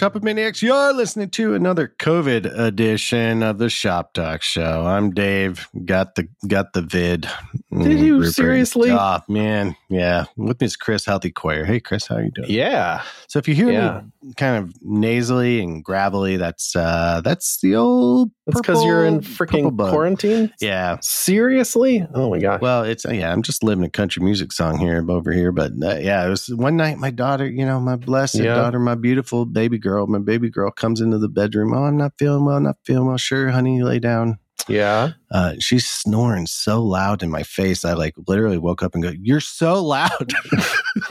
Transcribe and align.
there, 0.00 0.10
Shop 0.10 0.22
Maniacs. 0.22 0.62
You're 0.62 0.92
listening 0.92 1.30
to 1.30 1.54
another 1.54 1.92
COVID 1.98 2.58
edition 2.58 3.42
of 3.42 3.58
the 3.58 3.70
Shop 3.70 4.12
Talk 4.12 4.42
Show. 4.42 4.84
I'm 4.84 5.12
Dave. 5.12 5.68
Got 5.84 6.16
the 6.16 6.28
got 6.46 6.72
the 6.74 6.82
vid. 6.82 7.28
Did 7.72 7.98
you 7.98 8.18
Rupert. 8.18 8.34
seriously? 8.34 8.90
Oh 8.90 9.20
man, 9.28 9.76
yeah. 9.88 10.26
With 10.36 10.60
me 10.60 10.66
is 10.66 10.76
Chris 10.76 11.04
Healthy 11.04 11.32
Coyier. 11.32 11.66
Hey 11.66 11.80
Chris, 11.80 12.06
how 12.06 12.16
are 12.16 12.22
you 12.22 12.30
doing? 12.30 12.50
Yeah. 12.50 13.02
So 13.28 13.38
if 13.38 13.48
you 13.48 13.54
hear 13.54 13.70
yeah. 13.70 14.02
me 14.22 14.34
kind 14.34 14.64
of 14.64 14.74
nasally 14.82 15.60
and 15.60 15.84
gravelly, 15.84 16.36
that's 16.36 16.76
uh 16.76 17.20
that's 17.24 17.60
the 17.60 17.76
old. 17.76 18.30
That's 18.46 18.60
because 18.60 18.84
you're 18.84 19.04
in 19.04 19.20
freaking 19.20 19.76
quarantine. 19.76 20.52
Yeah. 20.60 20.98
Seriously? 21.02 22.06
Oh 22.14 22.30
my 22.30 22.38
gosh. 22.38 22.60
Well, 22.60 22.84
it's 22.84 23.04
yeah. 23.04 23.32
I'm 23.32 23.42
just 23.42 23.62
living 23.62 23.84
a 23.84 23.90
country 23.90 24.22
music 24.22 24.52
song 24.52 24.78
here 24.78 25.04
over 25.10 25.32
here, 25.32 25.52
but 25.52 25.72
uh, 25.82 25.96
yeah, 25.96 26.24
it 26.24 26.30
was 26.30 26.48
one 26.48 26.76
night. 26.76 26.98
My 26.98 27.10
daughter, 27.10 27.48
you 27.48 27.66
know, 27.66 27.80
my 27.80 27.96
blessed 27.96 28.36
yeah. 28.36 28.54
daughter, 28.54 28.78
my 28.78 28.94
beautiful 28.94 29.44
baby 29.46 29.78
girl, 29.86 30.06
my 30.08 30.18
baby 30.18 30.50
girl 30.50 30.70
comes 30.70 31.00
into 31.00 31.18
the 31.18 31.28
bedroom. 31.28 31.72
Oh, 31.72 31.84
I'm 31.84 31.96
not 31.96 32.14
feeling 32.18 32.44
well, 32.44 32.58
not 32.58 32.76
feeling 32.84 33.06
well. 33.06 33.16
Sure, 33.16 33.50
honey, 33.50 33.82
lay 33.82 34.00
down. 34.00 34.38
Yeah. 34.68 35.12
Uh, 35.30 35.54
she's 35.60 35.86
snoring 35.86 36.46
so 36.46 36.82
loud 36.82 37.22
in 37.22 37.30
my 37.30 37.44
face. 37.44 37.84
I 37.84 37.92
like 37.92 38.14
literally 38.26 38.58
woke 38.58 38.82
up 38.82 38.94
and 38.94 39.02
go, 39.02 39.12
You're 39.20 39.38
so 39.38 39.80
loud. 39.80 40.32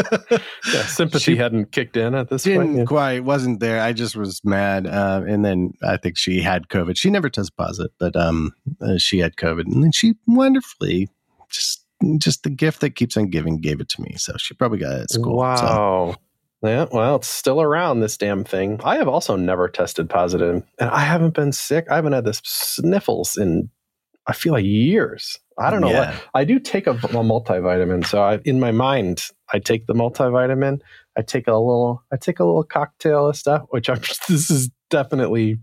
yeah, 0.72 0.86
sympathy 0.86 1.22
she 1.22 1.36
hadn't 1.36 1.70
kicked 1.70 1.96
in 1.96 2.16
at 2.16 2.30
this 2.30 2.42
didn't 2.42 2.66
point. 2.66 2.78
Yeah. 2.78 2.84
quite, 2.84 3.22
wasn't 3.22 3.60
there. 3.60 3.80
I 3.80 3.92
just 3.92 4.16
was 4.16 4.40
mad. 4.44 4.88
Uh, 4.88 5.22
and 5.28 5.44
then 5.44 5.74
I 5.86 5.98
think 5.98 6.18
she 6.18 6.40
had 6.40 6.68
COVID. 6.68 6.96
She 6.96 7.10
never 7.10 7.30
tested 7.30 7.56
positive, 7.56 7.92
but 8.00 8.16
um, 8.16 8.52
uh, 8.80 8.98
she 8.98 9.18
had 9.18 9.36
COVID. 9.36 9.66
And 9.72 9.84
then 9.84 9.92
she 9.92 10.14
wonderfully 10.26 11.08
just 11.48 11.84
just 12.18 12.42
the 12.42 12.50
gift 12.50 12.80
that 12.80 12.96
keeps 12.96 13.16
on 13.16 13.28
giving 13.28 13.60
gave 13.60 13.80
it 13.80 13.88
to 13.90 14.02
me. 14.02 14.16
So 14.16 14.34
she 14.36 14.54
probably 14.54 14.78
got 14.78 14.94
it 14.94 15.02
at 15.02 15.10
school. 15.10 15.36
Wow. 15.36 16.12
So. 16.12 16.16
Yeah, 16.64 16.86
well, 16.90 17.16
it's 17.16 17.28
still 17.28 17.60
around 17.60 18.00
this 18.00 18.16
damn 18.16 18.42
thing. 18.42 18.80
I 18.82 18.96
have 18.96 19.08
also 19.08 19.36
never 19.36 19.68
tested 19.68 20.08
positive, 20.08 20.62
and 20.78 20.90
I 20.90 21.00
haven't 21.00 21.34
been 21.34 21.52
sick. 21.52 21.86
I 21.90 21.96
haven't 21.96 22.14
had 22.14 22.24
the 22.24 22.40
sniffles 22.42 23.36
in 23.36 23.68
I 24.26 24.32
feel 24.32 24.54
like 24.54 24.64
years. 24.64 25.38
I 25.58 25.70
don't 25.70 25.82
know. 25.82 25.90
Yeah. 25.90 26.12
What, 26.12 26.24
I 26.34 26.44
do 26.44 26.58
take 26.58 26.86
a, 26.86 26.92
a 26.92 26.94
multivitamin, 26.94 28.06
so 28.06 28.22
I, 28.22 28.40
in 28.44 28.58
my 28.58 28.72
mind, 28.72 29.28
I 29.52 29.58
take 29.58 29.86
the 29.86 29.92
multivitamin. 29.92 30.80
I 31.16 31.22
take 31.22 31.46
a 31.46 31.52
little, 31.52 32.02
I 32.10 32.16
take 32.16 32.40
a 32.40 32.44
little 32.44 32.64
cocktail 32.64 33.28
of 33.28 33.36
stuff, 33.36 33.66
which 33.70 33.88
I'm. 33.88 34.00
This 34.28 34.50
is 34.50 34.70
definitely 34.90 35.58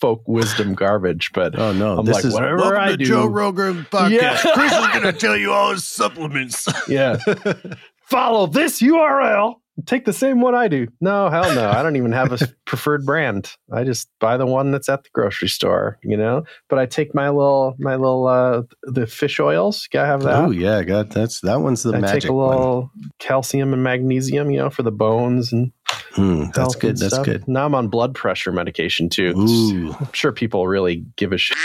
folk 0.00 0.22
wisdom 0.26 0.74
garbage, 0.74 1.30
but 1.34 1.58
oh 1.58 1.72
no, 1.72 1.98
I'm 1.98 2.06
this 2.06 2.16
like 2.16 2.24
is 2.24 2.34
whatever 2.34 2.76
I 2.76 2.94
do. 2.94 3.04
Joe 3.04 3.26
Rogan 3.26 3.86
podcast. 3.90 4.10
Yeah. 4.10 4.52
Chris 4.54 4.72
is 4.72 4.86
going 4.92 5.02
to 5.02 5.12
tell 5.12 5.36
you 5.36 5.52
all 5.52 5.72
his 5.72 5.84
supplements. 5.84 6.68
yeah, 6.88 7.18
follow 8.08 8.46
this 8.46 8.80
URL 8.82 9.56
take 9.86 10.04
the 10.04 10.12
same 10.12 10.40
one 10.40 10.54
I 10.54 10.68
do. 10.68 10.88
No, 11.00 11.30
hell 11.30 11.54
no. 11.54 11.70
I 11.70 11.82
don't 11.82 11.96
even 11.96 12.12
have 12.12 12.32
a 12.32 12.38
preferred 12.64 13.04
brand. 13.06 13.52
I 13.72 13.84
just 13.84 14.08
buy 14.18 14.36
the 14.36 14.46
one 14.46 14.70
that's 14.70 14.88
at 14.88 15.04
the 15.04 15.10
grocery 15.12 15.48
store, 15.48 15.98
you 16.02 16.16
know. 16.16 16.44
But 16.68 16.78
I 16.78 16.86
take 16.86 17.14
my 17.14 17.28
little 17.28 17.74
my 17.78 17.96
little 17.96 18.26
uh 18.26 18.62
the 18.82 19.06
fish 19.06 19.40
oils. 19.40 19.88
Gotta 19.90 20.06
have 20.06 20.22
that. 20.22 20.34
Oh 20.34 20.50
yeah, 20.50 20.82
got 20.82 21.10
that's 21.10 21.40
that 21.42 21.60
one's 21.60 21.82
the 21.82 21.94
I 21.94 22.00
magic. 22.00 22.22
Take 22.22 22.30
a 22.30 22.34
little 22.34 22.80
one. 22.80 23.10
calcium 23.18 23.72
and 23.72 23.82
magnesium, 23.82 24.50
you 24.50 24.58
know, 24.58 24.70
for 24.70 24.82
the 24.82 24.92
bones 24.92 25.52
and 25.52 25.72
mm, 26.12 26.52
that's 26.52 26.74
good. 26.74 26.98
That's 26.98 27.14
stuff. 27.14 27.24
good. 27.24 27.48
Now 27.48 27.66
I'm 27.66 27.74
on 27.74 27.88
blood 27.88 28.14
pressure 28.14 28.52
medication 28.52 29.08
too. 29.08 29.34
Ooh. 29.36 29.92
I'm 29.98 30.12
sure 30.12 30.32
people 30.32 30.66
really 30.66 31.04
give 31.16 31.32
a 31.32 31.38
shit. 31.38 31.56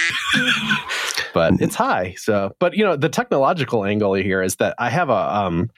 but 1.34 1.54
it's 1.62 1.76
high. 1.76 2.16
So, 2.18 2.56
but 2.60 2.76
you 2.76 2.86
know, 2.86 2.96
the 2.96 3.10
technological 3.10 3.86
angle 3.86 4.14
here 4.14 4.42
is 4.42 4.58
that 4.58 4.76
I 4.78 4.90
have 4.90 5.10
a 5.10 5.36
um 5.36 5.70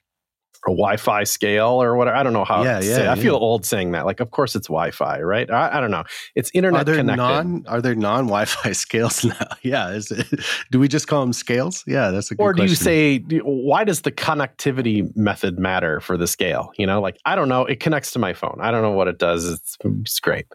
a 0.67 0.71
Wi-Fi 0.71 1.23
scale 1.23 1.81
or 1.81 1.95
whatever. 1.95 2.17
I 2.17 2.23
don't 2.23 2.33
know 2.33 2.45
how. 2.45 2.63
Yeah, 2.63 2.81
yeah, 2.81 3.03
yeah. 3.03 3.11
I 3.11 3.15
feel 3.15 3.35
old 3.35 3.65
saying 3.65 3.91
that. 3.91 4.05
Like, 4.05 4.19
of 4.19 4.31
course 4.31 4.55
it's 4.55 4.67
Wi-Fi, 4.67 5.21
right? 5.21 5.49
I, 5.49 5.77
I 5.77 5.81
don't 5.81 5.91
know. 5.91 6.03
It's 6.35 6.51
internet 6.53 6.81
are 6.81 6.83
there 6.83 6.95
connected. 6.95 7.17
Non, 7.17 7.63
are 7.67 7.81
there 7.81 7.95
non-Wi-Fi 7.95 8.71
scales 8.73 9.23
now? 9.23 9.47
yeah. 9.63 9.91
Is 9.91 10.11
it, 10.11 10.27
do 10.71 10.79
we 10.79 10.87
just 10.87 11.07
call 11.07 11.21
them 11.21 11.33
scales? 11.33 11.83
Yeah, 11.87 12.11
that's 12.11 12.31
a. 12.31 12.35
Or 12.37 12.53
do 12.53 12.63
question. 12.63 12.69
you 12.69 12.75
say 12.75 13.41
why 13.43 13.83
does 13.83 14.01
the 14.01 14.11
connectivity 14.11 15.15
method 15.15 15.59
matter 15.59 15.99
for 15.99 16.17
the 16.17 16.27
scale? 16.27 16.71
You 16.77 16.87
know, 16.87 17.01
like 17.01 17.17
I 17.25 17.35
don't 17.35 17.49
know. 17.49 17.65
It 17.65 17.79
connects 17.79 18.11
to 18.11 18.19
my 18.19 18.33
phone. 18.33 18.57
I 18.59 18.71
don't 18.71 18.81
know 18.81 18.91
what 18.91 19.07
it 19.07 19.19
does. 19.19 19.45
It's, 19.49 19.77
it's 19.83 20.19
great. 20.19 20.45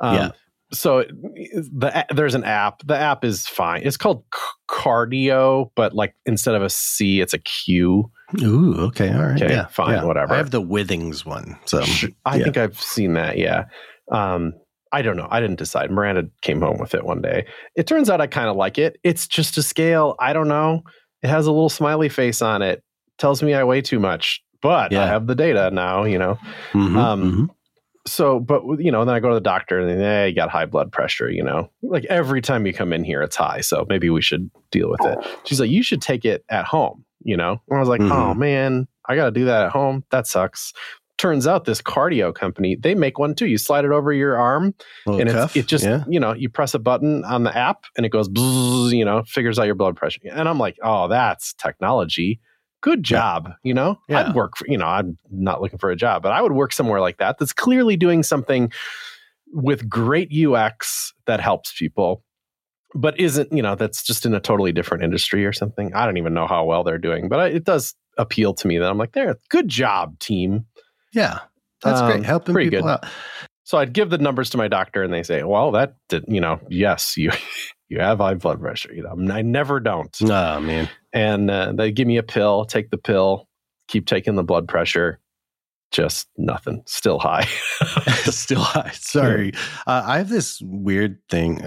Um, 0.00 0.16
yeah 0.16 0.30
so 0.72 1.02
the 1.02 2.06
there's 2.14 2.34
an 2.34 2.44
app. 2.44 2.86
The 2.86 2.96
app 2.96 3.24
is 3.24 3.46
fine. 3.46 3.82
It's 3.84 3.96
called 3.96 4.24
Qardio, 4.68 5.70
but 5.74 5.94
like 5.94 6.14
instead 6.26 6.54
of 6.54 6.62
a 6.62 6.70
C, 6.70 7.20
it's 7.20 7.34
a 7.34 7.38
Q. 7.38 8.10
Ooh, 8.42 8.74
okay, 8.86 9.12
all 9.12 9.22
right, 9.22 9.42
okay, 9.42 9.52
yeah, 9.52 9.66
fine, 9.66 9.94
yeah. 9.94 10.04
whatever. 10.04 10.34
I 10.34 10.36
have 10.36 10.50
the 10.50 10.62
Withings 10.62 11.24
one, 11.24 11.58
so 11.64 11.82
I 12.24 12.36
yeah. 12.36 12.44
think 12.44 12.56
I've 12.56 12.80
seen 12.80 13.14
that. 13.14 13.38
Yeah, 13.38 13.64
um, 14.10 14.54
I 14.92 15.02
don't 15.02 15.16
know. 15.16 15.28
I 15.30 15.40
didn't 15.40 15.58
decide. 15.58 15.90
Miranda 15.90 16.28
came 16.42 16.60
home 16.60 16.78
with 16.78 16.94
it 16.94 17.04
one 17.04 17.22
day. 17.22 17.46
It 17.76 17.86
turns 17.86 18.10
out 18.10 18.20
I 18.20 18.26
kind 18.26 18.48
of 18.48 18.56
like 18.56 18.78
it. 18.78 18.98
It's 19.02 19.26
just 19.26 19.58
a 19.58 19.62
scale. 19.62 20.16
I 20.18 20.32
don't 20.32 20.48
know. 20.48 20.82
It 21.22 21.28
has 21.28 21.46
a 21.46 21.52
little 21.52 21.68
smiley 21.68 22.08
face 22.08 22.42
on 22.42 22.62
it. 22.62 22.82
Tells 23.18 23.42
me 23.42 23.54
I 23.54 23.64
weigh 23.64 23.82
too 23.82 23.98
much, 23.98 24.42
but 24.62 24.92
yeah. 24.92 25.04
I 25.04 25.06
have 25.06 25.26
the 25.26 25.34
data 25.34 25.70
now. 25.70 26.04
You 26.04 26.18
know. 26.18 26.38
Mm-hmm, 26.72 26.96
um, 26.96 27.22
mm-hmm 27.22 27.44
so 28.06 28.40
but 28.40 28.62
you 28.78 28.90
know 28.90 29.04
then 29.04 29.14
i 29.14 29.20
go 29.20 29.28
to 29.28 29.34
the 29.34 29.40
doctor 29.40 29.78
and 29.78 29.88
then 29.88 29.98
hey, 29.98 30.28
you 30.28 30.34
got 30.34 30.48
high 30.48 30.64
blood 30.64 30.90
pressure 30.90 31.30
you 31.30 31.42
know 31.42 31.70
like 31.82 32.04
every 32.06 32.40
time 32.40 32.66
you 32.66 32.72
come 32.72 32.92
in 32.92 33.04
here 33.04 33.22
it's 33.22 33.36
high 33.36 33.60
so 33.60 33.84
maybe 33.88 34.08
we 34.08 34.22
should 34.22 34.50
deal 34.70 34.90
with 34.90 35.04
it 35.04 35.18
she's 35.44 35.60
like 35.60 35.70
you 35.70 35.82
should 35.82 36.00
take 36.00 36.24
it 36.24 36.44
at 36.48 36.64
home 36.64 37.04
you 37.22 37.36
know 37.36 37.60
and 37.68 37.76
i 37.76 37.80
was 37.80 37.88
like 37.88 38.00
mm-hmm. 38.00 38.12
oh 38.12 38.34
man 38.34 38.86
i 39.06 39.16
gotta 39.16 39.30
do 39.30 39.44
that 39.44 39.64
at 39.64 39.70
home 39.70 40.04
that 40.10 40.26
sucks 40.26 40.72
turns 41.18 41.46
out 41.46 41.66
this 41.66 41.82
Qardio 41.82 42.34
company 42.34 42.76
they 42.76 42.94
make 42.94 43.18
one 43.18 43.34
too 43.34 43.46
you 43.46 43.58
slide 43.58 43.84
it 43.84 43.90
over 43.90 44.10
your 44.10 44.38
arm 44.38 44.74
and 45.04 45.28
it's, 45.28 45.54
it 45.54 45.66
just 45.66 45.84
yeah. 45.84 46.02
you 46.08 46.18
know 46.18 46.32
you 46.32 46.48
press 46.48 46.72
a 46.72 46.78
button 46.78 47.24
on 47.24 47.44
the 47.44 47.54
app 47.54 47.84
and 47.94 48.06
it 48.06 48.08
goes 48.08 48.28
you 48.34 49.04
know 49.04 49.22
figures 49.26 49.58
out 49.58 49.66
your 49.66 49.74
blood 49.74 49.96
pressure 49.96 50.20
and 50.32 50.48
i'm 50.48 50.58
like 50.58 50.78
oh 50.82 51.08
that's 51.08 51.52
technology 51.54 52.40
good 52.80 53.02
job. 53.02 53.48
Yeah. 53.48 53.54
You 53.62 53.74
know, 53.74 53.98
yeah. 54.08 54.28
I'd 54.28 54.34
work 54.34 54.56
for, 54.56 54.66
you 54.66 54.78
know, 54.78 54.86
I'm 54.86 55.18
not 55.30 55.60
looking 55.60 55.78
for 55.78 55.90
a 55.90 55.96
job, 55.96 56.22
but 56.22 56.32
I 56.32 56.42
would 56.42 56.52
work 56.52 56.72
somewhere 56.72 57.00
like 57.00 57.18
that 57.18 57.38
that's 57.38 57.52
clearly 57.52 57.96
doing 57.96 58.22
something 58.22 58.72
with 59.52 59.88
great 59.88 60.30
UX 60.32 61.12
that 61.26 61.40
helps 61.40 61.76
people, 61.76 62.22
but 62.94 63.18
isn't, 63.18 63.52
you 63.52 63.62
know, 63.62 63.74
that's 63.74 64.02
just 64.02 64.26
in 64.26 64.34
a 64.34 64.40
totally 64.40 64.72
different 64.72 65.04
industry 65.04 65.44
or 65.44 65.52
something. 65.52 65.94
I 65.94 66.04
don't 66.04 66.16
even 66.16 66.34
know 66.34 66.46
how 66.46 66.64
well 66.64 66.84
they're 66.84 66.98
doing, 66.98 67.28
but 67.28 67.52
it 67.52 67.64
does 67.64 67.94
appeal 68.18 68.54
to 68.54 68.66
me 68.66 68.78
that 68.78 68.90
I'm 68.90 68.98
like, 68.98 69.12
there, 69.12 69.36
good 69.48 69.68
job, 69.68 70.18
team. 70.18 70.66
Yeah. 71.12 71.40
That's 71.82 72.00
um, 72.00 72.10
great. 72.10 72.24
Helping 72.24 72.54
people 72.54 72.82
good. 72.82 72.88
out. 72.88 73.06
So 73.64 73.78
I'd 73.78 73.92
give 73.92 74.10
the 74.10 74.18
numbers 74.18 74.50
to 74.50 74.58
my 74.58 74.68
doctor 74.68 75.02
and 75.02 75.12
they 75.12 75.22
say, 75.22 75.44
well, 75.44 75.70
that 75.72 75.94
did, 76.08 76.24
you 76.26 76.40
know, 76.40 76.60
yes, 76.68 77.16
you, 77.16 77.30
you 77.88 78.00
have 78.00 78.18
high 78.18 78.34
blood 78.34 78.60
pressure. 78.60 78.92
You 78.92 79.04
know, 79.04 79.32
I 79.32 79.42
never 79.42 79.80
don't. 79.80 80.16
Oh 80.22 80.60
man. 80.60 80.88
And 81.12 81.50
uh, 81.50 81.72
they 81.72 81.92
give 81.92 82.06
me 82.06 82.16
a 82.16 82.22
pill, 82.22 82.64
take 82.64 82.90
the 82.90 82.98
pill, 82.98 83.48
keep 83.88 84.06
taking 84.06 84.34
the 84.34 84.44
blood 84.44 84.68
pressure. 84.68 85.20
Just 85.90 86.28
nothing. 86.36 86.82
Still 86.86 87.18
high. 87.18 87.48
Still 88.24 88.60
high. 88.60 88.90
Sorry. 88.94 89.52
Uh, 89.88 90.04
I 90.06 90.18
have 90.18 90.28
this 90.28 90.60
weird 90.62 91.18
thing. 91.28 91.60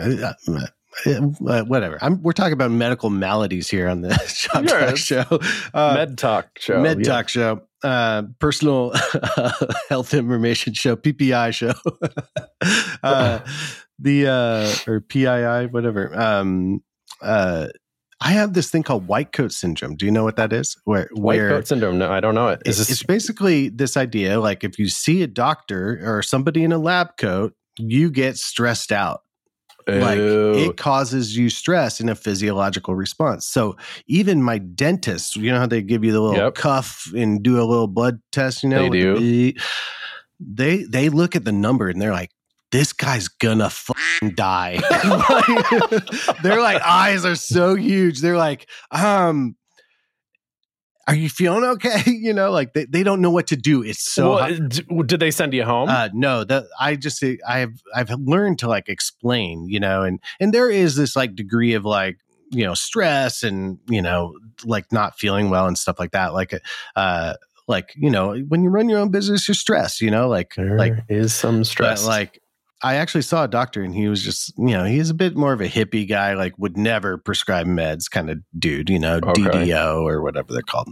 Uh, 1.05 1.63
whatever. 1.63 1.97
I'm, 2.01 2.21
we're 2.21 2.33
talking 2.33 2.53
about 2.53 2.71
medical 2.71 3.09
maladies 3.09 3.69
here 3.69 3.89
on 3.89 4.01
the 4.01 4.13
Shop 4.27 4.65
Talk 4.65 4.97
Show. 4.97 5.25
Uh, 5.73 5.93
Med 5.95 6.17
Talk 6.17 6.59
Show. 6.59 6.81
Med 6.81 6.99
yeah. 6.99 7.03
Talk 7.03 7.29
Show. 7.29 7.61
Uh, 7.83 8.23
personal 8.39 8.93
health 9.89 10.13
information 10.13 10.73
show, 10.73 10.95
PPI 10.95 11.53
show. 11.53 11.73
uh, 13.03 13.39
the 13.99 14.27
uh, 14.27 14.89
or 14.89 15.01
PII, 15.01 15.67
whatever. 15.67 16.17
Um, 16.17 16.81
uh, 17.21 17.67
I 18.21 18.31
have 18.31 18.53
this 18.53 18.71
thing 18.71 18.83
called 18.83 19.07
white 19.07 19.33
coat 19.33 19.51
syndrome. 19.51 19.97
Do 19.97 20.05
you 20.05 20.11
know 20.11 20.23
what 20.23 20.37
that 20.37 20.53
is? 20.53 20.77
Where 20.85 21.09
white 21.11 21.39
where 21.39 21.49
coat 21.49 21.67
syndrome? 21.67 21.97
No, 21.97 22.09
I 22.09 22.21
don't 22.21 22.35
know 22.35 22.47
it. 22.47 22.61
Is 22.65 22.79
it's, 22.79 22.87
this- 22.87 23.01
it's 23.01 23.03
basically 23.03 23.67
this 23.67 23.97
idea 23.97 24.39
like 24.39 24.63
if 24.63 24.79
you 24.79 24.87
see 24.87 25.21
a 25.21 25.27
doctor 25.27 25.99
or 26.05 26.21
somebody 26.21 26.63
in 26.63 26.71
a 26.71 26.77
lab 26.77 27.17
coat, 27.17 27.53
you 27.77 28.09
get 28.09 28.37
stressed 28.37 28.93
out. 28.93 29.22
Like 29.87 30.17
it 30.17 30.77
causes 30.77 31.35
you 31.35 31.49
stress 31.49 31.99
in 31.99 32.09
a 32.09 32.15
physiological 32.15 32.95
response. 32.95 33.45
So 33.45 33.75
even 34.07 34.41
my 34.41 34.57
dentist, 34.57 35.35
you 35.35 35.51
know 35.51 35.59
how 35.59 35.67
they 35.67 35.81
give 35.81 36.03
you 36.03 36.11
the 36.11 36.21
little 36.21 36.37
yep. 36.37 36.55
cuff 36.55 37.07
and 37.15 37.41
do 37.43 37.59
a 37.59 37.65
little 37.65 37.87
blood 37.87 38.21
test, 38.31 38.63
you 38.63 38.69
know? 38.69 38.83
They 38.83 38.89
do. 38.89 39.19
The, 39.19 39.57
they 40.39 40.83
they 40.83 41.09
look 41.09 41.35
at 41.35 41.45
the 41.45 41.51
number 41.51 41.89
and 41.89 42.01
they're 42.01 42.11
like, 42.11 42.31
this 42.71 42.91
guy's 42.91 43.27
gonna 43.27 43.69
die. 44.35 44.79
their 46.43 46.61
like 46.61 46.81
eyes 46.81 47.23
are 47.23 47.35
so 47.35 47.75
huge. 47.75 48.19
They're 48.19 48.37
like, 48.37 48.67
um, 48.91 49.55
are 51.07 51.15
you 51.15 51.29
feeling 51.29 51.63
okay? 51.63 52.01
You 52.23 52.33
know, 52.33 52.51
like 52.51 52.73
they, 52.73 52.85
they 52.85 53.03
don't 53.03 53.21
know 53.21 53.31
what 53.31 53.47
to 53.47 53.57
do. 53.57 53.83
It's 53.83 54.01
so. 54.01 54.37
Well, 54.89 55.03
did 55.03 55.19
they 55.19 55.31
send 55.31 55.53
you 55.53 55.63
home? 55.63 55.89
Uh, 55.89 56.09
no, 56.13 56.43
that 56.45 56.65
I 56.79 56.95
just 56.95 57.23
I've 57.47 57.81
I've 57.93 58.09
learned 58.11 58.59
to 58.59 58.67
like 58.67 58.87
explain, 58.87 59.67
you 59.67 59.79
know, 59.79 60.03
and 60.03 60.19
and 60.39 60.53
there 60.53 60.69
is 60.69 60.95
this 60.95 61.15
like 61.15 61.35
degree 61.35 61.73
of 61.73 61.83
like 61.83 62.19
you 62.49 62.63
know 62.63 62.75
stress 62.75 63.43
and 63.43 63.79
you 63.87 64.01
know 64.01 64.37
like 64.63 64.91
not 64.91 65.17
feeling 65.17 65.49
well 65.49 65.67
and 65.67 65.77
stuff 65.77 65.99
like 65.99 66.11
that. 66.11 66.33
Like 66.33 66.53
uh 66.95 67.33
like 67.67 67.93
you 67.95 68.09
know 68.09 68.37
when 68.47 68.63
you 68.63 68.69
run 68.69 68.89
your 68.89 68.99
own 68.99 69.09
business 69.09 69.47
you're 69.47 69.55
stressed 69.55 70.01
you 70.01 70.11
know 70.11 70.27
like 70.27 70.53
there 70.55 70.77
like 70.77 70.93
is 71.07 71.33
some 71.33 71.63
stress 71.63 72.05
like 72.05 72.41
I 72.83 72.95
actually 72.95 73.21
saw 73.21 73.45
a 73.45 73.47
doctor 73.47 73.81
and 73.81 73.95
he 73.95 74.09
was 74.09 74.21
just, 74.21 74.53
you 74.57 74.71
know, 74.71 74.83
he's 74.83 75.09
a 75.09 75.13
bit 75.13 75.35
more 75.35 75.53
of 75.53 75.61
a 75.61 75.69
hippie 75.69 76.07
guy, 76.07 76.33
like 76.33 76.57
would 76.59 76.77
never 76.77 77.17
prescribe 77.17 77.65
meds 77.65 78.11
kind 78.11 78.29
of 78.29 78.39
dude, 78.59 78.89
you 78.89 78.99
know, 78.99 79.21
okay. 79.23 79.41
DDO 79.41 80.03
or 80.03 80.21
whatever 80.21 80.51
they're 80.51 80.61
called. 80.61 80.89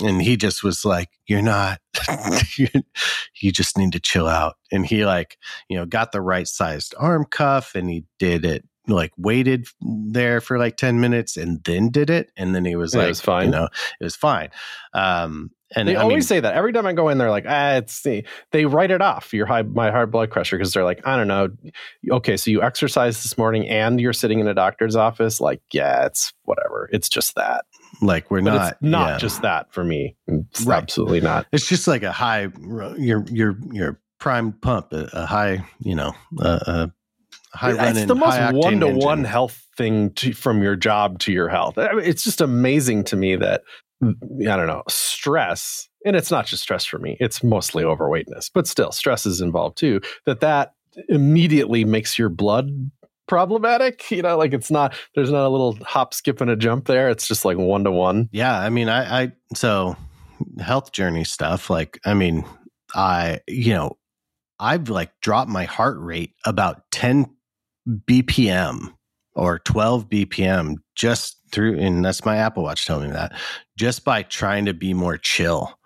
And 0.00 0.22
he 0.22 0.36
just 0.36 0.64
was 0.64 0.84
like, 0.84 1.10
You're 1.26 1.42
not, 1.42 1.80
you 2.56 3.52
just 3.52 3.78
need 3.78 3.92
to 3.92 4.00
chill 4.00 4.26
out. 4.26 4.56
And 4.72 4.84
he, 4.84 5.04
like, 5.04 5.38
you 5.68 5.76
know, 5.76 5.86
got 5.86 6.12
the 6.12 6.20
right 6.20 6.48
sized 6.48 6.94
arm 6.98 7.26
cuff 7.30 7.74
and 7.74 7.88
he 7.88 8.04
did 8.18 8.44
it 8.44 8.64
like 8.86 9.12
waited 9.16 9.66
there 9.80 10.40
for 10.40 10.58
like 10.58 10.76
10 10.76 11.00
minutes 11.00 11.36
and 11.36 11.62
then 11.64 11.88
did 11.90 12.10
it 12.10 12.30
and 12.36 12.54
then 12.54 12.64
he 12.64 12.76
was 12.76 12.94
yeah, 12.94 12.98
like 13.00 13.06
it 13.06 13.10
was 13.10 13.20
fine 13.20 13.46
you 13.46 13.50
know 13.50 13.68
it 14.00 14.04
was 14.04 14.16
fine 14.16 14.50
um 14.92 15.50
and 15.76 15.88
they 15.88 15.96
I 15.96 16.02
always 16.02 16.14
mean, 16.14 16.22
say 16.22 16.40
that 16.40 16.54
every 16.54 16.72
time 16.72 16.86
I 16.86 16.92
go 16.92 17.08
in, 17.08 17.18
they're 17.18 17.30
like, 17.30 17.46
ah, 17.48 17.74
it's 17.74 18.02
the, 18.02 18.24
they 18.52 18.64
write 18.64 18.90
it 18.90 19.02
off 19.02 19.32
your 19.32 19.46
high, 19.46 19.62
my 19.62 19.90
high 19.90 20.04
blood 20.04 20.30
pressure. 20.30 20.58
Cause 20.58 20.72
they're 20.72 20.84
like, 20.84 21.04
I 21.06 21.16
don't 21.16 21.28
know. 21.28 21.48
Okay. 22.10 22.36
So 22.36 22.50
you 22.50 22.62
exercise 22.62 23.22
this 23.22 23.36
morning 23.36 23.68
and 23.68 24.00
you're 24.00 24.12
sitting 24.12 24.38
in 24.38 24.46
a 24.46 24.54
doctor's 24.54 24.94
office. 24.96 25.40
Like, 25.40 25.60
yeah, 25.72 26.06
it's 26.06 26.32
whatever. 26.44 26.88
It's 26.92 27.08
just 27.08 27.34
that. 27.34 27.64
Like 28.00 28.30
we're 28.30 28.42
but 28.42 28.54
not, 28.54 28.82
not 28.82 29.08
yeah. 29.08 29.18
just 29.18 29.42
that 29.42 29.72
for 29.72 29.84
me. 29.84 30.16
It's 30.26 30.62
Right. 30.62 30.82
absolutely 30.82 31.20
not. 31.20 31.46
It's 31.52 31.68
just 31.68 31.88
like 31.88 32.02
a 32.02 32.12
high, 32.12 32.48
your, 32.96 33.24
your, 33.28 33.58
your 33.72 34.00
prime 34.20 34.52
pump, 34.52 34.92
a, 34.92 35.08
a 35.12 35.26
high, 35.26 35.64
you 35.80 35.94
know, 35.94 36.14
uh, 36.40 36.86
high 37.54 37.70
it's 37.70 37.78
running, 37.78 38.06
the 38.08 38.14
most 38.14 38.54
one 38.54 38.80
to 38.80 38.88
one 38.88 39.24
health 39.24 39.66
thing 39.76 40.10
to, 40.14 40.32
from 40.32 40.62
your 40.62 40.76
job 40.76 41.18
to 41.20 41.32
your 41.32 41.48
health. 41.48 41.78
I 41.78 41.92
mean, 41.92 42.04
It's 42.04 42.24
just 42.24 42.40
amazing 42.40 43.04
to 43.04 43.16
me 43.16 43.36
that 43.36 43.62
mm, 44.02 44.14
I 44.46 44.56
don't 44.56 44.66
know 44.66 44.82
stress, 44.88 45.88
and 46.04 46.16
it's 46.16 46.30
not 46.30 46.46
just 46.46 46.62
stress 46.62 46.84
for 46.84 46.98
me. 46.98 47.16
It's 47.20 47.42
mostly 47.42 47.84
overweightness, 47.84 48.50
but 48.52 48.66
still, 48.66 48.92
stress 48.92 49.26
is 49.26 49.40
involved 49.40 49.78
too. 49.78 50.00
That 50.26 50.40
that 50.40 50.74
immediately 51.08 51.84
makes 51.84 52.18
your 52.18 52.28
blood 52.28 52.90
problematic. 53.26 54.10
You 54.10 54.22
know, 54.22 54.36
like 54.36 54.52
it's 54.52 54.70
not. 54.70 54.94
There's 55.14 55.30
not 55.30 55.46
a 55.46 55.48
little 55.48 55.76
hop, 55.82 56.14
skip, 56.14 56.40
and 56.40 56.50
a 56.50 56.56
jump 56.56 56.86
there. 56.86 57.08
It's 57.08 57.26
just 57.26 57.44
like 57.44 57.56
one 57.56 57.84
to 57.84 57.90
one. 57.90 58.28
Yeah, 58.32 58.58
I 58.58 58.70
mean, 58.70 58.88
I, 58.88 59.22
I 59.22 59.32
so 59.54 59.96
health 60.60 60.92
journey 60.92 61.24
stuff. 61.24 61.70
Like, 61.70 61.98
I 62.04 62.14
mean, 62.14 62.44
I 62.94 63.40
you 63.48 63.74
know, 63.74 63.96
I've 64.58 64.88
like 64.88 65.12
dropped 65.20 65.50
my 65.50 65.64
heart 65.64 65.98
rate 65.98 66.34
about 66.44 66.82
ten 66.90 67.33
BPM 67.88 68.94
or 69.34 69.58
twelve 69.60 70.08
BPM 70.08 70.76
just 70.94 71.38
through, 71.52 71.78
and 71.78 72.04
that's 72.04 72.24
my 72.24 72.36
Apple 72.36 72.62
Watch 72.62 72.86
telling 72.86 73.08
me 73.08 73.14
that 73.14 73.32
just 73.78 74.04
by 74.04 74.22
trying 74.22 74.64
to 74.66 74.74
be 74.74 74.94
more 74.94 75.16
chill. 75.16 75.78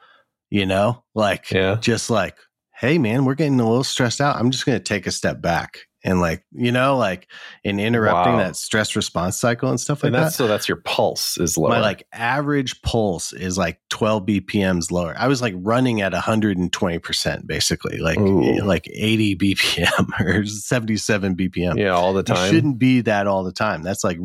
You 0.50 0.64
know, 0.64 1.04
like 1.14 1.50
Yeah. 1.50 1.76
just 1.80 2.08
like, 2.08 2.36
hey 2.80 2.96
man, 2.98 3.24
we're 3.26 3.34
getting 3.34 3.60
a 3.60 3.68
little 3.68 3.84
stressed 3.84 4.20
out. 4.20 4.36
I'm 4.36 4.50
just 4.50 4.64
going 4.64 4.78
to 4.78 4.84
take 4.84 5.06
a 5.06 5.10
step 5.10 5.42
back 5.42 5.80
and 6.04 6.20
like, 6.20 6.44
you 6.52 6.70
know, 6.70 6.96
like 6.96 7.28
in 7.64 7.80
interrupting 7.80 8.34
Wow. 8.34 8.38
that 8.38 8.56
stress 8.56 8.94
response 8.94 9.36
cycle 9.38 9.68
and 9.68 9.80
stuff 9.80 10.02
like 10.02 10.08
and 10.08 10.14
that 10.14 10.32
so 10.32 10.46
that's 10.46 10.68
your 10.68 10.76
pulse 10.84 11.36
is 11.38 11.58
lower. 11.58 11.70
my 11.70 11.80
like 11.80 12.06
average 12.12 12.80
pulse 12.82 13.32
is 13.32 13.58
like 13.58 13.80
12 13.90 14.24
bpms 14.26 14.90
lower 14.92 15.14
i 15.18 15.26
was 15.26 15.42
like 15.42 15.54
running 15.56 16.00
at 16.00 16.12
120% 16.12 17.46
basically 17.46 17.98
like 17.98 18.18
Ooh. 18.18 18.60
like 18.62 18.88
80 18.92 19.36
bpm 19.56 20.20
or 20.20 20.46
77 20.46 21.36
bpm 21.36 21.76
yeah, 21.78 21.88
all 21.90 22.12
the 22.12 22.20
you 22.20 22.22
time. 22.34 22.50
shouldn't 22.50 22.78
be 22.78 23.00
that 23.02 23.26
all 23.26 23.42
the 23.44 23.52
time 23.52 23.82
that's 23.82 24.04
like 24.04 24.18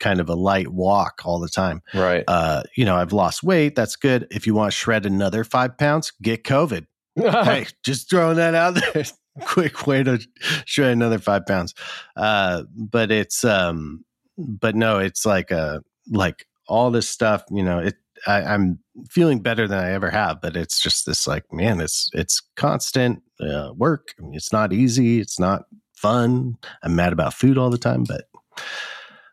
kind 0.00 0.20
of 0.20 0.28
a 0.28 0.34
light 0.34 0.68
walk 0.68 1.22
all 1.24 1.40
the 1.40 1.48
time 1.48 1.82
right. 1.94 2.24
uh 2.28 2.62
you 2.76 2.84
know 2.84 2.96
i've 2.96 3.12
lost 3.12 3.42
weight 3.42 3.74
that's 3.74 3.96
good 3.96 4.26
if 4.30 4.46
you 4.46 4.54
want 4.54 4.70
to 4.72 4.76
shred 4.76 5.04
another 5.06 5.44
five 5.44 5.76
pounds 5.76 6.12
get 6.22 6.44
covid 6.44 6.86
hey, 7.18 7.66
just 7.84 8.08
throwing 8.08 8.36
that 8.36 8.54
out 8.54 8.76
there. 8.94 9.04
Quick 9.46 9.86
way 9.86 10.02
to 10.02 10.20
shred 10.64 10.92
another 10.92 11.18
five 11.18 11.46
pounds. 11.46 11.74
Uh, 12.16 12.64
but 12.74 13.10
it's 13.10 13.44
um, 13.44 14.04
but 14.36 14.74
no, 14.74 14.98
it's 14.98 15.26
like 15.26 15.52
uh 15.52 15.80
like 16.10 16.46
all 16.66 16.90
this 16.90 17.08
stuff. 17.08 17.44
You 17.50 17.62
know, 17.62 17.78
it. 17.78 17.96
I, 18.26 18.42
I'm 18.42 18.80
feeling 19.08 19.38
better 19.38 19.68
than 19.68 19.78
I 19.78 19.92
ever 19.92 20.10
have, 20.10 20.40
but 20.40 20.56
it's 20.56 20.80
just 20.80 21.06
this 21.06 21.28
like, 21.28 21.44
man, 21.52 21.80
it's 21.80 22.10
it's 22.12 22.42
constant 22.56 23.22
uh, 23.40 23.70
work. 23.76 24.12
It's 24.32 24.52
not 24.52 24.72
easy. 24.72 25.20
It's 25.20 25.38
not 25.38 25.66
fun. 25.94 26.56
I'm 26.82 26.96
mad 26.96 27.12
about 27.12 27.34
food 27.34 27.58
all 27.58 27.70
the 27.70 27.78
time, 27.78 28.04
but 28.04 28.24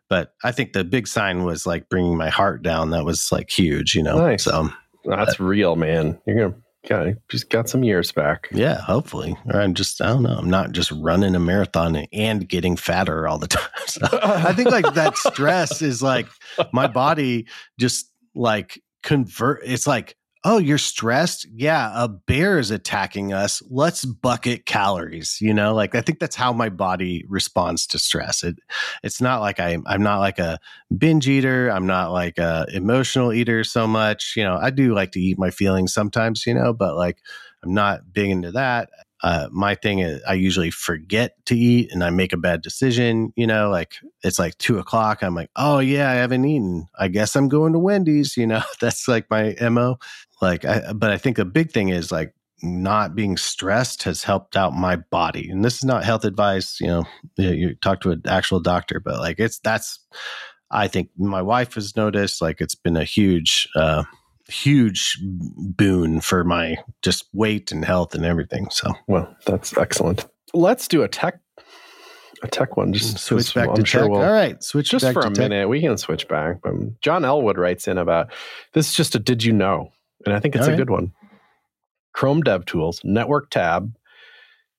but 0.08 0.34
I 0.44 0.52
think 0.52 0.72
the 0.72 0.84
big 0.84 1.08
sign 1.08 1.44
was 1.44 1.66
like 1.66 1.88
bringing 1.88 2.16
my 2.16 2.28
heart 2.28 2.62
down. 2.62 2.90
That 2.90 3.04
was 3.04 3.32
like 3.32 3.50
huge, 3.50 3.94
you 3.94 4.02
know. 4.02 4.18
Nice. 4.18 4.44
So 4.44 4.70
That's 5.04 5.40
real, 5.40 5.76
man. 5.76 6.18
You're 6.26 6.50
gonna 6.50 6.62
got 6.86 7.06
just 7.28 7.50
got 7.50 7.68
some 7.68 7.84
years 7.84 8.12
back. 8.12 8.48
Yeah, 8.52 8.80
hopefully. 8.80 9.36
Or 9.52 9.60
I'm 9.60 9.74
just, 9.74 10.00
I 10.00 10.06
don't 10.06 10.22
know. 10.22 10.36
I'm 10.36 10.50
not 10.50 10.72
just 10.72 10.90
running 10.92 11.34
a 11.34 11.40
marathon 11.40 11.96
and 12.12 12.48
getting 12.48 12.76
fatter 12.76 13.28
all 13.28 13.38
the 13.38 13.46
time. 13.48 13.70
So 13.86 14.06
I 14.22 14.52
think 14.52 14.70
like 14.70 14.94
that 14.94 15.16
stress 15.16 15.82
is 15.82 16.02
like 16.02 16.26
my 16.72 16.86
body 16.86 17.46
just 17.78 18.10
like 18.34 18.82
convert. 19.02 19.62
It's 19.64 19.86
like, 19.86 20.16
oh, 20.48 20.58
you're 20.58 20.78
stressed. 20.78 21.44
Yeah, 21.52 21.90
a 21.92 22.06
bear 22.06 22.60
is 22.60 22.70
attacking 22.70 23.32
us. 23.32 23.60
Let's 23.68 24.04
bucket 24.04 24.64
calories. 24.64 25.38
You 25.40 25.52
know, 25.52 25.74
like 25.74 25.96
I 25.96 26.00
think 26.00 26.20
that's 26.20 26.36
how 26.36 26.52
my 26.52 26.68
body 26.68 27.24
responds 27.28 27.84
to 27.88 27.98
stress. 27.98 28.44
It, 28.44 28.54
it's 29.02 29.20
not 29.20 29.40
like 29.40 29.58
I'm, 29.58 29.82
I'm 29.88 30.04
not 30.04 30.20
like 30.20 30.38
a 30.38 30.60
binge 30.96 31.28
eater. 31.28 31.68
I'm 31.68 31.86
not 31.86 32.12
like 32.12 32.38
a 32.38 32.64
emotional 32.72 33.32
eater 33.32 33.64
so 33.64 33.88
much. 33.88 34.34
You 34.36 34.44
know, 34.44 34.56
I 34.56 34.70
do 34.70 34.94
like 34.94 35.10
to 35.12 35.20
eat 35.20 35.36
my 35.36 35.50
feelings 35.50 35.92
sometimes. 35.92 36.46
You 36.46 36.54
know, 36.54 36.72
but 36.72 36.94
like 36.94 37.18
I'm 37.64 37.74
not 37.74 38.12
big 38.12 38.30
into 38.30 38.52
that. 38.52 38.90
Uh, 39.22 39.48
my 39.50 39.74
thing 39.74 40.00
is 40.00 40.20
I 40.28 40.34
usually 40.34 40.70
forget 40.70 41.34
to 41.46 41.56
eat 41.56 41.90
and 41.92 42.04
I 42.04 42.10
make 42.10 42.32
a 42.32 42.38
bad 42.38 42.62
decision. 42.62 43.32
You 43.36 43.46
know, 43.46 43.70
like 43.70 43.96
it's 44.22 44.38
like 44.38 44.56
two 44.58 44.78
o'clock. 44.78 45.22
I'm 45.22 45.34
like, 45.34 45.50
oh 45.56 45.78
yeah, 45.78 46.10
I 46.10 46.14
haven't 46.14 46.44
eaten. 46.44 46.86
I 46.98 47.08
guess 47.08 47.34
I'm 47.34 47.48
going 47.48 47.72
to 47.72 47.78
Wendy's. 47.78 48.36
You 48.36 48.46
know, 48.46 48.62
that's 48.80 49.08
like 49.08 49.30
my 49.30 49.56
mo. 49.60 49.98
Like, 50.42 50.64
I, 50.64 50.92
but 50.92 51.10
I 51.10 51.18
think 51.18 51.38
a 51.38 51.44
big 51.44 51.72
thing 51.72 51.88
is 51.88 52.12
like 52.12 52.34
not 52.62 53.14
being 53.14 53.36
stressed 53.36 54.02
has 54.02 54.22
helped 54.22 54.56
out 54.56 54.74
my 54.74 54.96
body. 54.96 55.48
And 55.50 55.64
this 55.64 55.76
is 55.76 55.84
not 55.84 56.04
health 56.04 56.24
advice. 56.24 56.78
You 56.80 56.88
know, 56.88 57.04
you, 57.36 57.50
you 57.50 57.74
talk 57.76 58.00
to 58.02 58.10
an 58.10 58.22
actual 58.26 58.60
doctor, 58.60 59.00
but 59.00 59.18
like 59.18 59.38
it's 59.38 59.58
that's. 59.60 59.98
I 60.68 60.88
think 60.88 61.10
my 61.16 61.42
wife 61.42 61.74
has 61.74 61.94
noticed 61.94 62.42
like 62.42 62.60
it's 62.60 62.74
been 62.74 62.96
a 62.96 63.04
huge. 63.04 63.68
uh 63.76 64.02
huge 64.48 65.18
boon 65.22 66.20
for 66.20 66.44
my 66.44 66.76
just 67.02 67.24
weight 67.32 67.72
and 67.72 67.84
health 67.84 68.14
and 68.14 68.24
everything. 68.24 68.68
So 68.70 68.92
Well, 69.08 69.34
that's 69.46 69.76
excellent. 69.76 70.26
Let's 70.54 70.88
do 70.88 71.02
a 71.02 71.08
tech 71.08 71.40
a 72.42 72.48
tech 72.48 72.76
one. 72.76 72.92
Just 72.92 73.16
mm, 73.16 73.18
switch 73.18 73.54
back 73.54 73.68
I'm 73.68 73.76
to 73.76 73.86
sure 73.86 74.02
tech. 74.02 74.10
we'll 74.10 74.20
All 74.20 74.30
right, 74.30 74.62
switch 74.62 74.90
just 74.90 75.12
for 75.12 75.22
a 75.22 75.30
tech. 75.30 75.38
minute. 75.38 75.68
We 75.68 75.80
can 75.80 75.96
switch 75.96 76.28
back. 76.28 76.60
But 76.62 77.00
John 77.00 77.24
Elwood 77.24 77.58
writes 77.58 77.88
in 77.88 77.98
about 77.98 78.32
this 78.74 78.88
is 78.88 78.94
just 78.94 79.14
a 79.14 79.18
did 79.18 79.42
you 79.42 79.52
know? 79.52 79.90
And 80.24 80.34
I 80.34 80.40
think 80.40 80.54
it's 80.54 80.62
All 80.62 80.68
a 80.68 80.70
right. 80.70 80.76
good 80.76 80.90
one. 80.90 81.12
Chrome 82.12 82.42
Dev 82.42 82.64
Tools, 82.66 83.00
network 83.04 83.50
tab. 83.50 83.94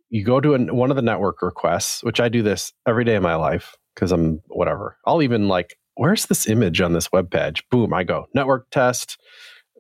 You 0.10 0.24
go 0.24 0.40
to 0.40 0.54
an, 0.54 0.76
one 0.76 0.90
of 0.90 0.96
the 0.96 1.02
network 1.02 1.42
requests, 1.42 2.04
which 2.04 2.20
I 2.20 2.30
do 2.30 2.42
this 2.42 2.74
every 2.88 3.04
day 3.04 3.16
of 3.16 3.24
my 3.24 3.36
life 3.36 3.76
because 3.94 4.12
I'm 4.12 4.42
whatever. 4.48 4.98
I'll 5.06 5.22
even 5.22 5.48
like, 5.48 5.78
where's 5.96 6.28
this 6.28 6.48
image 6.48 6.80
on 6.82 6.94
this 6.94 7.12
web 7.12 7.30
page? 7.30 7.64
Boom, 7.70 7.94
I 7.94 8.04
go 8.04 8.28
network 8.34 8.70
test. 8.72 9.18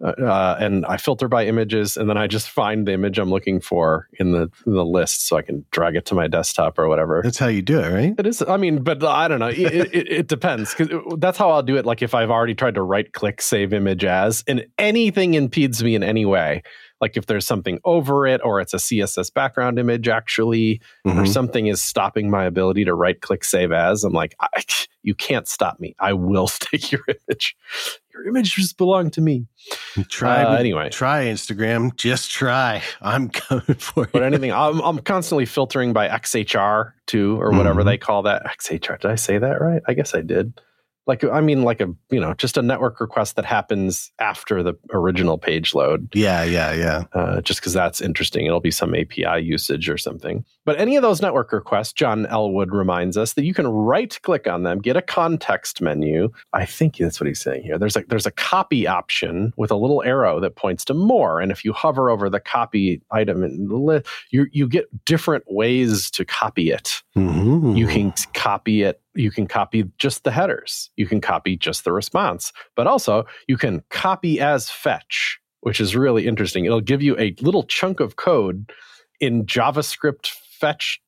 Uh, 0.03 0.09
uh, 0.09 0.57
and 0.59 0.85
I 0.85 0.97
filter 0.97 1.27
by 1.27 1.45
images, 1.45 1.97
and 1.97 2.09
then 2.09 2.17
I 2.17 2.27
just 2.27 2.49
find 2.49 2.87
the 2.87 2.93
image 2.93 3.17
I'm 3.17 3.29
looking 3.29 3.59
for 3.59 4.07
in 4.19 4.31
the 4.31 4.49
in 4.65 4.73
the 4.73 4.85
list, 4.85 5.27
so 5.27 5.37
I 5.37 5.41
can 5.41 5.65
drag 5.71 5.95
it 5.95 6.05
to 6.07 6.15
my 6.15 6.27
desktop 6.27 6.77
or 6.77 6.87
whatever. 6.87 7.21
That's 7.23 7.39
how 7.39 7.47
you 7.47 7.63
do 7.63 7.79
it, 7.79 7.89
right? 7.91 8.13
It 8.17 8.27
is. 8.27 8.43
I 8.47 8.57
mean, 8.57 8.83
but 8.83 9.03
I 9.03 9.27
don't 9.27 9.39
know. 9.39 9.47
It, 9.47 9.93
it, 9.93 10.11
it 10.11 10.27
depends 10.27 10.75
because 10.75 11.01
that's 11.17 11.37
how 11.37 11.49
I'll 11.49 11.63
do 11.63 11.77
it. 11.77 11.85
Like 11.85 12.01
if 12.01 12.13
I've 12.13 12.29
already 12.29 12.53
tried 12.53 12.75
to 12.75 12.81
right 12.81 13.11
click 13.11 13.41
save 13.41 13.73
image 13.73 14.03
as, 14.03 14.43
and 14.47 14.67
anything 14.77 15.33
impedes 15.33 15.83
me 15.83 15.95
in 15.95 16.03
any 16.03 16.25
way, 16.25 16.61
like 17.01 17.15
if 17.17 17.25
there's 17.27 17.45
something 17.45 17.79
over 17.85 18.25
it 18.25 18.41
or 18.43 18.59
it's 18.59 18.73
a 18.73 18.77
CSS 18.77 19.33
background 19.33 19.77
image 19.79 20.07
actually, 20.07 20.81
or 21.05 21.11
Mhm. 21.13 21.27
something 21.27 21.67
is 21.67 21.81
stopping 21.81 22.29
my 22.29 22.45
ability 22.45 22.85
to 22.85 22.93
right 22.93 23.19
click 23.21 23.43
save 23.43 23.71
as, 23.71 24.03
I'm 24.03 24.13
like, 24.13 24.35
I, 24.39 24.47
you 25.03 25.13
can't 25.15 25.47
stop 25.47 25.79
me. 25.79 25.95
I 25.99 26.13
will 26.13 26.47
take 26.59 26.91
your 26.91 27.01
image. 27.07 27.55
Your 28.13 28.27
images 28.27 28.73
belong 28.73 29.11
to 29.11 29.21
me. 29.21 29.45
Try 30.09 30.43
Uh, 30.43 30.55
anyway. 30.55 30.89
Try 30.89 31.25
Instagram. 31.25 31.95
Just 31.95 32.31
try. 32.31 32.81
I'm 33.01 33.29
coming 33.29 33.75
for 33.75 34.05
you. 34.05 34.09
But 34.11 34.23
anything, 34.23 34.51
I'm, 34.51 34.79
I'm 34.81 34.97
constantly 34.99 35.45
filtering 35.45 35.93
by 35.93 36.07
XHR 36.07 36.93
too, 37.05 37.39
or 37.39 37.51
whatever 37.51 37.83
Mhm. 37.83 37.85
they 37.85 37.97
call 37.99 38.23
that. 38.23 38.43
XHR. 38.45 38.99
Did 38.99 39.11
I 39.11 39.15
say 39.15 39.37
that 39.37 39.61
right? 39.61 39.81
I 39.87 39.93
guess 39.93 40.15
I 40.15 40.21
did. 40.21 40.59
Like 41.07 41.23
I 41.23 41.41
mean, 41.41 41.63
like 41.63 41.79
a 41.81 41.87
you 42.09 42.19
know, 42.19 42.33
just 42.33 42.57
a 42.57 42.61
network 42.61 42.99
request 42.99 43.37
that 43.37 43.45
happens 43.45 44.11
after 44.19 44.61
the 44.61 44.73
original 44.93 45.37
page 45.37 45.73
load. 45.73 46.09
Yeah, 46.13 46.43
yeah, 46.43 46.73
yeah. 46.73 47.03
Uh, 47.13 47.41
just 47.41 47.61
because 47.61 47.73
that's 47.73 48.01
interesting, 48.01 48.45
it'll 48.45 48.59
be 48.59 48.71
some 48.71 48.93
API 48.93 49.41
usage 49.41 49.89
or 49.89 49.97
something. 49.97 50.43
But 50.65 50.77
any 50.79 50.97
of 50.97 51.01
those 51.01 51.21
network 51.21 51.53
requests, 51.53 51.93
John 51.93 52.25
Elwood 52.25 52.71
reminds 52.71 53.15
us 53.17 53.33
that 53.33 53.45
you 53.45 53.53
can 53.53 53.67
right 53.67 54.19
click 54.21 54.47
on 54.47 54.63
them, 54.63 54.79
get 54.79 54.97
a 54.97 55.01
context 55.01 55.81
menu. 55.81 56.29
I 56.51 56.65
think 56.65 56.97
that's 56.97 57.21
what 57.21 57.27
he's 57.27 57.39
saying 57.39 57.63
here. 57.63 57.77
There's 57.77 57.95
like 57.95 58.09
there's 58.09 58.25
a 58.25 58.31
copy 58.31 58.85
option 58.85 59.53
with 59.55 59.71
a 59.71 59.75
little 59.75 60.03
arrow 60.03 60.39
that 60.41 60.57
points 60.57 60.83
to 60.85 60.93
more, 60.93 61.39
and 61.39 61.51
if 61.51 61.63
you 61.63 61.71
hover 61.71 62.09
over 62.09 62.29
the 62.29 62.41
copy 62.41 63.01
item 63.11 63.43
in 63.43 63.67
the 63.67 63.75
list, 63.75 64.07
you 64.31 64.47
you 64.51 64.67
get 64.67 65.05
different 65.05 65.45
ways 65.47 66.11
to 66.11 66.25
copy 66.25 66.71
it. 66.71 67.01
Mm-hmm. 67.17 67.75
You 67.75 67.87
can 67.87 68.13
copy 68.33 68.83
it 68.83 69.01
you 69.17 69.31
can 69.31 69.47
copy 69.47 69.85
just 69.97 70.23
the 70.23 70.31
headers. 70.31 70.89
You 70.95 71.07
can 71.07 71.19
copy 71.19 71.57
just 71.57 71.83
the 71.83 71.91
response, 71.91 72.53
but 72.75 72.87
also 72.87 73.25
you 73.47 73.57
can 73.57 73.83
copy 73.89 74.39
as 74.39 74.69
fetch, 74.69 75.39
which 75.61 75.81
is 75.81 75.95
really 75.95 76.27
interesting. 76.27 76.65
It'll 76.65 76.81
give 76.81 77.01
you 77.01 77.17
a 77.19 77.35
little 77.41 77.63
chunk 77.63 77.99
of 77.99 78.15
code 78.15 78.71
in 79.19 79.45
JavaScript 79.45 80.27
fetch 80.27 81.01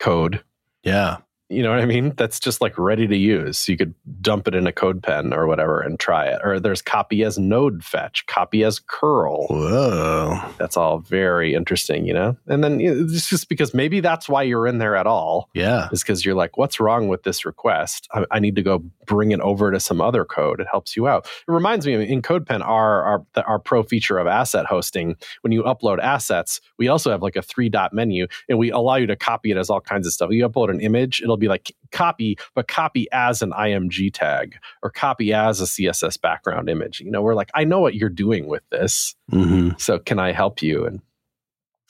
code. 0.00 0.42
Yeah. 0.82 1.18
You 1.50 1.62
know 1.62 1.70
what 1.70 1.80
I 1.80 1.84
mean? 1.84 2.14
That's 2.16 2.40
just 2.40 2.60
like 2.62 2.78
ready 2.78 3.06
to 3.06 3.16
use. 3.16 3.68
You 3.68 3.76
could 3.76 3.94
dump 4.22 4.48
it 4.48 4.54
in 4.54 4.66
a 4.66 4.72
CodePen 4.72 5.36
or 5.36 5.46
whatever 5.46 5.80
and 5.80 6.00
try 6.00 6.26
it. 6.26 6.40
Or 6.42 6.58
there's 6.58 6.80
copy 6.80 7.22
as 7.22 7.38
node 7.38 7.84
fetch, 7.84 8.24
copy 8.26 8.64
as 8.64 8.80
curl. 8.80 9.46
Whoa. 9.48 10.40
That's 10.58 10.76
all 10.76 11.00
very 11.00 11.54
interesting, 11.54 12.06
you 12.06 12.14
know? 12.14 12.36
And 12.46 12.64
then 12.64 12.80
it's 12.80 13.28
just 13.28 13.50
because 13.50 13.74
maybe 13.74 14.00
that's 14.00 14.26
why 14.26 14.42
you're 14.42 14.66
in 14.66 14.78
there 14.78 14.96
at 14.96 15.06
all. 15.06 15.50
Yeah. 15.54 15.88
Is 15.92 16.02
because 16.02 16.24
you're 16.24 16.34
like, 16.34 16.56
what's 16.56 16.80
wrong 16.80 17.08
with 17.08 17.24
this 17.24 17.44
request? 17.44 18.08
I, 18.12 18.24
I, 18.30 18.38
need 18.40 18.56
to 18.56 18.62
go 18.62 18.78
bring 19.06 19.30
it 19.30 19.40
over 19.40 19.70
to 19.70 19.80
some 19.80 20.00
other 20.00 20.24
code. 20.24 20.60
It 20.60 20.66
helps 20.70 20.96
you 20.96 21.06
out. 21.06 21.26
It 21.26 21.52
reminds 21.52 21.86
me 21.86 21.94
in 21.94 22.22
CodePen, 22.22 22.66
our, 22.66 23.02
our, 23.02 23.26
our 23.46 23.58
pro 23.58 23.82
feature 23.82 24.18
of 24.18 24.26
asset 24.26 24.66
hosting, 24.66 25.16
when 25.42 25.52
you 25.52 25.62
upload 25.62 25.98
assets, 25.98 26.60
we 26.78 26.88
also 26.88 27.10
have 27.10 27.22
like 27.22 27.36
a 27.36 27.42
three 27.42 27.68
dot 27.68 27.92
menu 27.92 28.26
and 28.48 28.58
we 28.58 28.70
allow 28.70 28.96
you 28.96 29.06
to 29.06 29.16
copy 29.16 29.50
it 29.50 29.56
as 29.56 29.70
all 29.70 29.80
kinds 29.80 30.06
of 30.06 30.12
stuff. 30.12 30.30
You 30.30 30.48
upload 30.48 30.70
an 30.70 30.80
image, 30.80 31.20
it'll 31.22 31.33
be 31.36 31.48
like 31.48 31.74
copy, 31.92 32.38
but 32.54 32.68
copy 32.68 33.06
as 33.12 33.42
an 33.42 33.50
IMG 33.52 34.12
tag 34.12 34.56
or 34.82 34.90
copy 34.90 35.32
as 35.32 35.60
a 35.60 35.64
CSS 35.64 36.20
background 36.20 36.68
image. 36.68 37.00
You 37.00 37.10
know, 37.10 37.22
we're 37.22 37.34
like, 37.34 37.50
I 37.54 37.64
know 37.64 37.80
what 37.80 37.94
you're 37.94 38.08
doing 38.08 38.46
with 38.46 38.62
this. 38.70 39.14
Mm-hmm. 39.32 39.78
So 39.78 39.98
can 39.98 40.18
I 40.18 40.32
help 40.32 40.62
you? 40.62 40.86
And 40.86 41.00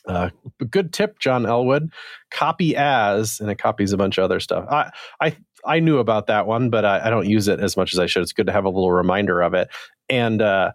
uh, 0.06 0.30
good 0.70 0.92
tip, 0.92 1.18
John 1.18 1.46
Elwood. 1.46 1.90
Copy 2.30 2.76
as, 2.76 3.40
and 3.40 3.50
it 3.50 3.56
copies 3.56 3.92
a 3.92 3.96
bunch 3.96 4.18
of 4.18 4.24
other 4.24 4.40
stuff. 4.40 4.66
I, 4.70 4.90
I, 5.20 5.36
I 5.64 5.80
knew 5.80 5.98
about 5.98 6.26
that 6.26 6.46
one, 6.46 6.70
but 6.70 6.84
I, 6.84 7.06
I 7.06 7.10
don't 7.10 7.28
use 7.28 7.48
it 7.48 7.60
as 7.60 7.76
much 7.76 7.92
as 7.92 7.98
I 7.98 8.06
should. 8.06 8.22
It's 8.22 8.32
good 8.32 8.46
to 8.46 8.52
have 8.52 8.64
a 8.64 8.70
little 8.70 8.92
reminder 8.92 9.40
of 9.40 9.54
it. 9.54 9.68
And 10.08 10.42
uh, 10.42 10.72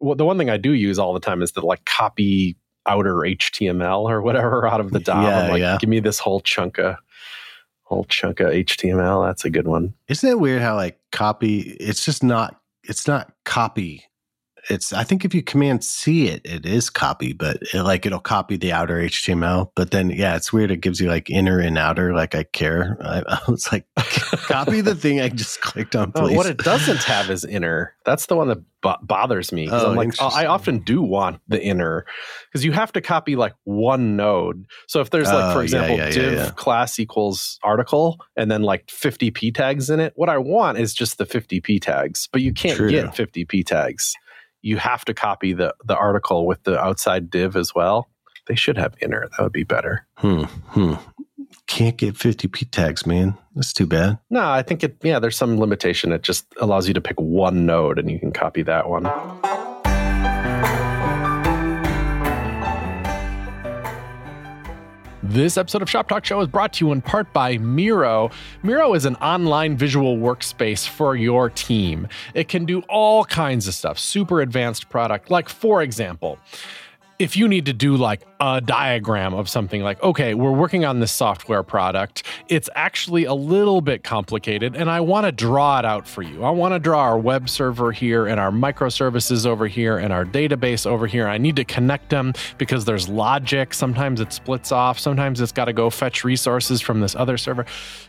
well, 0.00 0.14
the 0.14 0.24
one 0.24 0.38
thing 0.38 0.50
I 0.50 0.56
do 0.56 0.72
use 0.72 0.98
all 0.98 1.12
the 1.12 1.20
time 1.20 1.42
is 1.42 1.52
the 1.52 1.60
like 1.60 1.84
copy 1.84 2.56
outer 2.86 3.16
HTML 3.16 4.08
or 4.08 4.22
whatever 4.22 4.66
out 4.72 4.80
of 4.80 4.90
the 4.90 5.00
DOM. 5.00 5.24
Yeah, 5.24 5.40
I'm 5.40 5.50
like, 5.50 5.60
yeah. 5.60 5.78
give 5.78 5.90
me 5.90 6.00
this 6.00 6.18
whole 6.18 6.40
chunk 6.40 6.78
of 6.78 6.96
whole 7.90 8.04
chunk 8.04 8.40
of 8.40 8.48
HTML. 8.48 9.26
That's 9.26 9.44
a 9.44 9.50
good 9.50 9.66
one. 9.66 9.94
Isn't 10.08 10.28
it 10.28 10.40
weird 10.40 10.62
how 10.62 10.76
like 10.76 10.98
copy? 11.12 11.60
It's 11.80 12.04
just 12.04 12.22
not. 12.22 12.56
It's 12.84 13.06
not 13.06 13.32
copy 13.44 14.04
it's 14.68 14.92
I 14.92 15.04
think 15.04 15.24
if 15.24 15.34
you 15.34 15.42
command 15.42 15.84
C 15.84 16.28
it, 16.28 16.42
it 16.44 16.66
is 16.66 16.90
copy, 16.90 17.32
but 17.32 17.58
it, 17.72 17.82
like 17.82 18.04
it'll 18.04 18.20
copy 18.20 18.56
the 18.56 18.72
outer 18.72 18.96
HTML. 18.96 19.70
But 19.74 19.90
then 19.90 20.10
yeah, 20.10 20.36
it's 20.36 20.52
weird. 20.52 20.70
It 20.70 20.78
gives 20.78 21.00
you 21.00 21.08
like 21.08 21.30
inner 21.30 21.58
and 21.58 21.78
outer. 21.78 22.12
Like 22.14 22.34
I 22.34 22.42
care. 22.44 22.98
I, 23.02 23.22
I 23.28 23.40
was 23.48 23.70
like, 23.72 23.86
copy 23.96 24.80
the 24.80 24.94
thing 24.94 25.20
I 25.20 25.28
just 25.28 25.60
clicked 25.60 25.96
on. 25.96 26.12
Please. 26.12 26.34
Oh, 26.34 26.36
what 26.36 26.46
it 26.46 26.58
doesn't 26.58 27.02
have 27.04 27.30
is 27.30 27.44
inner. 27.44 27.94
That's 28.04 28.26
the 28.26 28.36
one 28.36 28.48
that 28.48 28.62
b- 28.82 28.94
bothers 29.02 29.52
me. 29.52 29.68
Oh, 29.70 29.90
I'm 29.90 29.96
like, 29.96 30.14
oh, 30.20 30.30
I 30.32 30.46
often 30.46 30.80
do 30.80 31.02
want 31.02 31.40
the 31.48 31.62
inner 31.62 32.04
because 32.48 32.64
you 32.64 32.72
have 32.72 32.92
to 32.92 33.00
copy 33.00 33.36
like 33.36 33.54
one 33.64 34.16
node. 34.16 34.66
So 34.88 35.00
if 35.00 35.10
there's 35.10 35.28
like, 35.28 35.52
for 35.52 35.60
oh, 35.60 35.62
example, 35.62 35.96
yeah, 35.96 36.06
yeah, 36.06 36.10
div 36.10 36.32
yeah, 36.34 36.50
class 36.50 36.98
equals 36.98 37.58
article 37.62 38.18
and 38.36 38.50
then 38.50 38.62
like 38.62 38.90
50 38.90 39.30
p 39.30 39.52
tags 39.52 39.90
in 39.90 40.00
it, 40.00 40.12
what 40.16 40.28
I 40.28 40.38
want 40.38 40.78
is 40.78 40.94
just 40.94 41.18
the 41.18 41.26
50 41.26 41.60
p 41.60 41.78
tags, 41.78 42.28
but 42.32 42.42
you 42.42 42.52
can't 42.52 42.76
True. 42.76 42.90
get 42.90 43.14
50 43.14 43.44
p 43.44 43.62
tags 43.62 44.14
you 44.62 44.76
have 44.76 45.04
to 45.06 45.14
copy 45.14 45.52
the 45.52 45.74
the 45.84 45.96
article 45.96 46.46
with 46.46 46.62
the 46.64 46.78
outside 46.78 47.30
div 47.30 47.56
as 47.56 47.74
well. 47.74 48.08
They 48.46 48.54
should 48.54 48.78
have 48.78 48.94
inner. 49.00 49.28
That 49.30 49.42
would 49.42 49.52
be 49.52 49.64
better. 49.64 50.06
Hmm. 50.16 50.44
Hmm. 50.44 50.94
Can't 51.66 51.96
get 51.96 52.16
50 52.16 52.48
p 52.48 52.64
tags, 52.64 53.06
man. 53.06 53.36
That's 53.54 53.72
too 53.72 53.86
bad. 53.86 54.18
No, 54.28 54.48
I 54.48 54.62
think 54.62 54.82
it. 54.82 54.96
Yeah, 55.02 55.18
there's 55.18 55.36
some 55.36 55.58
limitation. 55.58 56.12
It 56.12 56.22
just 56.22 56.46
allows 56.60 56.88
you 56.88 56.94
to 56.94 57.00
pick 57.00 57.20
one 57.20 57.66
node, 57.66 57.98
and 57.98 58.10
you 58.10 58.18
can 58.18 58.32
copy 58.32 58.62
that 58.62 58.88
one. 58.88 59.04
This 65.30 65.56
episode 65.56 65.80
of 65.80 65.88
Shop 65.88 66.08
Talk 66.08 66.24
Show 66.24 66.40
is 66.40 66.48
brought 66.48 66.72
to 66.72 66.84
you 66.84 66.90
in 66.90 67.00
part 67.00 67.32
by 67.32 67.56
Miro. 67.58 68.32
Miro 68.64 68.94
is 68.94 69.04
an 69.04 69.14
online 69.16 69.76
visual 69.76 70.16
workspace 70.16 70.88
for 70.88 71.14
your 71.14 71.48
team. 71.48 72.08
It 72.34 72.48
can 72.48 72.64
do 72.64 72.80
all 72.88 73.24
kinds 73.24 73.68
of 73.68 73.74
stuff, 73.74 73.96
super 73.96 74.40
advanced 74.40 74.88
product. 74.88 75.30
Like, 75.30 75.48
for 75.48 75.82
example, 75.82 76.40
if 77.20 77.36
you 77.36 77.46
need 77.46 77.64
to 77.66 77.72
do 77.72 77.94
like 77.94 78.22
a 78.40 78.60
diagram 78.60 79.34
of 79.34 79.48
something 79.48 79.82
like, 79.82 80.02
okay, 80.02 80.32
we're 80.32 80.50
working 80.50 80.84
on 80.84 81.00
this 81.00 81.12
software 81.12 81.62
product, 81.62 82.22
it's 82.48 82.70
actually 82.74 83.24
a 83.26 83.34
little 83.34 83.82
bit 83.82 84.02
complicated, 84.02 84.74
and 84.74 84.90
I 84.90 85.00
want 85.00 85.26
to 85.26 85.32
draw 85.32 85.78
it 85.78 85.84
out 85.84 86.08
for 86.08 86.22
you. 86.22 86.42
I 86.42 86.50
want 86.50 86.72
to 86.72 86.78
draw 86.78 87.00
our 87.00 87.18
web 87.18 87.50
server 87.50 87.92
here 87.92 88.26
and 88.26 88.40
our 88.40 88.50
microservices 88.50 89.46
over 89.46 89.66
here 89.66 89.98
and 89.98 90.12
our 90.12 90.24
database 90.24 90.86
over 90.86 91.06
here. 91.06 91.28
I 91.28 91.36
need 91.36 91.56
to 91.56 91.64
connect 91.64 92.08
them 92.08 92.32
because 92.56 92.86
there's 92.86 93.08
logic. 93.08 93.74
Sometimes 93.74 94.20
it 94.20 94.32
splits 94.32 94.72
off, 94.72 94.98
sometimes 94.98 95.40
it's 95.40 95.52
got 95.52 95.66
to 95.66 95.74
go 95.74 95.90
fetch 95.90 96.24
resources 96.24 96.80
from 96.80 97.00
this 97.00 97.14
other 97.14 97.36
server. 97.36 97.66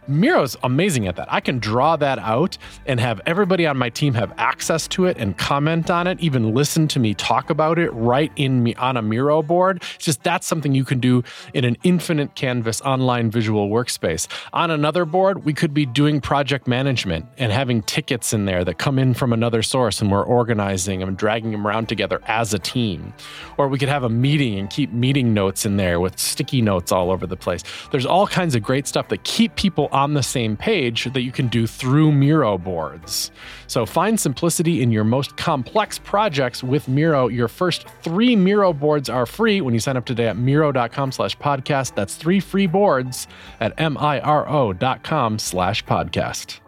Miro's 0.07 0.55
amazing 0.63 1.07
at 1.07 1.17
that. 1.17 1.31
I 1.31 1.41
can 1.41 1.59
draw 1.59 1.95
that 1.97 2.19
out 2.19 2.57
and 2.85 2.99
have 2.99 3.19
everybody 3.25 3.67
on 3.67 3.77
my 3.77 3.89
team 3.89 4.13
have 4.13 4.33
access 4.37 4.87
to 4.89 5.05
it 5.05 5.17
and 5.17 5.37
comment 5.37 5.89
on 5.89 6.07
it, 6.07 6.19
even 6.21 6.53
listen 6.55 6.87
to 6.87 6.99
me 6.99 7.13
talk 7.13 7.49
about 7.49 7.77
it 7.77 7.89
right 7.91 8.31
in 8.37 8.63
me 8.63 8.73
on 8.75 8.95
a 8.97 9.01
Miro 9.01 9.43
board. 9.43 9.83
It's 9.95 10.05
just 10.05 10.20
that's 10.23 10.47
something 10.47 10.73
you 10.73 10.85
can 10.85 10.99
do 10.99 11.23
in 11.53 11.65
an 11.65 11.77
infinite 11.83 12.35
canvas 12.35 12.81
online 12.81 13.31
visual 13.31 13.69
workspace. 13.69 14.27
On 14.53 14.71
another 14.71 15.05
board, 15.05 15.45
we 15.45 15.53
could 15.53 15.73
be 15.73 15.85
doing 15.85 16.21
project 16.21 16.67
management 16.67 17.25
and 17.37 17.51
having 17.51 17.81
tickets 17.83 18.33
in 18.33 18.45
there 18.45 18.63
that 18.63 18.77
come 18.77 18.99
in 18.99 19.13
from 19.13 19.33
another 19.33 19.61
source 19.63 20.01
and 20.01 20.11
we're 20.11 20.23
organizing 20.23 20.99
them 20.99 21.09
and 21.09 21.17
dragging 21.17 21.51
them 21.51 21.65
around 21.65 21.89
together 21.89 22.21
as 22.27 22.53
a 22.53 22.59
team. 22.59 23.13
Or 23.57 23.67
we 23.67 23.77
could 23.77 23.89
have 23.89 24.03
a 24.03 24.09
meeting 24.09 24.57
and 24.57 24.69
keep 24.69 24.91
meeting 24.91 25.33
notes 25.33 25.65
in 25.65 25.77
there 25.77 25.99
with 25.99 26.19
sticky 26.19 26.61
notes 26.61 26.91
all 26.91 27.11
over 27.11 27.27
the 27.27 27.37
place. 27.37 27.63
There's 27.91 28.05
all 28.05 28.27
kinds 28.27 28.55
of 28.55 28.63
great 28.63 28.87
stuff 28.87 29.09
that 29.09 29.23
keep 29.23 29.55
people 29.55 29.89
on 29.91 30.13
the 30.13 30.23
same 30.23 30.57
page 30.57 31.05
that 31.13 31.21
you 31.21 31.31
can 31.31 31.47
do 31.47 31.67
through 31.67 32.11
Miro 32.11 32.57
boards. 32.57 33.31
So 33.67 33.85
find 33.85 34.19
simplicity 34.19 34.81
in 34.81 34.91
your 34.91 35.03
most 35.03 35.37
complex 35.37 35.97
projects 35.99 36.63
with 36.63 36.87
Miro. 36.87 37.27
Your 37.27 37.47
first 37.47 37.87
three 38.01 38.35
Miro 38.35 38.73
boards 38.73 39.09
are 39.09 39.25
free 39.25 39.61
when 39.61 39.73
you 39.73 39.79
sign 39.79 39.97
up 39.97 40.05
today 40.11 40.27
at 40.27 40.37
Miro.com 40.37 41.11
slash 41.11 41.37
podcast. 41.37 41.95
That's 41.95 42.15
three 42.15 42.39
free 42.39 42.67
boards 42.67 43.27
at 43.59 43.73
M-I-R-O 43.77 44.73
dot 44.73 45.03
com 45.03 45.39
slash 45.39 45.83
podcast. 45.85 46.59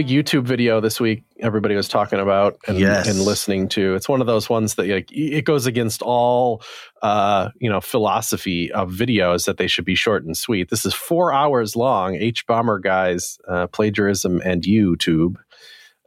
Big 0.00 0.08
YouTube 0.08 0.44
video 0.44 0.80
this 0.80 0.98
week 0.98 1.24
everybody 1.40 1.74
was 1.74 1.86
talking 1.86 2.18
about 2.18 2.56
and, 2.66 2.78
yes. 2.78 3.06
and 3.06 3.20
listening 3.20 3.68
to. 3.68 3.94
It's 3.94 4.08
one 4.08 4.22
of 4.22 4.26
those 4.26 4.48
ones 4.48 4.76
that 4.76 4.86
like 4.86 5.12
it 5.12 5.44
goes 5.44 5.66
against 5.66 6.00
all 6.00 6.62
uh, 7.02 7.50
you 7.60 7.68
know 7.68 7.82
philosophy 7.82 8.72
of 8.72 8.92
videos 8.92 9.44
that 9.44 9.58
they 9.58 9.66
should 9.66 9.84
be 9.84 9.94
short 9.94 10.24
and 10.24 10.34
sweet. 10.34 10.70
This 10.70 10.86
is 10.86 10.94
four 10.94 11.34
hours 11.34 11.76
long. 11.76 12.14
hbomberguy's 12.14 13.38
uh, 13.46 13.66
plagiarism 13.66 14.40
and 14.42 14.62
YouTube. 14.62 15.36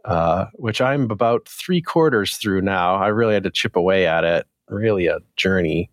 Uh, 0.06 0.48
which 0.56 0.82
I'm 0.82 1.12
about 1.12 1.48
three 1.48 1.80
quarters 1.80 2.38
through 2.38 2.62
now. 2.62 2.96
I 2.96 3.10
really 3.10 3.36
had 3.36 3.44
to 3.44 3.52
chip 3.52 3.76
away 3.76 4.08
at 4.08 4.24
it. 4.24 4.48
Really 4.70 5.06
a 5.06 5.20
journey. 5.38 5.92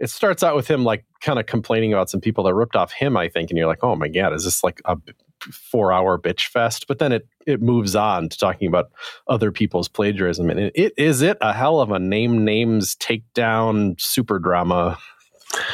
It 0.00 0.10
starts 0.10 0.42
out 0.42 0.56
with 0.56 0.66
him 0.66 0.82
like 0.82 1.04
kind 1.20 1.38
of 1.38 1.46
complaining 1.46 1.92
about 1.92 2.10
some 2.10 2.20
people 2.20 2.42
that 2.42 2.54
ripped 2.54 2.74
off 2.74 2.90
him, 2.90 3.16
I 3.16 3.28
think, 3.28 3.50
and 3.50 3.56
you're 3.56 3.68
like, 3.68 3.84
oh 3.84 3.94
my 3.94 4.08
god, 4.08 4.32
is 4.32 4.42
this 4.42 4.64
like 4.64 4.82
a 4.84 4.96
four 5.44 5.92
hour 5.92 6.18
bitch 6.18 6.46
fest 6.46 6.86
but 6.86 6.98
then 6.98 7.12
it 7.12 7.26
it 7.46 7.60
moves 7.60 7.96
on 7.96 8.28
to 8.28 8.38
talking 8.38 8.68
about 8.68 8.90
other 9.26 9.52
people's 9.52 9.88
plagiarism. 9.88 10.50
And 10.50 10.60
it, 10.60 10.72
it 10.74 10.92
is 10.96 11.22
it 11.22 11.36
a 11.40 11.52
hell 11.52 11.80
of 11.80 11.90
a 11.90 11.98
name 11.98 12.44
names 12.44 12.96
takedown 12.96 14.00
super 14.00 14.38
drama. 14.38 14.98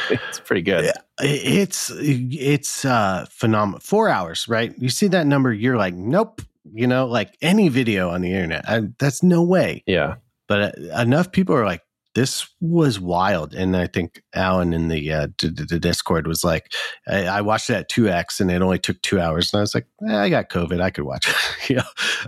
It's 0.09 0.39
pretty 0.39 0.63
good. 0.63 0.91
It's 1.19 1.91
it's 1.93 2.83
uh 2.83 3.27
phenomenal 3.29 3.79
four 3.79 4.09
hours 4.09 4.47
right? 4.47 4.73
You 4.75 4.89
see 4.89 5.05
that 5.09 5.27
number 5.27 5.53
you're 5.53 5.77
like 5.77 5.93
nope 5.93 6.41
you 6.73 6.87
know 6.87 7.05
like 7.05 7.37
any 7.43 7.69
video 7.69 8.09
on 8.09 8.21
the 8.21 8.31
internet. 8.33 8.67
I, 8.67 8.81
that's 8.97 9.21
no 9.21 9.43
way. 9.43 9.83
Yeah. 9.85 10.15
But 10.47 10.79
uh, 10.79 10.99
enough 10.99 11.31
people 11.31 11.53
are 11.53 11.63
like 11.63 11.83
this 12.17 12.47
was 12.59 12.99
wild. 12.99 13.53
And 13.53 13.77
I 13.77 13.85
think 13.85 14.23
Alan 14.33 14.73
in 14.73 14.87
the, 14.87 15.13
uh, 15.13 15.27
d- 15.37 15.51
d- 15.51 15.65
the 15.69 15.79
Discord 15.79 16.25
was 16.25 16.43
like, 16.43 16.73
I, 17.07 17.27
I, 17.27 17.41
watched 17.41 17.69
it 17.69 17.75
at 17.75 17.91
2X 17.91 18.39
and 18.39 18.49
it 18.49 18.59
only 18.59 18.79
took 18.79 18.99
two 19.03 19.19
hours. 19.21 19.53
And 19.53 19.59
I 19.59 19.61
was 19.61 19.75
like, 19.75 19.85
eh, 20.09 20.17
I 20.17 20.27
got 20.27 20.49
COVID. 20.49 20.81
I 20.81 20.89
could 20.89 21.03
watch 21.03 21.27
it. 21.29 21.69
you 21.69 21.75
know? 21.75 21.83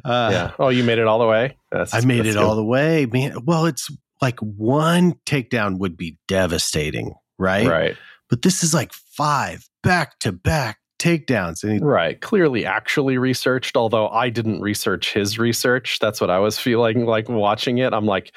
Uh, 0.06 0.30
yeah. 0.32 0.52
Oh, 0.60 0.70
you 0.70 0.84
made 0.84 1.00
it 1.00 1.08
all 1.08 1.18
the 1.18 1.26
way? 1.26 1.58
That's, 1.72 1.96
I 1.96 2.02
made 2.02 2.28
it 2.28 2.34
good. 2.34 2.38
all 2.38 2.56
the 2.56 2.64
way. 2.64 3.08
Man, 3.08 3.44
well, 3.46 3.66
it's 3.66 3.90
like 4.22 4.40
one 4.42 5.14
takedown 5.26 5.80
would 5.80 5.98
be 5.98 6.20
devastating, 6.28 7.16
right? 7.40 7.66
Right. 7.66 7.98
But 8.30 8.44
this 8.44 8.62
is 8.64 8.76
like 8.76 8.94
five 8.94 9.68
back 9.82 10.20
to 10.20 10.32
back 10.32 10.78
takedowns. 11.00 11.64
And 11.64 11.74
He, 11.74 11.80
right. 11.80 12.22
Clearly 12.22 12.64
actually 12.64 13.18
researched, 13.18 13.76
although 13.76 14.10
I 14.10 14.30
didn't 14.30 14.62
research 14.62 15.14
his 15.14 15.40
research. 15.40 15.98
That's 16.00 16.22
what 16.22 16.30
I 16.30 16.38
was 16.38 16.60
feeling 16.60 17.06
like 17.06 17.28
watching 17.28 17.80
it. 17.80 17.92
I'm 17.94 18.06
like, 18.06 18.36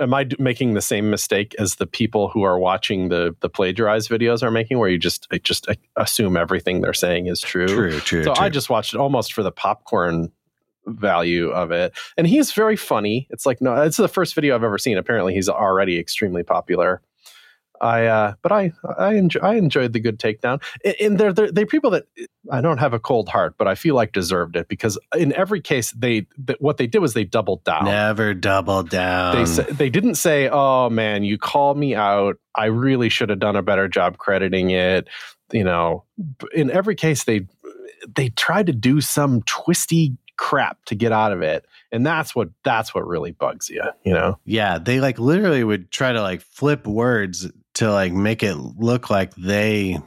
am 0.00 0.14
I 0.14 0.26
making 0.38 0.74
the 0.74 0.80
same 0.80 1.10
mistake 1.10 1.54
as 1.58 1.76
the 1.76 1.86
people 1.86 2.28
who 2.28 2.42
are 2.42 2.58
watching 2.58 3.08
the 3.08 3.36
the 3.40 3.48
plagiarized 3.48 4.10
videos 4.10 4.42
are 4.42 4.50
making, 4.50 4.78
where 4.78 4.88
you 4.88 4.98
just 4.98 5.28
just 5.42 5.68
assume 5.96 6.36
everything 6.36 6.80
they're 6.80 6.92
saying 6.92 7.26
is 7.26 7.40
true? 7.40 7.68
True, 7.68 8.00
true. 8.00 8.24
So 8.24 8.34
true. 8.34 8.44
I 8.44 8.48
just 8.48 8.70
watched 8.70 8.94
it 8.94 8.98
almost 8.98 9.32
for 9.32 9.42
the 9.42 9.52
popcorn 9.52 10.32
value 10.86 11.50
of 11.50 11.70
it, 11.70 11.92
and 12.16 12.26
he's 12.26 12.52
very 12.52 12.76
funny. 12.76 13.28
It's 13.30 13.46
like 13.46 13.60
no, 13.60 13.74
it's 13.82 13.98
the 13.98 14.08
first 14.08 14.34
video 14.34 14.54
I've 14.54 14.64
ever 14.64 14.78
seen. 14.78 14.96
Apparently, 14.98 15.34
he's 15.34 15.48
already 15.48 15.98
extremely 15.98 16.42
popular. 16.42 17.02
I 17.80 18.06
uh, 18.06 18.34
but 18.42 18.52
I 18.52 18.72
I 18.98 19.14
enjoy, 19.14 19.40
I 19.40 19.54
enjoyed 19.54 19.92
the 19.92 20.00
good 20.00 20.18
takedown, 20.18 20.62
and 21.00 21.18
they're, 21.18 21.32
they're 21.32 21.50
they 21.50 21.64
people 21.64 21.90
that 21.90 22.04
I 22.52 22.60
don't 22.60 22.78
have 22.78 22.92
a 22.92 22.98
cold 22.98 23.28
heart, 23.28 23.54
but 23.56 23.66
I 23.66 23.74
feel 23.74 23.94
like 23.94 24.12
deserved 24.12 24.56
it 24.56 24.68
because 24.68 24.98
in 25.16 25.32
every 25.32 25.60
case 25.60 25.92
they 25.92 26.26
what 26.58 26.76
they 26.76 26.86
did 26.86 26.98
was 26.98 27.14
they 27.14 27.24
doubled 27.24 27.64
down. 27.64 27.84
Never 27.84 28.34
doubled 28.34 28.90
down. 28.90 29.44
They 29.44 29.62
they 29.72 29.90
didn't 29.90 30.16
say, 30.16 30.48
"Oh 30.50 30.90
man, 30.90 31.24
you 31.24 31.38
called 31.38 31.78
me 31.78 31.94
out. 31.94 32.36
I 32.54 32.66
really 32.66 33.08
should 33.08 33.30
have 33.30 33.38
done 33.38 33.56
a 33.56 33.62
better 33.62 33.88
job 33.88 34.18
crediting 34.18 34.70
it." 34.70 35.08
You 35.52 35.64
know, 35.64 36.04
in 36.54 36.70
every 36.70 36.94
case 36.94 37.24
they 37.24 37.46
they 38.14 38.28
tried 38.30 38.66
to 38.66 38.72
do 38.72 39.00
some 39.00 39.42
twisty 39.42 40.16
crap 40.36 40.82
to 40.86 40.94
get 40.94 41.12
out 41.12 41.32
of 41.32 41.42
it 41.42 41.66
and 41.92 42.04
that's 42.04 42.34
what 42.34 42.48
that's 42.64 42.94
what 42.94 43.06
really 43.06 43.30
bugs 43.30 43.68
you 43.68 43.82
you 44.04 44.12
know 44.14 44.38
yeah 44.46 44.78
they 44.78 44.98
like 44.98 45.18
literally 45.18 45.62
would 45.62 45.90
try 45.90 46.12
to 46.12 46.22
like 46.22 46.40
flip 46.40 46.86
words 46.86 47.46
to 47.74 47.92
like 47.92 48.12
make 48.12 48.42
it 48.42 48.54
look 48.56 49.10
like 49.10 49.34
they 49.34 49.98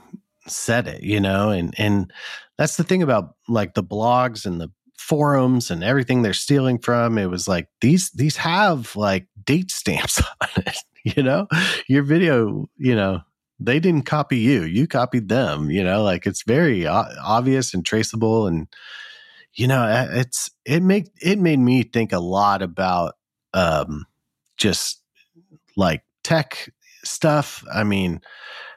said 0.47 0.87
it, 0.87 1.03
you 1.03 1.19
know? 1.19 1.49
And 1.49 1.73
and 1.77 2.11
that's 2.57 2.77
the 2.77 2.83
thing 2.83 3.03
about 3.03 3.35
like 3.47 3.73
the 3.73 3.83
blogs 3.83 4.45
and 4.45 4.59
the 4.59 4.71
forums 4.97 5.69
and 5.69 5.83
everything 5.83 6.21
they're 6.21 6.33
stealing 6.33 6.79
from. 6.79 7.17
It 7.17 7.29
was 7.29 7.47
like 7.47 7.67
these 7.81 8.09
these 8.11 8.37
have 8.37 8.95
like 8.95 9.27
date 9.43 9.71
stamps 9.71 10.21
on 10.41 10.63
it, 10.65 10.77
you 11.03 11.23
know? 11.23 11.47
Your 11.87 12.03
video, 12.03 12.67
you 12.77 12.95
know, 12.95 13.21
they 13.59 13.79
didn't 13.79 14.05
copy 14.05 14.37
you. 14.37 14.63
You 14.63 14.87
copied 14.87 15.29
them, 15.29 15.69
you 15.69 15.83
know? 15.83 16.03
Like 16.03 16.25
it's 16.25 16.43
very 16.43 16.85
obvious 16.87 17.73
and 17.73 17.85
traceable 17.85 18.47
and 18.47 18.67
you 19.55 19.67
know, 19.67 20.07
it's 20.11 20.49
it 20.65 20.81
make 20.81 21.09
it 21.21 21.37
made 21.37 21.59
me 21.59 21.83
think 21.83 22.11
a 22.11 22.19
lot 22.19 22.61
about 22.61 23.15
um 23.53 24.05
just 24.57 24.99
like 25.77 26.03
tech 26.23 26.69
stuff. 27.03 27.63
I 27.73 27.83
mean, 27.83 28.21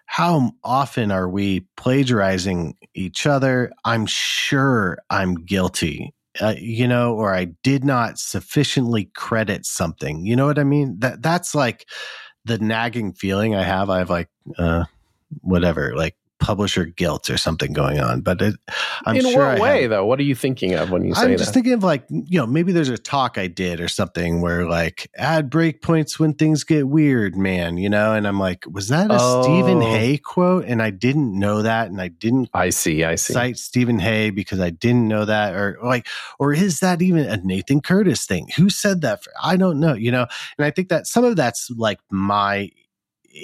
how 0.06 0.52
often 0.62 1.10
are 1.10 1.28
we 1.28 1.60
plagiarizing 1.76 2.74
each 2.94 3.26
other? 3.26 3.72
I'm 3.84 4.06
sure 4.06 4.98
I'm 5.10 5.34
guilty, 5.34 6.14
uh, 6.40 6.54
you 6.58 6.86
know, 6.86 7.14
or 7.14 7.34
I 7.34 7.46
did 7.62 7.84
not 7.84 8.18
sufficiently 8.18 9.10
credit 9.14 9.66
something. 9.66 10.24
You 10.24 10.36
know 10.36 10.46
what 10.46 10.58
I 10.58 10.64
mean? 10.64 11.00
That 11.00 11.22
that's 11.22 11.54
like 11.54 11.86
the 12.44 12.58
nagging 12.58 13.12
feeling 13.14 13.54
I 13.54 13.64
have. 13.64 13.90
I 13.90 13.98
have 13.98 14.10
like, 14.10 14.28
uh, 14.56 14.84
whatever, 15.40 15.94
like 15.96 16.16
publisher 16.38 16.84
guilt 16.84 17.30
or 17.30 17.36
something 17.36 17.72
going 17.72 18.00
on. 18.00 18.20
But 18.20 18.42
it, 18.42 18.54
I'm 19.04 19.16
in 19.16 19.22
sure 19.22 19.46
what 19.46 19.58
I 19.58 19.60
way 19.60 19.82
have, 19.82 19.90
though? 19.90 20.06
What 20.06 20.18
are 20.20 20.24
you 20.24 20.34
thinking 20.34 20.74
of 20.74 20.90
when 20.90 21.04
you 21.04 21.14
say 21.14 21.22
I'm 21.22 21.30
that? 21.30 21.38
just 21.38 21.54
thinking 21.54 21.72
of 21.72 21.82
like 21.82 22.04
you 22.10 22.38
know 22.38 22.46
maybe 22.46 22.72
there's 22.72 22.88
a 22.88 22.98
talk 22.98 23.38
I 23.38 23.46
did 23.46 23.80
or 23.80 23.88
something 23.88 24.40
where 24.40 24.66
like 24.66 25.10
add 25.16 25.50
breakpoints 25.50 26.18
when 26.18 26.34
things 26.34 26.64
get 26.64 26.88
weird, 26.88 27.36
man. 27.36 27.78
You 27.78 27.88
know, 27.88 28.12
and 28.12 28.26
I'm 28.26 28.38
like, 28.38 28.64
was 28.70 28.88
that 28.88 29.10
a 29.10 29.16
oh. 29.18 29.42
Stephen 29.42 29.80
Hay 29.80 30.18
quote? 30.18 30.64
And 30.66 30.82
I 30.82 30.90
didn't 30.90 31.38
know 31.38 31.62
that, 31.62 31.88
and 31.88 32.00
I 32.00 32.08
didn't. 32.08 32.50
I 32.54 32.70
see. 32.70 33.04
I 33.04 33.14
see. 33.14 33.32
Cite 33.32 33.58
Stephen 33.58 33.98
Hay 33.98 34.30
because 34.30 34.60
I 34.60 34.70
didn't 34.70 35.08
know 35.08 35.24
that, 35.24 35.54
or 35.54 35.78
like, 35.82 36.06
or 36.38 36.52
is 36.52 36.80
that 36.80 37.02
even 37.02 37.26
a 37.26 37.36
Nathan 37.38 37.80
Curtis 37.80 38.26
thing? 38.26 38.48
Who 38.56 38.70
said 38.70 39.00
that? 39.02 39.24
For, 39.24 39.32
I 39.42 39.56
don't 39.56 39.80
know. 39.80 39.94
You 39.94 40.10
know, 40.10 40.26
and 40.58 40.66
I 40.66 40.70
think 40.70 40.88
that 40.88 41.06
some 41.06 41.24
of 41.24 41.36
that's 41.36 41.70
like 41.70 42.00
my 42.10 42.70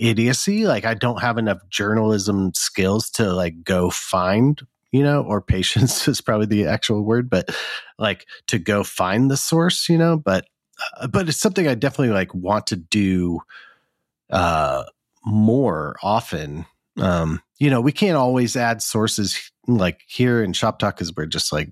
idiocy. 0.00 0.66
Like 0.66 0.84
I 0.84 0.94
don't 0.94 1.20
have 1.20 1.38
enough 1.38 1.58
journalism 1.70 2.52
skills 2.54 3.10
to 3.10 3.32
like 3.32 3.62
go 3.64 3.90
find, 3.90 4.60
you 4.90 5.02
know, 5.02 5.22
or 5.22 5.40
patience 5.40 6.06
is 6.08 6.20
probably 6.20 6.46
the 6.46 6.66
actual 6.66 7.02
word, 7.02 7.28
but 7.28 7.54
like 7.98 8.26
to 8.48 8.58
go 8.58 8.84
find 8.84 9.30
the 9.30 9.36
source, 9.36 9.88
you 9.88 9.98
know, 9.98 10.16
but 10.16 10.46
uh, 11.00 11.06
but 11.06 11.28
it's 11.28 11.38
something 11.38 11.68
I 11.68 11.74
definitely 11.74 12.14
like 12.14 12.34
want 12.34 12.66
to 12.68 12.76
do 12.76 13.40
uh 14.30 14.84
more 15.24 15.96
often. 16.02 16.66
Um, 16.98 17.40
you 17.58 17.70
know, 17.70 17.80
we 17.80 17.92
can't 17.92 18.16
always 18.16 18.56
add 18.56 18.82
sources 18.82 19.50
like 19.66 20.00
here 20.06 20.42
in 20.42 20.52
Shop 20.52 20.78
Talk 20.78 20.96
because 20.96 21.14
we're 21.14 21.26
just 21.26 21.52
like 21.52 21.68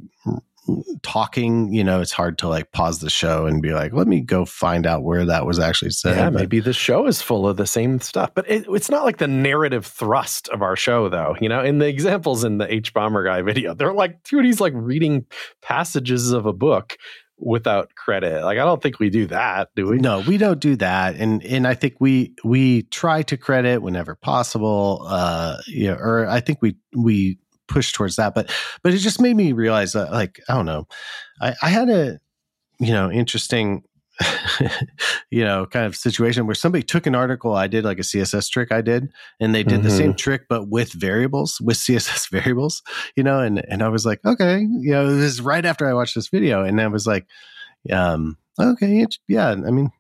talking, 1.02 1.72
you 1.72 1.82
know, 1.82 2.00
it's 2.00 2.12
hard 2.12 2.38
to 2.38 2.48
like 2.48 2.72
pause 2.72 3.00
the 3.00 3.10
show 3.10 3.46
and 3.46 3.62
be 3.62 3.72
like, 3.72 3.92
let 3.92 4.06
me 4.06 4.20
go 4.20 4.44
find 4.44 4.86
out 4.86 5.02
where 5.02 5.24
that 5.24 5.46
was 5.46 5.58
actually 5.58 5.90
said. 5.90 6.16
Yeah, 6.16 6.30
maybe 6.30 6.60
the 6.60 6.72
show 6.72 7.06
is 7.06 7.22
full 7.22 7.48
of 7.48 7.56
the 7.56 7.66
same 7.66 8.00
stuff, 8.00 8.30
but 8.34 8.48
it, 8.48 8.66
it's 8.68 8.90
not 8.90 9.04
like 9.04 9.18
the 9.18 9.28
narrative 9.28 9.86
thrust 9.86 10.48
of 10.48 10.62
our 10.62 10.76
show, 10.76 11.08
though. 11.08 11.36
You 11.40 11.48
know, 11.48 11.62
in 11.62 11.78
the 11.78 11.86
examples 11.86 12.44
in 12.44 12.58
the 12.58 12.66
hbomberguy 12.66 13.44
video, 13.44 13.74
they're 13.74 13.92
like, 13.92 14.22
dude, 14.24 14.44
he's 14.44 14.60
like 14.60 14.72
reading 14.76 15.26
passages 15.62 16.32
of 16.32 16.46
a 16.46 16.52
book 16.52 16.96
without 17.40 17.94
credit. 17.94 18.44
Like 18.44 18.58
I 18.58 18.64
don't 18.64 18.82
think 18.82 18.98
we 18.98 19.10
do 19.10 19.26
that, 19.26 19.70
do 19.74 19.88
we? 19.88 19.96
No, 19.96 20.20
we 20.20 20.36
don't 20.36 20.60
do 20.60 20.76
that. 20.76 21.16
And 21.16 21.42
and 21.44 21.66
I 21.66 21.74
think 21.74 21.96
we 21.98 22.34
we 22.44 22.82
try 22.84 23.22
to 23.22 23.36
credit 23.36 23.82
whenever 23.82 24.14
possible. 24.14 25.04
Uh 25.06 25.56
yeah, 25.66 25.92
or 25.92 26.26
I 26.28 26.40
think 26.40 26.60
we 26.60 26.76
we 26.94 27.38
push 27.70 27.92
towards 27.92 28.16
that. 28.16 28.34
But 28.34 28.52
but 28.82 28.92
it 28.92 28.98
just 28.98 29.20
made 29.20 29.36
me 29.36 29.52
realize 29.52 29.92
that 29.92 30.12
like 30.12 30.40
I 30.48 30.54
don't 30.54 30.66
know, 30.66 30.86
I, 31.40 31.54
I 31.62 31.68
had 31.68 31.88
a 31.88 32.20
you 32.78 32.92
know 32.92 33.10
interesting 33.10 33.84
you 35.30 35.44
know 35.44 35.64
kind 35.66 35.86
of 35.86 35.96
situation 35.96 36.46
where 36.46 36.54
somebody 36.54 36.82
took 36.82 37.06
an 37.06 37.14
article 37.14 37.54
I 37.54 37.66
did 37.66 37.84
like 37.84 37.98
a 37.98 38.02
CSS 38.02 38.50
trick 38.50 38.70
I 38.70 38.82
did 38.82 39.08
and 39.38 39.54
they 39.54 39.62
did 39.62 39.80
mm-hmm. 39.80 39.84
the 39.84 39.90
same 39.90 40.10
mm-hmm. 40.10 40.16
trick 40.16 40.42
but 40.48 40.68
with 40.68 40.92
variables 40.92 41.58
with 41.60 41.78
CSS 41.78 42.28
variables 42.30 42.82
you 43.16 43.22
know 43.22 43.40
and 43.40 43.64
and 43.68 43.82
I 43.82 43.88
was 43.88 44.04
like 44.04 44.22
okay 44.26 44.60
you 44.60 44.90
know 44.90 45.14
this 45.14 45.32
is 45.32 45.40
right 45.40 45.64
after 45.64 45.88
I 45.88 45.94
watched 45.94 46.14
this 46.14 46.28
video 46.28 46.62
and 46.64 46.80
I 46.80 46.88
was 46.88 47.06
like 47.06 47.26
um 47.90 48.36
okay 48.60 49.06
yeah 49.26 49.50
I 49.50 49.54
mean 49.54 49.90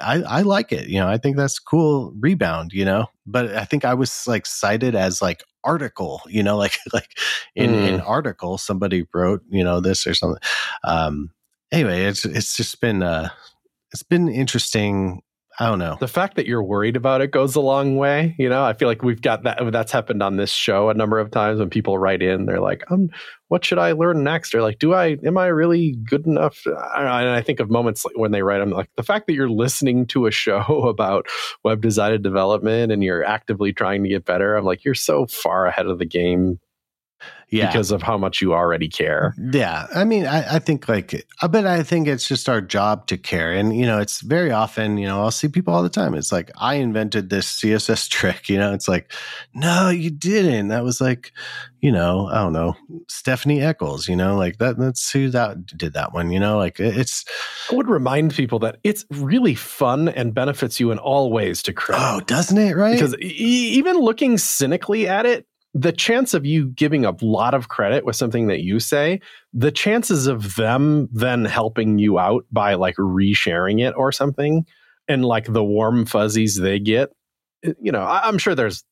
I, 0.00 0.22
I 0.22 0.42
like 0.42 0.72
it. 0.72 0.88
You 0.88 1.00
know, 1.00 1.08
I 1.08 1.16
think 1.16 1.36
that's 1.36 1.58
cool 1.58 2.12
rebound, 2.18 2.72
you 2.72 2.84
know, 2.84 3.06
but 3.26 3.54
I 3.54 3.64
think 3.64 3.84
I 3.84 3.94
was 3.94 4.26
like 4.26 4.44
cited 4.46 4.94
as 4.94 5.22
like 5.22 5.42
article, 5.64 6.22
you 6.26 6.42
know, 6.42 6.56
like, 6.64 6.78
like 6.92 7.18
in 7.54 7.70
mm. 7.70 7.94
an 7.94 8.00
article, 8.00 8.58
somebody 8.58 9.06
wrote, 9.14 9.42
you 9.48 9.64
know, 9.64 9.80
this 9.80 10.06
or 10.06 10.14
something. 10.14 10.42
Um, 10.84 11.30
anyway, 11.72 12.04
it's, 12.04 12.24
it's 12.24 12.56
just 12.56 12.80
been, 12.80 13.02
uh, 13.02 13.30
it's 13.92 14.02
been 14.02 14.28
interesting 14.28 15.22
I 15.60 15.66
don't 15.66 15.78
know. 15.78 15.98
The 16.00 16.08
fact 16.08 16.36
that 16.36 16.46
you're 16.46 16.62
worried 16.62 16.96
about 16.96 17.20
it 17.20 17.32
goes 17.32 17.54
a 17.54 17.60
long 17.60 17.96
way. 17.96 18.34
You 18.38 18.48
know, 18.48 18.64
I 18.64 18.72
feel 18.72 18.88
like 18.88 19.02
we've 19.02 19.20
got 19.20 19.42
that. 19.42 19.58
That's 19.70 19.92
happened 19.92 20.22
on 20.22 20.36
this 20.36 20.50
show 20.50 20.88
a 20.88 20.94
number 20.94 21.18
of 21.18 21.30
times 21.30 21.58
when 21.58 21.68
people 21.68 21.98
write 21.98 22.22
in. 22.22 22.46
They're 22.46 22.60
like, 22.60 22.82
um, 22.90 23.10
what 23.48 23.62
should 23.62 23.78
I 23.78 23.92
learn 23.92 24.24
next? 24.24 24.54
Or 24.54 24.62
like, 24.62 24.78
do 24.78 24.94
I, 24.94 25.18
am 25.22 25.36
I 25.36 25.48
really 25.48 25.98
good 26.08 26.24
enough? 26.26 26.66
I 26.66 27.20
and 27.20 27.28
I 27.28 27.42
think 27.42 27.60
of 27.60 27.68
moments 27.68 28.06
like 28.06 28.16
when 28.16 28.32
they 28.32 28.40
write, 28.40 28.62
I'm 28.62 28.70
like, 28.70 28.88
the 28.96 29.02
fact 29.02 29.26
that 29.26 29.34
you're 29.34 29.50
listening 29.50 30.06
to 30.06 30.24
a 30.24 30.30
show 30.30 30.62
about 30.88 31.26
web 31.62 31.82
design 31.82 32.14
and 32.14 32.24
development 32.24 32.90
and 32.90 33.04
you're 33.04 33.22
actively 33.22 33.74
trying 33.74 34.02
to 34.04 34.08
get 34.08 34.24
better. 34.24 34.56
I'm 34.56 34.64
like, 34.64 34.82
you're 34.82 34.94
so 34.94 35.26
far 35.26 35.66
ahead 35.66 35.86
of 35.86 35.98
the 35.98 36.06
game 36.06 36.58
yeah. 37.50 37.66
because 37.66 37.90
of 37.90 38.02
how 38.02 38.16
much 38.16 38.40
you 38.40 38.54
already 38.54 38.88
care. 38.88 39.34
Yeah. 39.52 39.86
I 39.94 40.04
mean, 40.04 40.26
I, 40.26 40.56
I 40.56 40.58
think 40.58 40.88
like, 40.88 41.26
uh, 41.42 41.48
but 41.48 41.66
I 41.66 41.82
think 41.82 42.06
it's 42.06 42.26
just 42.26 42.48
our 42.48 42.60
job 42.60 43.06
to 43.08 43.16
care. 43.16 43.52
And, 43.52 43.76
you 43.76 43.86
know, 43.86 43.98
it's 43.98 44.20
very 44.20 44.50
often, 44.50 44.98
you 44.98 45.06
know, 45.06 45.20
I'll 45.20 45.30
see 45.30 45.48
people 45.48 45.74
all 45.74 45.82
the 45.82 45.88
time. 45.88 46.14
It's 46.14 46.32
like, 46.32 46.50
I 46.56 46.74
invented 46.74 47.30
this 47.30 47.60
CSS 47.60 48.08
trick, 48.10 48.48
you 48.48 48.58
know, 48.58 48.72
it's 48.72 48.88
like, 48.88 49.12
no, 49.54 49.88
you 49.90 50.10
didn't. 50.10 50.68
That 50.68 50.84
was 50.84 51.00
like, 51.00 51.32
you 51.80 51.90
know, 51.90 52.28
I 52.28 52.42
don't 52.42 52.52
know, 52.52 52.76
Stephanie 53.08 53.62
Eckles, 53.62 54.06
you 54.06 54.14
know, 54.14 54.36
like 54.36 54.58
that, 54.58 54.78
that's 54.78 55.10
who 55.10 55.30
that 55.30 55.66
did 55.66 55.94
that 55.94 56.12
one, 56.12 56.30
you 56.30 56.38
know, 56.38 56.58
like 56.58 56.78
it's. 56.78 57.24
I 57.70 57.74
would 57.74 57.88
remind 57.88 58.34
people 58.34 58.58
that 58.60 58.78
it's 58.84 59.04
really 59.10 59.54
fun 59.54 60.08
and 60.08 60.34
benefits 60.34 60.78
you 60.78 60.90
in 60.90 60.98
all 60.98 61.32
ways 61.32 61.62
to 61.64 61.72
create. 61.72 62.00
Oh, 62.00 62.20
doesn't 62.20 62.58
it? 62.58 62.76
Right. 62.76 62.92
Because 62.92 63.16
e- 63.16 63.72
even 63.74 63.98
looking 63.98 64.36
cynically 64.36 65.08
at 65.08 65.24
it, 65.24 65.46
the 65.74 65.92
chance 65.92 66.34
of 66.34 66.44
you 66.44 66.66
giving 66.66 67.04
a 67.04 67.14
lot 67.22 67.54
of 67.54 67.68
credit 67.68 68.04
with 68.04 68.16
something 68.16 68.48
that 68.48 68.60
you 68.60 68.80
say, 68.80 69.20
the 69.52 69.70
chances 69.70 70.26
of 70.26 70.56
them 70.56 71.08
then 71.12 71.44
helping 71.44 71.98
you 71.98 72.18
out 72.18 72.44
by 72.50 72.74
like 72.74 72.96
resharing 72.96 73.80
it 73.80 73.94
or 73.96 74.10
something 74.10 74.66
and 75.08 75.24
like 75.24 75.52
the 75.52 75.64
warm 75.64 76.06
fuzzies 76.06 76.56
they 76.56 76.78
get, 76.78 77.10
eh, 77.64 77.72
you 77.80 77.92
know, 77.92 78.02
I, 78.02 78.28
am 78.28 78.38
sure 78.38 78.54
there's 78.54 78.84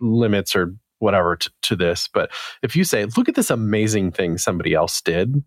limits 0.00 0.54
or 0.54 0.74
whatever 0.98 1.36
to, 1.36 1.50
to 1.62 1.76
this, 1.76 2.08
but 2.12 2.30
if 2.62 2.76
you 2.76 2.84
say, 2.84 3.06
look 3.16 3.28
at 3.28 3.34
this 3.34 3.50
amazing 3.50 4.12
thing 4.12 4.38
somebody 4.38 4.74
else 4.74 5.00
did, 5.00 5.42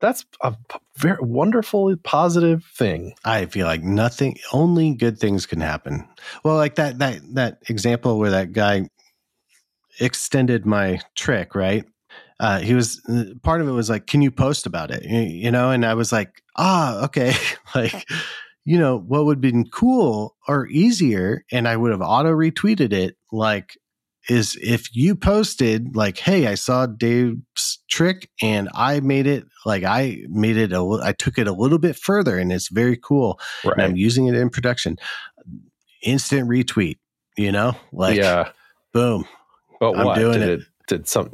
that's 0.00 0.24
a 0.42 0.54
very 0.96 1.18
wonderful 1.20 1.94
positive 2.02 2.64
thing. 2.64 3.14
I 3.24 3.46
feel 3.46 3.66
like 3.66 3.82
nothing 3.82 4.36
only 4.52 4.94
good 4.94 5.18
things 5.18 5.46
can 5.46 5.60
happen. 5.60 6.06
Well 6.44 6.56
like 6.56 6.74
that 6.74 6.98
that 6.98 7.20
that 7.34 7.62
example 7.68 8.18
where 8.18 8.30
that 8.30 8.52
guy 8.52 8.88
extended 10.00 10.66
my 10.66 11.00
trick 11.14 11.54
right 11.54 11.84
uh, 12.38 12.58
he 12.58 12.74
was 12.74 13.00
uh, 13.08 13.24
part 13.42 13.62
of 13.62 13.68
it 13.68 13.72
was 13.72 13.88
like 13.88 14.06
can 14.06 14.20
you 14.22 14.30
post 14.30 14.66
about 14.66 14.90
it 14.90 15.04
you 15.04 15.50
know 15.50 15.70
and 15.70 15.84
i 15.84 15.94
was 15.94 16.12
like 16.12 16.42
ah 16.56 17.04
okay 17.04 17.32
like 17.74 18.06
you 18.64 18.78
know 18.78 18.98
what 18.98 19.24
would 19.24 19.36
have 19.36 19.40
been 19.40 19.68
cool 19.68 20.36
or 20.46 20.66
easier 20.68 21.44
and 21.50 21.66
i 21.66 21.76
would 21.76 21.92
have 21.92 22.02
auto 22.02 22.30
retweeted 22.30 22.92
it 22.92 23.16
like 23.32 23.76
is 24.28 24.58
if 24.62 24.94
you 24.94 25.14
posted 25.14 25.94
like, 25.94 26.18
"Hey, 26.18 26.46
I 26.46 26.54
saw 26.54 26.86
Dave's 26.86 27.78
trick 27.88 28.30
and 28.42 28.68
I 28.74 29.00
made 29.00 29.26
it 29.26 29.44
like 29.64 29.84
I 29.84 30.18
made 30.28 30.56
it 30.56 30.72
a 30.72 31.00
I 31.02 31.12
took 31.12 31.38
it 31.38 31.46
a 31.46 31.52
little 31.52 31.78
bit 31.78 31.96
further 31.96 32.38
and 32.38 32.52
it's 32.52 32.68
very 32.68 32.96
cool 32.96 33.40
right. 33.64 33.74
and 33.74 33.82
I'm 33.82 33.96
using 33.96 34.26
it 34.26 34.34
in 34.34 34.50
production." 34.50 34.98
Instant 36.02 36.48
retweet, 36.48 36.98
you 37.36 37.50
know, 37.50 37.74
like 37.92 38.16
yeah, 38.16 38.50
boom. 38.92 39.26
But 39.80 39.96
I'm 39.96 40.06
what? 40.06 40.18
doing 40.18 40.40
Did 40.40 40.48
it. 40.48 40.60
it 40.60 40.66
did 40.86 41.08
some 41.08 41.26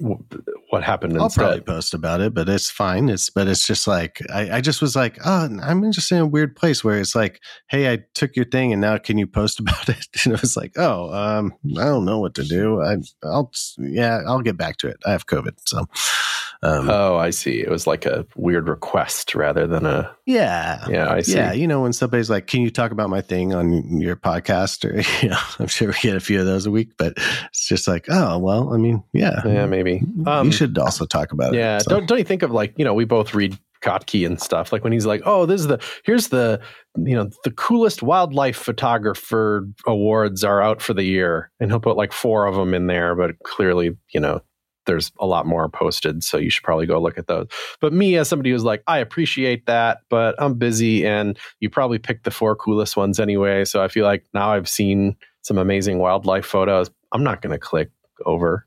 what 0.71 0.83
happened 0.83 1.19
I'll 1.19 1.29
probably 1.29 1.61
post 1.61 1.93
about 1.93 2.21
it, 2.21 2.33
but 2.33 2.49
it's 2.49 2.71
fine. 2.71 3.09
It's 3.09 3.29
but 3.29 3.47
it's 3.47 3.67
just 3.67 3.87
like 3.87 4.21
I, 4.33 4.57
I 4.57 4.61
just 4.61 4.81
was 4.81 4.97
like, 4.97 5.19
oh, 5.25 5.49
I'm 5.63 5.93
just 5.93 6.11
in 6.11 6.19
a 6.19 6.27
weird 6.27 6.57
place 6.57 6.83
where 6.83 6.99
it's 6.99 7.15
like, 7.15 7.41
hey, 7.69 7.93
I 7.93 7.99
took 8.15 8.35
your 8.35 8.47
thing 8.47 8.73
and 8.73 8.81
now 8.81 8.97
can 8.99 9.19
you 9.19 9.27
post 9.27 9.61
about 9.61 9.89
it? 9.89 10.07
And 10.25 10.35
it 10.35 10.41
was 10.41 10.57
like, 10.57 10.73
oh, 10.77 11.13
um, 11.13 11.53
I 11.77 11.85
don't 11.85 12.05
know 12.05 12.21
what 12.21 12.35
to 12.37 12.45
do. 12.45 12.81
I, 12.81 12.97
I'll 13.25 13.51
yeah, 13.79 14.21
I'll 14.27 14.41
get 14.41 14.57
back 14.57 14.77
to 14.79 14.89
it. 14.89 14.99
I 15.05 15.11
have 15.11 15.27
COVID, 15.27 15.55
so 15.67 15.87
um, 16.65 16.89
oh, 16.89 17.17
I 17.17 17.31
see. 17.31 17.61
It 17.61 17.69
was 17.69 17.87
like 17.89 18.07
a 18.07 18.25
weird 18.37 18.69
request 18.69 19.35
rather 19.35 19.67
than 19.67 19.85
a. 19.85 20.15
Yeah. 20.27 20.87
Yeah, 20.89 21.11
I 21.11 21.23
see. 21.23 21.35
Yeah, 21.35 21.53
you 21.53 21.67
know, 21.67 21.83
when 21.83 21.93
somebody's 21.93 22.31
like, 22.31 22.47
"Can 22.47 22.61
you 22.61 22.71
talk 22.71 22.93
about 22.93 23.11
my 23.11 23.21
thing 23.21 23.53
on 23.53 24.01
your 24.01 24.15
podcast?" 24.15 24.85
Or 24.85 24.95
you 25.23 25.31
know, 25.31 25.39
I'm 25.59 25.67
sure 25.67 25.89
we 25.89 25.95
get 26.01 26.15
a 26.15 26.21
few 26.21 26.39
of 26.39 26.47
those 26.47 26.65
a 26.65 26.71
week, 26.71 26.93
but 26.97 27.15
it's 27.47 27.67
just 27.67 27.89
like, 27.89 28.07
oh, 28.09 28.39
well, 28.39 28.73
I 28.73 28.77
mean, 28.77 29.03
yeah, 29.13 29.41
yeah, 29.45 29.67
maybe. 29.67 30.03
Um, 30.27 30.47
you 30.47 30.53
should 30.53 30.79
also 30.79 31.05
talk 31.05 31.33
about 31.33 31.53
yeah, 31.53 31.59
it. 31.59 31.63
Yeah, 31.63 31.79
so. 31.79 31.91
don't 31.91 32.07
don't 32.07 32.19
you 32.19 32.25
think 32.25 32.43
of 32.43 32.53
like 32.53 32.75
you 32.77 32.85
know 32.85 32.95
we 32.95 33.05
both 33.05 33.35
read 33.35 33.59
Kottke 33.83 34.25
and 34.25 34.41
stuff. 34.41 34.73
Like 34.73 34.85
when 34.85 34.93
he's 34.93 35.07
like, 35.07 35.23
"Oh, 35.27 35.47
this 35.47 35.61
is 35.61 35.67
the 35.67 35.83
here's 36.05 36.29
the 36.29 36.61
you 36.97 37.17
know 37.17 37.29
the 37.43 37.51
coolest 37.51 38.03
wildlife 38.03 38.57
photographer 38.57 39.69
awards 39.87 40.45
are 40.45 40.63
out 40.63 40.81
for 40.81 40.95
the 40.95 41.03
year," 41.03 41.51
and 41.59 41.71
he'll 41.71 41.81
put 41.81 41.97
like 41.97 42.13
four 42.13 42.47
of 42.47 42.55
them 42.55 42.73
in 42.73 42.87
there, 42.87 43.17
but 43.17 43.39
clearly, 43.41 43.97
you 44.15 44.21
know, 44.21 44.41
there's 44.87 45.13
a 45.21 45.27
lot 45.27 45.47
more 45.47 45.69
posted 45.69 46.25
so 46.25 46.37
you 46.37 46.51
should 46.51 46.65
probably 46.65 46.87
go 46.87 47.01
look 47.01 47.19
at 47.19 47.27
those. 47.27 47.47
But 47.81 47.93
me 47.93 48.17
as 48.17 48.29
somebody 48.29 48.51
who's 48.51 48.65
like 48.65 48.83
i 48.87 48.99
appreciate 48.99 49.67
that 49.67 49.99
but 50.09 50.35
i'm 50.39 50.55
busy 50.55 51.07
and 51.07 51.39
you 51.61 51.71
probably 51.71 51.99
picked 51.99 52.25
the 52.25 52.31
four 52.31 52.57
coolest 52.57 52.97
ones 52.97 53.21
anyway 53.21 53.65
so 53.65 53.83
i 53.83 53.89
feel 53.89 54.05
like 54.05 54.25
now 54.35 54.53
i've 54.53 54.69
seen 54.69 55.17
some 55.43 55.59
amazing 55.59 55.99
wildlife 55.99 56.47
photos. 56.47 56.91
I'm 57.13 57.23
not 57.23 57.43
going 57.43 57.53
to 57.53 57.59
click 57.59 57.91
over. 58.25 58.67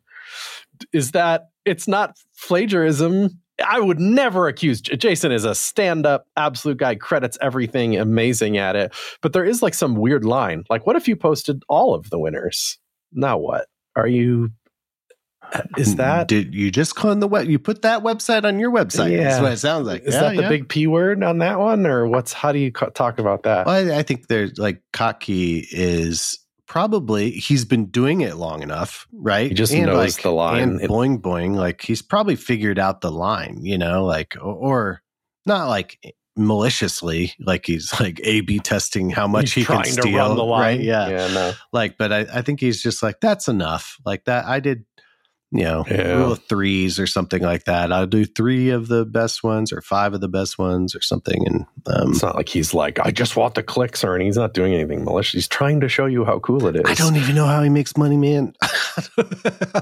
Is 0.93 1.12
that 1.12 1.49
it's 1.63 1.88
not 1.88 2.17
plagiarism. 2.41 3.30
I 3.65 3.80
would 3.80 3.99
never 3.99 4.49
accuse 4.49 4.82
Jason 4.82 5.32
is 5.32 5.45
a 5.45 5.56
stand-up 5.56 6.28
absolute 6.36 6.78
guy 6.78 6.95
credits 6.95 7.38
everything 7.41 7.97
amazing 7.97 8.58
at 8.58 8.75
it. 8.75 8.93
But 9.21 9.32
there 9.32 9.45
is 9.45 9.62
like 9.62 9.73
some 9.73 9.95
weird 9.95 10.25
line 10.25 10.65
like 10.69 10.86
what 10.86 10.97
if 10.97 11.08
you 11.08 11.15
posted 11.15 11.63
all 11.69 11.95
of 11.95 12.10
the 12.10 12.19
winners? 12.19 12.78
Now 13.13 13.38
what? 13.38 13.67
Are 13.95 14.08
you 14.08 14.51
Uh, 15.54 15.62
is 15.78 15.96
that 15.96 16.28
did 16.28 16.54
you 16.54 16.72
just 16.72 17.04
on 17.04 17.20
the 17.20 17.28
web? 17.28 17.48
You 17.48 17.60
put 17.60 17.82
that 17.84 18.04
website 18.04 18.46
on 18.46 18.60
your 18.60 18.72
website? 18.72 19.12
Yeah, 19.12 19.24
that's 19.24 19.42
what 19.42 19.52
it 19.52 19.58
sounds 19.58 19.88
like. 19.88 20.04
Is 20.04 20.14
yeah, 20.14 20.22
that 20.22 20.36
the 20.36 20.42
yeah. 20.44 20.50
big 20.50 20.70
p 20.70 20.88
word 20.88 21.24
on 21.24 21.40
that 21.40 21.60
one, 21.60 21.86
or 21.86 22.08
what's? 22.08 22.34
How 22.34 22.52
do 22.52 22.60
you 22.60 22.72
talk 22.72 23.20
about 23.20 23.44
that? 23.44 23.66
Well, 23.66 23.92
I, 23.92 24.00
I 24.00 24.04
think 24.04 24.28
there's 24.28 24.58
like 24.58 24.82
Kottke 24.94 25.66
is 25.72 26.40
probably 26.68 27.32
he's 27.32 27.64
been 27.64 27.86
doing 27.86 28.22
it 28.22 28.38
long 28.38 28.64
enough, 28.64 29.08
right? 29.14 29.50
He 29.50 29.54
just 29.54 29.74
and 29.74 29.86
knows 29.86 30.16
like, 30.18 30.24
the 30.24 30.32
line. 30.32 30.64
And 30.64 30.82
it, 30.82 30.90
boing 30.90 31.22
boing, 31.22 31.56
like 31.56 31.82
he's 31.82 32.02
probably 32.02 32.36
figured 32.36 32.80
out 32.80 33.02
the 33.02 33.12
line, 33.12 33.60
you 33.62 33.78
know, 33.78 34.06
like 34.06 34.36
or, 34.42 34.54
or 34.54 35.02
not 35.46 35.68
like 35.68 36.00
maliciously, 36.36 37.34
like 37.40 37.66
he's 37.66 37.98
like 38.00 38.20
A 38.24 38.42
B 38.42 38.60
testing 38.60 39.10
how 39.10 39.28
much 39.28 39.54
he's 39.54 39.68
he 39.68 39.74
can 39.74 39.86
steal, 39.86 40.50
right? 40.50 40.82
Yeah, 40.82 41.08
yeah, 41.08 41.28
no. 41.34 41.54
Like, 41.72 41.98
but 41.98 42.12
I, 42.12 42.20
I 42.34 42.42
think 42.42 42.60
he's 42.60 42.82
just 42.82 43.02
like 43.02 43.22
that's 43.22 43.48
enough. 43.48 43.98
Like 44.06 44.26
that, 44.26 44.46
I 44.46 44.60
did 44.60 44.86
you 45.52 45.64
know, 45.64 45.86
yeah. 45.90 46.18
rule 46.18 46.32
of 46.34 46.44
threes 46.46 47.00
or 47.00 47.08
something 47.08 47.42
like 47.42 47.66
that. 47.66 47.92
I'll 47.94 48.08
do 48.08 48.26
three 48.26 48.70
of 48.72 48.88
the 48.88 49.06
best 49.06 49.44
ones 49.44 49.72
or 49.72 49.82
five 49.82 50.14
of 50.14 50.22
the 50.22 50.28
best 50.28 50.58
ones 50.58 50.96
or 50.96 51.02
something. 51.02 51.46
And 51.46 51.66
um, 51.88 52.12
it's 52.12 52.24
not 52.24 52.36
like 52.36 52.50
he's 52.50 52.74
like, 52.74 53.00
I 53.00 53.12
just 53.12 53.36
want 53.36 53.56
the 53.56 53.64
clicks 53.64 54.04
or, 54.04 54.16
and 54.16 54.24
he's 54.24 54.38
not 54.38 54.54
doing 54.54 54.74
anything 54.74 55.04
malicious. 55.06 55.34
He's 55.34 55.48
trying 55.48 55.80
to 55.82 55.90
show 55.90 56.08
you 56.08 56.26
how 56.26 56.40
cool 56.40 56.66
it 56.68 56.76
is. 56.76 56.82
I 56.86 56.94
don't 56.94 57.16
even 57.16 57.36
know 57.36 57.46
how 57.46 57.62
he 57.64 57.70
makes 57.70 57.96
money, 57.96 58.18
man. 58.18 58.54
uh, 58.62 59.82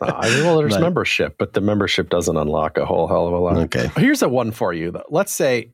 well, 0.00 0.58
there's 0.58 0.74
but, 0.74 0.80
membership, 0.80 1.36
but 1.38 1.52
the 1.52 1.60
membership 1.60 2.10
doesn't 2.10 2.36
unlock 2.36 2.76
a 2.76 2.84
whole 2.84 3.06
hell 3.06 3.26
of 3.26 3.32
a 3.32 3.38
lot. 3.38 3.56
Okay. 3.56 3.90
Here's 3.96 4.22
a 4.22 4.28
one 4.28 4.50
for 4.50 4.72
you 4.72 4.90
though. 4.90 5.04
Let's 5.08 5.34
say 5.34 5.72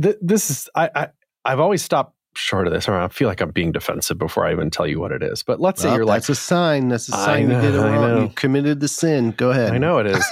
th- 0.00 0.16
this 0.20 0.50
is, 0.50 0.68
I, 0.74 0.90
I, 0.94 1.08
I've 1.44 1.60
always 1.60 1.82
stopped 1.82 2.15
short 2.36 2.66
of 2.66 2.72
this, 2.72 2.88
or 2.88 2.94
I 2.94 3.08
feel 3.08 3.28
like 3.28 3.40
I'm 3.40 3.50
being 3.50 3.72
defensive 3.72 4.18
before 4.18 4.46
I 4.46 4.52
even 4.52 4.70
tell 4.70 4.86
you 4.86 5.00
what 5.00 5.12
it 5.12 5.22
is. 5.22 5.42
But 5.42 5.60
let's 5.60 5.82
say 5.82 5.94
you're 5.94 6.04
like, 6.04 6.22
that's 6.22 6.28
a 6.28 6.34
sign. 6.34 6.88
That's 6.88 7.08
a 7.08 7.12
sign 7.12 7.48
know, 7.48 7.56
you 7.56 7.62
did 7.62 7.74
it 7.74 7.78
wrong. 7.78 8.22
You 8.22 8.28
committed 8.30 8.80
the 8.80 8.88
sin. 8.88 9.32
Go 9.32 9.50
ahead. 9.50 9.72
I 9.72 9.78
know 9.78 9.98
it 9.98 10.06
is. 10.06 10.24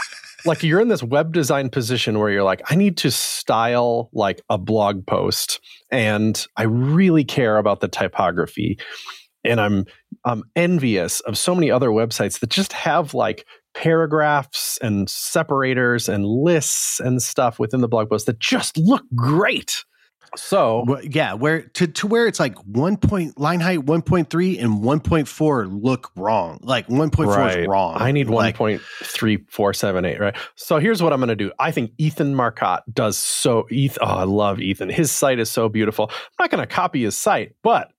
like 0.44 0.62
you're 0.62 0.80
in 0.80 0.88
this 0.88 1.02
web 1.02 1.32
design 1.32 1.68
position 1.70 2.18
where 2.18 2.30
you're 2.30 2.42
like, 2.42 2.62
I 2.70 2.74
need 2.74 2.96
to 2.98 3.10
style 3.10 4.10
like 4.12 4.42
a 4.48 4.58
blog 4.58 5.06
post, 5.06 5.60
and 5.90 6.44
I 6.56 6.64
really 6.64 7.24
care 7.24 7.58
about 7.58 7.80
the 7.80 7.88
typography, 7.88 8.78
and 9.44 9.60
I'm 9.60 9.86
I'm 10.24 10.44
envious 10.56 11.20
of 11.20 11.38
so 11.38 11.54
many 11.54 11.70
other 11.70 11.88
websites 11.88 12.40
that 12.40 12.50
just 12.50 12.72
have 12.72 13.14
like 13.14 13.46
paragraphs 13.74 14.78
and 14.82 15.08
separators 15.08 16.08
and 16.08 16.26
lists 16.26 17.00
and 17.00 17.22
stuff 17.22 17.58
within 17.58 17.80
the 17.80 17.88
blog 17.88 18.10
post 18.10 18.26
that 18.26 18.38
just 18.38 18.76
look 18.76 19.04
great 19.14 19.84
so 20.36 20.84
well, 20.86 21.04
yeah, 21.04 21.34
where 21.34 21.62
to, 21.62 21.86
to 21.86 22.06
where 22.06 22.26
it's 22.26 22.40
like 22.40 22.56
one 22.64 22.96
point 22.96 23.38
line 23.38 23.60
height, 23.60 23.84
one 23.84 24.02
point 24.02 24.30
three 24.30 24.58
and 24.58 24.82
one 24.82 25.00
point 25.00 25.28
four 25.28 25.66
look 25.66 26.10
wrong. 26.16 26.58
Like 26.62 26.88
one 26.88 27.10
point 27.10 27.28
four 27.28 27.38
right. 27.38 27.60
is 27.60 27.66
wrong. 27.66 27.96
I 27.98 28.12
need 28.12 28.28
like, 28.28 28.34
one 28.34 28.52
point 28.52 28.82
three 29.02 29.44
four 29.48 29.74
seven 29.74 30.04
eight. 30.04 30.18
Right. 30.18 30.34
So 30.56 30.78
here's 30.78 31.02
what 31.02 31.12
I'm 31.12 31.20
going 31.20 31.28
to 31.28 31.36
do. 31.36 31.52
I 31.58 31.70
think 31.70 31.92
Ethan 31.98 32.34
Marcotte 32.34 32.82
does 32.92 33.18
so. 33.18 33.66
Ethan, 33.70 33.98
oh, 34.02 34.06
I 34.06 34.24
love 34.24 34.60
Ethan. 34.60 34.88
His 34.88 35.10
site 35.10 35.38
is 35.38 35.50
so 35.50 35.68
beautiful. 35.68 36.10
I'm 36.10 36.44
not 36.44 36.50
going 36.50 36.66
to 36.66 36.72
copy 36.72 37.02
his 37.02 37.16
site, 37.16 37.54
but 37.62 37.92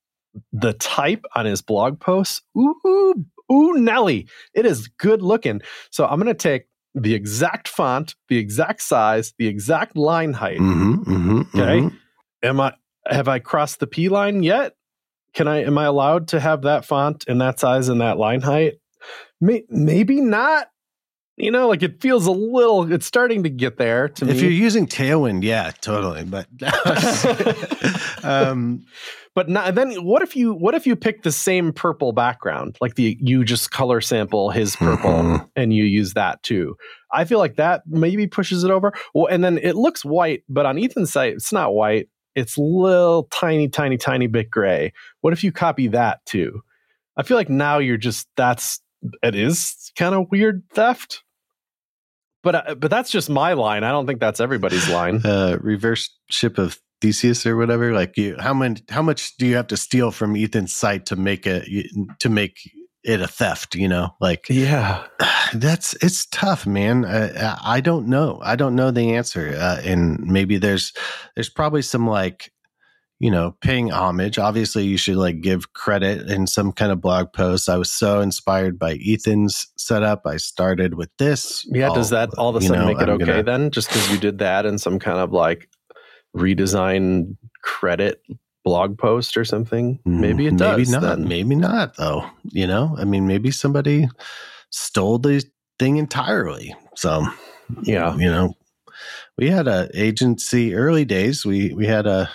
the 0.52 0.72
type 0.72 1.24
on 1.36 1.46
his 1.46 1.62
blog 1.62 2.00
posts, 2.00 2.42
ooh, 2.58 3.14
ooh, 3.52 3.74
Nelly, 3.74 4.28
it 4.54 4.66
is 4.66 4.88
good 4.88 5.22
looking. 5.22 5.60
So 5.90 6.06
I'm 6.06 6.18
going 6.18 6.26
to 6.26 6.34
take 6.34 6.66
the 6.96 7.14
exact 7.14 7.68
font, 7.68 8.16
the 8.28 8.38
exact 8.38 8.82
size, 8.82 9.34
the 9.38 9.46
exact 9.46 9.96
line 9.96 10.32
height. 10.32 10.58
Mm-hmm, 10.58 10.94
mm-hmm, 11.12 11.40
okay. 11.40 11.80
Mm-hmm 11.80 11.96
am 12.44 12.60
I 12.60 12.74
have 13.06 13.28
I 13.28 13.38
crossed 13.38 13.80
the 13.80 13.86
P 13.86 14.08
line 14.08 14.42
yet? 14.42 14.74
Can 15.32 15.48
I 15.48 15.64
am 15.64 15.76
I 15.78 15.84
allowed 15.84 16.28
to 16.28 16.40
have 16.40 16.62
that 16.62 16.84
font 16.84 17.24
and 17.26 17.40
that 17.40 17.58
size 17.58 17.88
and 17.88 18.00
that 18.00 18.18
line 18.18 18.42
height? 18.42 18.74
May, 19.40 19.64
maybe 19.68 20.20
not. 20.20 20.68
You 21.36 21.50
know, 21.50 21.66
like 21.66 21.82
it 21.82 22.00
feels 22.00 22.26
a 22.26 22.30
little. 22.30 22.92
It's 22.92 23.06
starting 23.06 23.42
to 23.42 23.50
get 23.50 23.76
there 23.76 24.08
to 24.08 24.24
me. 24.24 24.30
if 24.30 24.36
me. 24.36 24.42
you're 24.44 24.52
using 24.52 24.86
Tailwind, 24.86 25.42
yeah, 25.42 25.72
totally. 25.80 26.22
But 26.22 26.46
um, 28.24 28.84
but 29.34 29.48
not, 29.48 29.74
then 29.74 29.94
what 30.04 30.22
if 30.22 30.36
you 30.36 30.54
what 30.54 30.76
if 30.76 30.86
you 30.86 30.94
pick 30.94 31.24
the 31.24 31.32
same 31.32 31.72
purple 31.72 32.12
background, 32.12 32.76
like 32.80 32.94
the 32.94 33.18
you 33.20 33.44
just 33.44 33.72
color 33.72 34.00
sample 34.00 34.50
his 34.50 34.76
purple 34.76 35.10
mm-hmm. 35.10 35.44
and 35.56 35.74
you 35.74 35.82
use 35.82 36.14
that 36.14 36.40
too? 36.44 36.76
I 37.10 37.24
feel 37.24 37.40
like 37.40 37.56
that 37.56 37.82
maybe 37.84 38.28
pushes 38.28 38.62
it 38.62 38.70
over. 38.70 38.92
Well, 39.12 39.26
and 39.26 39.42
then 39.42 39.58
it 39.58 39.74
looks 39.74 40.04
white, 40.04 40.44
but 40.48 40.66
on 40.66 40.78
Ethan's 40.78 41.12
site, 41.12 41.32
it's 41.32 41.52
not 41.52 41.74
white 41.74 42.08
it's 42.34 42.58
little 42.58 43.24
tiny, 43.30 43.68
tiny, 43.68 43.96
tiny 43.96 44.26
bit 44.26 44.50
gray. 44.50 44.92
What 45.20 45.32
if 45.32 45.44
you 45.44 45.52
copy 45.52 45.88
that 45.88 46.24
too? 46.26 46.62
I 47.16 47.22
feel 47.22 47.36
like 47.36 47.48
now 47.48 47.78
you're 47.78 47.96
just 47.96 48.28
that's 48.36 48.80
it 49.22 49.34
is 49.34 49.92
kind 49.96 50.14
of 50.14 50.26
weird 50.30 50.62
theft. 50.72 51.22
But 52.42 52.54
uh, 52.54 52.74
but 52.74 52.90
that's 52.90 53.10
just 53.10 53.30
my 53.30 53.54
line. 53.54 53.84
I 53.84 53.90
don't 53.90 54.06
think 54.06 54.20
that's 54.20 54.40
everybody's 54.40 54.88
line. 54.90 55.20
Uh, 55.24 55.58
reverse 55.60 56.10
ship 56.28 56.58
of 56.58 56.78
Theseus 57.00 57.46
or 57.46 57.56
whatever. 57.56 57.92
Like 57.92 58.16
you, 58.16 58.36
how 58.38 58.54
many? 58.54 58.82
How 58.88 59.02
much 59.02 59.36
do 59.36 59.46
you 59.46 59.56
have 59.56 59.68
to 59.68 59.76
steal 59.76 60.10
from 60.10 60.36
Ethan's 60.36 60.72
site 60.72 61.06
to 61.06 61.16
make 61.16 61.46
it 61.46 61.68
to 62.20 62.28
make 62.28 62.58
it 63.04 63.20
a 63.20 63.28
theft? 63.28 63.74
You 63.74 63.88
know, 63.88 64.14
like 64.20 64.46
yeah, 64.48 65.06
that's 65.54 65.94
it's 66.02 66.26
tough, 66.26 66.66
man. 66.66 67.04
I, 67.04 67.58
I 67.62 67.80
don't 67.80 68.08
know. 68.08 68.40
I 68.42 68.56
don't 68.56 68.74
know 68.74 68.90
the 68.90 69.14
answer, 69.14 69.54
uh, 69.58 69.80
and 69.84 70.18
maybe 70.20 70.58
there's 70.58 70.92
there's 71.34 71.50
probably 71.50 71.82
some 71.82 72.06
like 72.06 72.50
you 73.20 73.30
know, 73.30 73.56
paying 73.60 73.90
homage. 73.90 74.38
Obviously, 74.38 74.84
you 74.84 74.96
should 74.96 75.16
like 75.16 75.40
give 75.40 75.72
credit 75.72 76.30
in 76.30 76.46
some 76.46 76.72
kind 76.72 76.92
of 76.92 77.00
blog 77.00 77.32
post. 77.32 77.68
I 77.68 77.78
was 77.78 77.90
so 77.90 78.20
inspired 78.20 78.78
by 78.78 78.98
Ethan's 79.06 79.66
setup. 79.76 80.26
I 80.26 80.36
started 80.36 80.94
with 80.94 81.10
this. 81.18 81.66
Yeah, 81.70 81.90
does 81.94 82.10
that 82.10 82.30
all 82.36 82.50
of 82.50 82.56
a 82.56 82.60
sudden 82.60 82.82
know, 82.82 82.86
make 82.86 83.00
it 83.00 83.08
I'm 83.08 83.14
okay 83.14 83.24
gonna, 83.24 83.42
then? 83.44 83.70
Just 83.70 83.88
because 83.88 84.10
you 84.10 84.18
did 84.18 84.38
that 84.38 84.66
in 84.66 84.78
some 84.78 84.98
kind 84.98 85.18
of 85.18 85.32
like 85.32 85.68
redesign 86.36 87.36
credit 87.62 88.20
blog 88.64 88.98
post 88.98 89.36
or 89.36 89.44
something? 89.44 90.00
Mm, 90.06 90.20
maybe 90.20 90.46
it 90.46 90.56
does. 90.56 90.78
Maybe 90.78 90.90
not. 90.90 91.18
Then. 91.18 91.28
Maybe 91.28 91.54
not, 91.54 91.96
though. 91.96 92.24
You 92.44 92.66
know, 92.66 92.96
I 92.98 93.04
mean, 93.04 93.26
maybe 93.26 93.50
somebody 93.50 94.08
stole 94.70 95.18
the 95.18 95.44
thing 95.78 95.98
entirely. 95.98 96.74
So, 96.96 97.26
yeah, 97.82 98.16
you 98.16 98.30
know, 98.30 98.54
we 99.36 99.50
had 99.50 99.68
a 99.68 99.88
agency 99.94 100.74
early 100.74 101.04
days. 101.04 101.44
We 101.44 101.72
we 101.74 101.86
had 101.86 102.06
a 102.06 102.30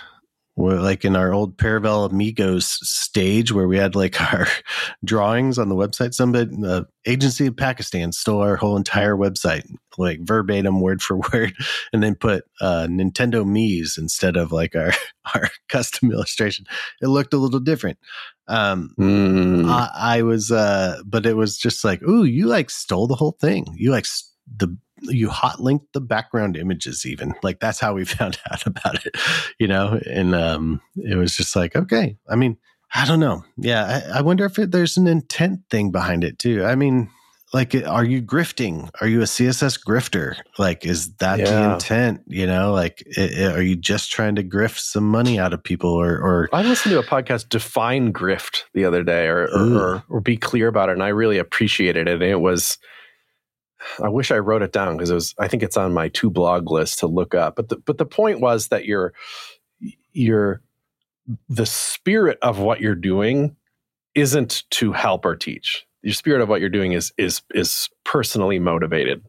we're 0.60 0.80
like 0.80 1.04
in 1.04 1.16
our 1.16 1.32
old 1.32 1.56
Paravel 1.56 2.10
Amigos 2.10 2.78
stage 2.82 3.50
where 3.50 3.66
we 3.66 3.78
had 3.78 3.94
like 3.94 4.20
our 4.32 4.46
drawings 5.04 5.58
on 5.58 5.68
the 5.68 5.74
website. 5.74 6.14
Somebody, 6.14 6.50
the 6.50 6.86
agency 7.06 7.46
of 7.46 7.56
Pakistan 7.56 8.12
stole 8.12 8.42
our 8.42 8.56
whole 8.56 8.76
entire 8.76 9.16
website, 9.16 9.64
like 9.96 10.20
verbatim, 10.20 10.80
word 10.80 11.02
for 11.02 11.16
word, 11.32 11.54
and 11.92 12.02
then 12.02 12.14
put 12.14 12.44
uh, 12.60 12.86
Nintendo 12.88 13.44
Mii's 13.44 13.96
instead 13.98 14.36
of 14.36 14.52
like 14.52 14.76
our 14.76 14.92
our 15.34 15.48
custom 15.68 16.12
illustration. 16.12 16.66
It 17.00 17.08
looked 17.08 17.34
a 17.34 17.38
little 17.38 17.60
different. 17.60 17.98
Um, 18.46 18.94
mm. 18.98 19.68
I, 19.68 19.90
I, 19.94 20.22
was, 20.22 20.50
uh, 20.50 21.02
but 21.06 21.24
it 21.24 21.36
was 21.36 21.56
just 21.56 21.84
like, 21.84 22.02
ooh, 22.02 22.24
you 22.24 22.46
like 22.46 22.68
stole 22.68 23.06
the 23.06 23.14
whole 23.14 23.36
thing. 23.40 23.64
You 23.76 23.92
like 23.92 24.06
the 24.56 24.76
you 25.02 25.28
hot 25.28 25.60
linked 25.60 25.92
the 25.92 26.00
background 26.00 26.56
images 26.56 27.06
even. 27.06 27.34
Like 27.42 27.60
that's 27.60 27.80
how 27.80 27.94
we 27.94 28.04
found 28.16 28.38
out 28.50 28.66
about 28.66 29.06
it 29.06 29.16
you 29.58 29.68
know? 29.68 30.00
And 30.10 30.34
um 30.34 30.80
it 30.96 31.16
was 31.16 31.36
just 31.36 31.54
like 31.56 31.76
okay 31.76 32.16
i 32.28 32.36
mean 32.36 32.56
i 32.94 33.06
don't 33.06 33.20
know. 33.20 33.44
Yeah 33.56 34.02
i, 34.12 34.18
I 34.18 34.22
wonder 34.22 34.44
if 34.44 34.58
it, 34.58 34.70
there's 34.70 34.96
an 34.96 35.06
intent 35.06 35.60
thing 35.70 35.90
behind 35.90 36.24
it 36.24 36.38
too. 36.38 36.64
I 36.64 36.74
mean 36.74 37.10
like 37.52 37.74
are 37.74 38.04
you 38.04 38.22
grifting? 38.22 38.90
Are 39.00 39.08
you 39.08 39.20
a 39.20 39.24
css 39.24 39.78
grifter? 39.84 40.36
Like 40.58 40.86
is 40.86 41.14
that 41.16 41.40
yeah. 41.40 41.44
the 41.50 41.72
intent 41.74 42.22
you 42.26 42.46
know? 42.46 42.72
Like 42.72 43.02
it, 43.06 43.32
it, 43.32 43.56
are 43.56 43.62
you 43.62 43.76
just 43.76 44.10
trying 44.10 44.36
to 44.36 44.44
grift 44.44 44.78
some 44.78 45.04
money 45.04 45.38
out 45.38 45.52
of 45.52 45.62
people 45.62 45.90
or 45.90 46.16
or 46.16 46.48
i 46.52 46.62
listened 46.62 46.92
to 46.92 46.98
a 46.98 47.02
podcast 47.02 47.48
define 47.48 48.12
grift 48.12 48.62
the 48.74 48.84
other 48.84 49.02
day 49.02 49.26
or 49.26 49.48
or, 49.48 49.72
or, 49.72 50.04
or 50.08 50.20
be 50.20 50.36
clear 50.36 50.68
about 50.68 50.88
it 50.88 50.92
and 50.92 51.02
i 51.02 51.08
really 51.08 51.38
appreciated 51.38 52.08
it 52.08 52.14
and 52.14 52.22
it 52.22 52.40
was 52.40 52.78
I 54.02 54.08
wish 54.08 54.30
I 54.30 54.38
wrote 54.38 54.62
it 54.62 54.72
down 54.72 54.96
because 54.96 55.10
it 55.10 55.14
was 55.14 55.34
I 55.38 55.48
think 55.48 55.62
it's 55.62 55.76
on 55.76 55.92
my 55.92 56.08
two 56.08 56.30
blog 56.30 56.70
list 56.70 56.98
to 57.00 57.06
look 57.06 57.34
up. 57.34 57.56
But 57.56 57.68
the 57.68 57.76
but 57.76 57.98
the 57.98 58.06
point 58.06 58.40
was 58.40 58.68
that 58.68 58.84
you're 58.84 59.12
you're 60.12 60.62
the 61.48 61.66
spirit 61.66 62.38
of 62.42 62.58
what 62.58 62.80
you're 62.80 62.94
doing 62.94 63.56
isn't 64.14 64.64
to 64.70 64.92
help 64.92 65.24
or 65.24 65.36
teach. 65.36 65.86
Your 66.02 66.14
spirit 66.14 66.40
of 66.40 66.48
what 66.48 66.60
you're 66.60 66.70
doing 66.70 66.92
is 66.92 67.12
is 67.18 67.42
is 67.50 67.88
personally 68.04 68.58
motivated. 68.58 69.24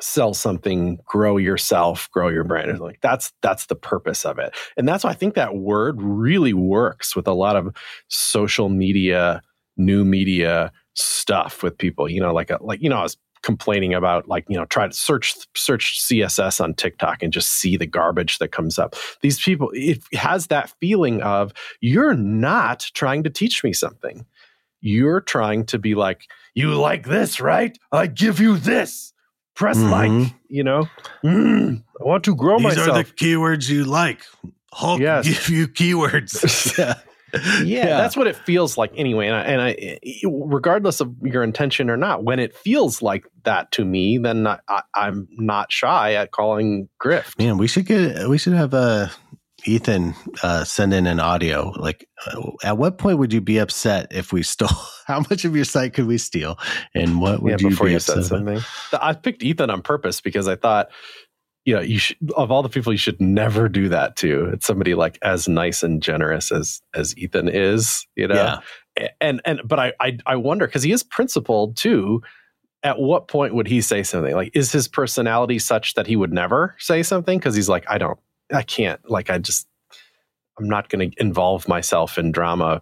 Sell 0.00 0.32
something, 0.32 0.98
grow 1.04 1.38
yourself, 1.38 2.08
grow 2.12 2.28
your 2.28 2.44
brand. 2.44 2.78
Like 2.78 3.00
that's 3.00 3.32
that's 3.42 3.66
the 3.66 3.74
purpose 3.74 4.24
of 4.24 4.38
it. 4.38 4.54
And 4.76 4.86
that's 4.86 5.02
why 5.02 5.10
I 5.10 5.14
think 5.14 5.34
that 5.34 5.56
word 5.56 6.00
really 6.00 6.52
works 6.52 7.16
with 7.16 7.26
a 7.26 7.32
lot 7.32 7.56
of 7.56 7.74
social 8.08 8.68
media, 8.68 9.42
new 9.76 10.04
media 10.04 10.72
stuff 10.94 11.62
with 11.62 11.78
people. 11.78 12.08
You 12.08 12.20
know, 12.20 12.32
like 12.32 12.50
a 12.50 12.58
like, 12.60 12.82
you 12.82 12.90
know, 12.90 12.98
I 12.98 13.02
was 13.02 13.16
complaining 13.42 13.94
about 13.94 14.28
like 14.28 14.44
you 14.48 14.56
know 14.56 14.64
try 14.66 14.86
to 14.86 14.92
search 14.92 15.34
search 15.54 16.00
css 16.00 16.60
on 16.60 16.74
tiktok 16.74 17.22
and 17.22 17.32
just 17.32 17.50
see 17.50 17.76
the 17.76 17.86
garbage 17.86 18.38
that 18.38 18.52
comes 18.52 18.78
up. 18.78 18.94
These 19.20 19.40
people 19.40 19.70
it 19.72 20.02
has 20.12 20.48
that 20.48 20.72
feeling 20.80 21.22
of 21.22 21.52
you're 21.80 22.14
not 22.14 22.90
trying 22.94 23.22
to 23.24 23.30
teach 23.30 23.62
me 23.64 23.72
something. 23.72 24.26
You're 24.80 25.20
trying 25.20 25.66
to 25.66 25.78
be 25.78 25.94
like 25.94 26.22
you 26.54 26.74
like 26.74 27.06
this 27.06 27.40
right? 27.40 27.76
I 27.92 28.06
give 28.06 28.40
you 28.40 28.56
this. 28.56 29.12
Press 29.54 29.76
mm-hmm. 29.76 30.20
like 30.22 30.34
you 30.48 30.64
know? 30.64 30.88
Mm, 31.24 31.82
i 32.00 32.04
want 32.04 32.24
to 32.24 32.34
grow 32.34 32.58
these 32.58 32.76
myself 32.76 32.88
are 32.88 33.02
the 33.02 33.04
keywords 33.04 33.68
you 33.68 33.84
like. 33.84 34.22
Hulk 34.72 35.00
yes. 35.00 35.26
give 35.26 35.48
you 35.48 35.68
keywords. 35.68 36.76
yeah 36.78 36.94
yeah, 37.44 37.62
yeah, 37.62 37.86
that's 37.96 38.16
what 38.16 38.26
it 38.26 38.36
feels 38.36 38.76
like 38.76 38.92
anyway. 38.96 39.26
And 39.26 39.36
I, 39.36 39.42
and 39.42 39.60
I, 39.60 39.98
regardless 40.24 41.00
of 41.00 41.14
your 41.22 41.42
intention 41.42 41.90
or 41.90 41.96
not, 41.96 42.24
when 42.24 42.38
it 42.38 42.54
feels 42.56 43.02
like 43.02 43.26
that 43.44 43.72
to 43.72 43.84
me, 43.84 44.18
then 44.18 44.46
I, 44.46 44.58
am 44.94 45.28
not 45.32 45.72
shy 45.72 46.14
at 46.14 46.30
calling 46.30 46.88
grift. 47.02 47.38
Man, 47.38 47.58
we 47.58 47.66
should 47.66 47.86
get, 47.86 48.28
we 48.28 48.38
should 48.38 48.54
have 48.54 48.74
a 48.74 48.76
uh, 48.76 49.08
Ethan 49.64 50.14
uh, 50.42 50.64
send 50.64 50.94
in 50.94 51.06
an 51.06 51.20
audio. 51.20 51.70
Like, 51.76 52.08
uh, 52.26 52.50
at 52.62 52.78
what 52.78 52.98
point 52.98 53.18
would 53.18 53.32
you 53.32 53.40
be 53.40 53.58
upset 53.58 54.08
if 54.10 54.32
we 54.32 54.42
stole? 54.44 54.68
How 55.06 55.20
much 55.30 55.44
of 55.44 55.56
your 55.56 55.64
site 55.64 55.94
could 55.94 56.06
we 56.06 56.18
steal? 56.18 56.58
And 56.94 57.20
what 57.20 57.42
would 57.42 57.52
yeah, 57.52 57.56
you 57.60 57.70
before 57.70 57.88
you 57.88 57.98
said 57.98 58.24
something? 58.24 58.60
I 58.92 59.14
picked 59.14 59.42
Ethan 59.42 59.70
on 59.70 59.82
purpose 59.82 60.20
because 60.20 60.46
I 60.48 60.56
thought 60.56 60.88
you 61.68 61.74
know, 61.74 61.82
you 61.82 61.98
should, 61.98 62.16
of 62.34 62.50
all 62.50 62.62
the 62.62 62.70
people 62.70 62.94
you 62.94 62.98
should 62.98 63.20
never 63.20 63.68
do 63.68 63.90
that 63.90 64.16
to. 64.16 64.46
It's 64.54 64.66
somebody 64.66 64.94
like 64.94 65.18
as 65.20 65.46
nice 65.48 65.82
and 65.82 66.02
generous 66.02 66.50
as 66.50 66.80
as 66.94 67.14
Ethan 67.18 67.46
is, 67.46 68.06
you 68.16 68.26
know. 68.26 68.58
Yeah. 68.96 69.08
And 69.20 69.42
and 69.44 69.60
but 69.66 69.78
I 69.78 69.92
I, 70.00 70.16
I 70.24 70.36
wonder 70.36 70.66
because 70.66 70.82
he 70.82 70.92
is 70.92 71.02
principled 71.02 71.76
too. 71.76 72.22
At 72.82 72.98
what 72.98 73.28
point 73.28 73.54
would 73.54 73.68
he 73.68 73.82
say 73.82 74.02
something? 74.02 74.34
Like, 74.34 74.50
is 74.54 74.72
his 74.72 74.88
personality 74.88 75.58
such 75.58 75.92
that 75.92 76.06
he 76.06 76.16
would 76.16 76.32
never 76.32 76.74
say 76.78 77.02
something? 77.02 77.38
Because 77.38 77.54
he's 77.54 77.68
like, 77.68 77.84
I 77.86 77.98
don't, 77.98 78.18
I 78.50 78.62
can't. 78.62 79.00
Like, 79.10 79.28
I 79.28 79.36
just, 79.36 79.66
I'm 80.58 80.68
not 80.68 80.88
going 80.88 81.10
to 81.10 81.20
involve 81.20 81.68
myself 81.68 82.16
in 82.16 82.32
drama. 82.32 82.80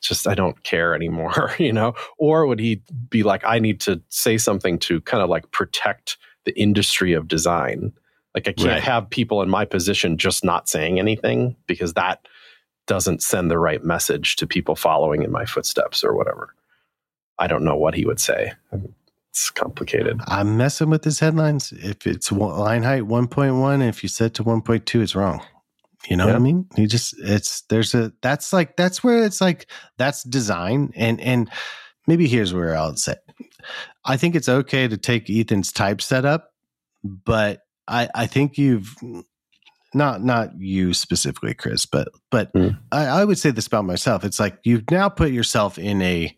Just 0.00 0.28
I 0.28 0.36
don't 0.36 0.62
care 0.62 0.94
anymore, 0.94 1.54
you 1.58 1.72
know. 1.72 1.94
Or 2.18 2.46
would 2.46 2.60
he 2.60 2.82
be 3.08 3.24
like, 3.24 3.42
I 3.44 3.58
need 3.58 3.80
to 3.80 4.00
say 4.10 4.38
something 4.38 4.78
to 4.80 5.00
kind 5.00 5.24
of 5.24 5.28
like 5.28 5.50
protect 5.50 6.18
the 6.44 6.56
industry 6.56 7.14
of 7.14 7.26
design? 7.26 7.94
Like 8.38 8.48
I 8.48 8.52
can't 8.52 8.68
right. 8.68 8.82
have 8.82 9.10
people 9.10 9.42
in 9.42 9.50
my 9.50 9.64
position 9.64 10.16
just 10.16 10.44
not 10.44 10.68
saying 10.68 10.98
anything 10.98 11.56
because 11.66 11.94
that 11.94 12.28
doesn't 12.86 13.22
send 13.22 13.50
the 13.50 13.58
right 13.58 13.82
message 13.82 14.36
to 14.36 14.46
people 14.46 14.76
following 14.76 15.24
in 15.24 15.32
my 15.32 15.44
footsteps 15.44 16.04
or 16.04 16.14
whatever. 16.14 16.54
I 17.38 17.48
don't 17.48 17.64
know 17.64 17.76
what 17.76 17.94
he 17.94 18.06
would 18.06 18.20
say. 18.20 18.52
It's 19.30 19.50
complicated. 19.50 20.20
I'm 20.26 20.56
messing 20.56 20.88
with 20.88 21.02
his 21.02 21.18
headlines. 21.18 21.72
If 21.72 22.06
it's 22.06 22.30
line 22.30 22.84
height 22.84 23.02
1.1, 23.02 23.88
if 23.88 24.04
you 24.04 24.08
set 24.08 24.34
to 24.34 24.44
1.2, 24.44 25.02
it's 25.02 25.16
wrong. 25.16 25.42
You 26.08 26.16
know 26.16 26.26
yeah. 26.26 26.34
what 26.34 26.36
I 26.36 26.42
mean? 26.42 26.66
You 26.76 26.86
just 26.86 27.18
it's 27.18 27.62
there's 27.62 27.92
a 27.94 28.12
that's 28.22 28.52
like 28.52 28.76
that's 28.76 29.02
where 29.02 29.24
it's 29.24 29.40
like 29.40 29.66
that's 29.96 30.22
design 30.22 30.92
and 30.94 31.20
and 31.20 31.50
maybe 32.06 32.28
here's 32.28 32.54
where 32.54 32.76
I'll 32.76 32.94
say 32.94 33.16
I 34.04 34.16
think 34.16 34.36
it's 34.36 34.48
okay 34.48 34.86
to 34.86 34.96
take 34.96 35.28
Ethan's 35.28 35.72
type 35.72 36.00
setup, 36.00 36.52
but 37.02 37.62
I, 37.88 38.08
I 38.14 38.26
think 38.26 38.58
you've 38.58 38.94
not 39.94 40.22
not 40.22 40.50
you 40.58 40.92
specifically, 40.94 41.54
Chris, 41.54 41.86
but 41.86 42.08
but 42.30 42.52
mm. 42.52 42.78
I, 42.92 43.06
I 43.06 43.24
would 43.24 43.38
say 43.38 43.50
this 43.50 43.66
about 43.66 43.84
myself. 43.84 44.24
It's 44.24 44.38
like 44.38 44.58
you've 44.64 44.90
now 44.90 45.08
put 45.08 45.30
yourself 45.30 45.78
in 45.78 46.02
a 46.02 46.36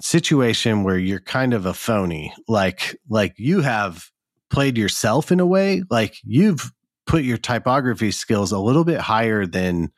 situation 0.00 0.84
where 0.84 0.98
you're 0.98 1.20
kind 1.20 1.54
of 1.54 1.66
a 1.66 1.74
phony. 1.74 2.34
Like 2.48 2.98
like 3.08 3.34
you 3.38 3.60
have 3.60 4.10
played 4.50 4.76
yourself 4.76 5.30
in 5.30 5.40
a 5.40 5.46
way. 5.46 5.82
Like 5.90 6.16
you've 6.24 6.72
put 7.06 7.22
your 7.22 7.38
typography 7.38 8.10
skills 8.10 8.52
a 8.52 8.58
little 8.58 8.84
bit 8.84 8.98
higher 8.98 9.46
than 9.46 9.92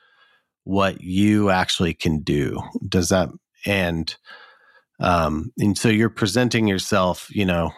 what 0.65 1.01
you 1.01 1.49
actually 1.49 1.95
can 1.95 2.21
do. 2.21 2.61
Does 2.87 3.09
that 3.09 3.31
and 3.65 4.15
um 5.01 5.53
and 5.59 5.77
so 5.79 5.89
you're 5.89 6.11
presenting 6.11 6.69
yourself, 6.69 7.29
you 7.35 7.47
know, 7.47 7.73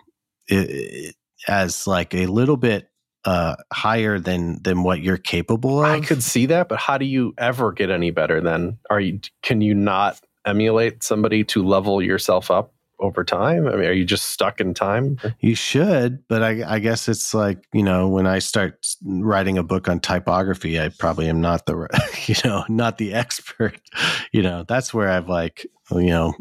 it, 0.49 1.15
as 1.49 1.87
like 1.87 2.15
a 2.15 2.27
little 2.27 2.57
bit 2.57 2.89
uh 3.25 3.55
higher 3.73 4.19
than 4.19 4.63
than 4.63 4.83
what 4.83 5.01
you're 5.01 5.19
capable 5.19 5.81
of. 5.81 5.91
I 5.91 6.01
could 6.01 6.23
see 6.23 6.47
that, 6.47 6.69
but 6.69 6.79
how 6.79 6.99
do 6.99 7.05
you 7.05 7.35
ever 7.37 7.73
get 7.73 7.91
any 7.91 8.11
better 8.11 8.41
then? 8.41 8.79
Are 8.89 9.01
you 9.01 9.21
can 9.43 9.61
you 9.61 9.75
not 9.75 10.21
emulate 10.47 11.03
somebody 11.03 11.45
to 11.45 11.63
level 11.63 12.01
yourself 12.01 12.51
up 12.51 12.73
over 12.99 13.25
time? 13.25 13.67
I 13.67 13.73
mean, 13.73 13.85
are 13.87 13.93
you 13.93 14.05
just 14.05 14.27
stuck 14.27 14.61
in 14.61 14.73
time? 14.73 15.19
You 15.41 15.55
should, 15.55 16.27
but 16.29 16.43
I, 16.43 16.63
I 16.67 16.79
guess 16.79 17.09
it's 17.09 17.35
like 17.35 17.67
you 17.75 17.83
know 17.83 18.09
when 18.09 18.27
I 18.27 18.39
start 18.39 18.87
writing 19.05 19.59
a 19.59 19.63
book 19.63 19.89
on 19.89 20.01
typography, 20.01 20.81
I 20.81 20.89
probably 20.89 21.29
am 21.29 21.41
not 21.41 21.67
the 21.67 21.89
you 22.27 22.37
know 22.45 22.65
not 22.69 22.99
the 22.99 23.13
expert. 23.13 23.81
You 24.33 24.43
know 24.43 24.65
that's 24.67 24.95
where 24.95 25.09
I've 25.11 25.29
like 25.29 25.67
you 25.91 26.07
know 26.07 26.35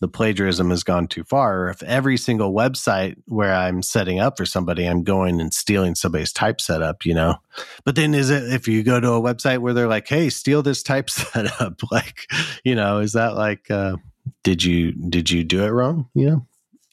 the 0.00 0.08
plagiarism 0.08 0.70
has 0.70 0.82
gone 0.82 1.08
too 1.08 1.24
far. 1.24 1.68
If 1.68 1.82
every 1.82 2.16
single 2.16 2.52
website 2.52 3.16
where 3.26 3.52
I'm 3.52 3.82
setting 3.82 4.20
up 4.20 4.36
for 4.36 4.46
somebody, 4.46 4.86
I'm 4.86 5.02
going 5.02 5.40
and 5.40 5.52
stealing 5.52 5.94
somebody's 5.94 6.32
type 6.32 6.60
setup, 6.60 7.04
you 7.04 7.14
know. 7.14 7.36
But 7.84 7.96
then 7.96 8.14
is 8.14 8.30
it 8.30 8.52
if 8.52 8.68
you 8.68 8.82
go 8.82 9.00
to 9.00 9.12
a 9.12 9.20
website 9.20 9.58
where 9.58 9.74
they're 9.74 9.88
like, 9.88 10.08
"Hey, 10.08 10.30
steal 10.30 10.62
this 10.62 10.82
type 10.82 11.10
setup," 11.10 11.80
like, 11.90 12.30
you 12.64 12.74
know, 12.74 12.98
is 12.98 13.12
that 13.12 13.34
like, 13.34 13.70
uh, 13.70 13.96
did 14.42 14.62
you 14.64 14.92
did 14.92 15.30
you 15.30 15.44
do 15.44 15.64
it 15.64 15.70
wrong? 15.70 16.08
You 16.14 16.30
know. 16.30 16.46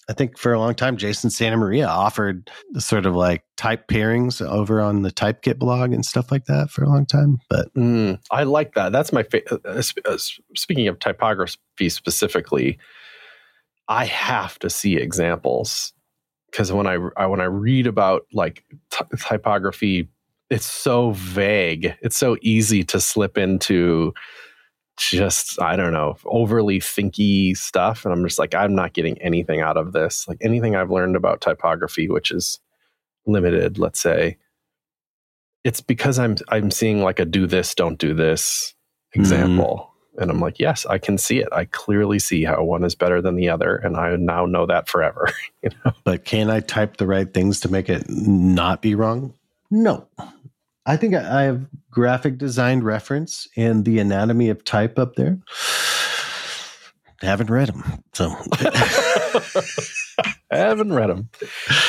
I 0.09 0.13
think 0.13 0.37
for 0.37 0.51
a 0.51 0.59
long 0.59 0.75
time, 0.75 0.97
Jason 0.97 1.29
Santa 1.29 1.55
Maria 1.57 1.87
offered 1.87 2.49
sort 2.77 3.05
of 3.05 3.15
like 3.15 3.43
type 3.55 3.87
pairings 3.87 4.45
over 4.45 4.81
on 4.81 5.01
the 5.01 5.11
Typekit 5.11 5.57
blog 5.57 5.93
and 5.93 6.05
stuff 6.05 6.31
like 6.31 6.45
that 6.45 6.69
for 6.69 6.83
a 6.83 6.89
long 6.89 7.05
time. 7.05 7.37
But 7.49 7.73
mm, 7.73 8.19
I 8.29 8.43
like 8.43 8.73
that. 8.73 8.91
That's 8.91 9.13
my 9.13 9.23
favorite. 9.23 9.61
Uh, 9.65 9.81
uh, 10.05 10.17
speaking 10.55 10.87
of 10.87 10.99
typography 10.99 11.89
specifically, 11.89 12.79
I 13.87 14.05
have 14.05 14.59
to 14.59 14.69
see 14.69 14.97
examples 14.97 15.93
because 16.51 16.71
when 16.71 16.85
I, 16.85 16.97
I, 17.15 17.25
when 17.25 17.41
I 17.41 17.45
read 17.45 17.87
about 17.87 18.25
like 18.33 18.63
t- 18.91 19.05
typography, 19.17 20.09
it's 20.49 20.65
so 20.65 21.11
vague. 21.11 21.95
It's 22.01 22.17
so 22.17 22.37
easy 22.41 22.83
to 22.83 22.99
slip 22.99 23.37
into 23.37 24.13
just 24.97 25.62
I 25.62 25.75
don't 25.75 25.93
know 25.93 26.17
overly 26.25 26.79
thinky 26.79 27.56
stuff, 27.56 28.06
and 28.06 28.13
I'm 28.13 28.23
just 28.23 28.39
like 28.39 28.53
I'm 28.53 28.75
not 28.75 28.93
getting 28.93 29.21
anything 29.21 29.62
out 29.62 29.77
of 29.77 29.91
this. 29.91 30.27
Like 30.27 30.38
anything 30.41 30.75
I've 30.75 30.91
learned 30.91 31.15
about 31.15 31.41
typography, 31.41 32.10
which 32.10 32.32
is 32.32 32.60
limited, 33.25 33.77
let's 33.77 34.01
say, 34.01 34.38
it's 35.63 35.82
because 35.82 36.19
I'm 36.19 36.36
I'm 36.49 36.71
seeing 36.71 37.01
like 37.01 37.19
a 37.19 37.25
do 37.25 37.47
this, 37.47 37.75
don't 37.75 37.97
do 37.97 38.13
this 38.13 38.73
mm-hmm. 39.12 39.21
example. 39.21 39.77
Mm-hmm. 39.77 39.89
And 40.15 40.29
I'm 40.29 40.39
like, 40.39 40.60
yes, 40.60 40.86
I 40.86 40.99
can 40.99 41.17
see 41.17 41.39
it. 41.39 41.49
I 41.51 41.65
clearly 41.65 42.19
see 42.19 42.43
how 42.43 42.63
one 42.63 42.84
is 42.84 42.93
better 42.93 43.19
than 43.19 43.36
the 43.36 43.49
other, 43.49 43.77
and 43.77 43.97
I 43.97 44.15
now 44.15 44.45
know 44.45 44.67
that 44.67 44.88
forever. 44.88 45.27
you 45.63 45.71
know? 45.84 45.91
But 46.03 46.23
can 46.23 46.51
I 46.51 46.60
type 46.60 46.97
the 46.97 47.08
right 47.08 47.34
things 47.34 47.60
to 47.62 47.69
make 47.69 47.89
it 47.89 48.08
not 48.08 48.84
be 48.84 48.93
wrong? 48.93 49.34
No. 49.71 50.08
I 50.86 50.98
think 50.98 51.15
I 51.15 51.43
have 51.43 51.65
graphic 51.91 52.38
design 52.38 52.82
reference 52.82 53.48
and 53.56 53.86
the 53.86 54.00
anatomy 54.00 54.50
of 54.50 54.63
type 54.63 55.00
up 55.00 55.15
there. 55.15 55.39
I 57.22 57.28
haven't 57.28 57.50
read 57.50 57.69
them, 57.69 58.04
so 58.12 58.36
I 60.52 60.58
haven't 60.58 60.91
read 60.91 61.10
them. 61.10 61.30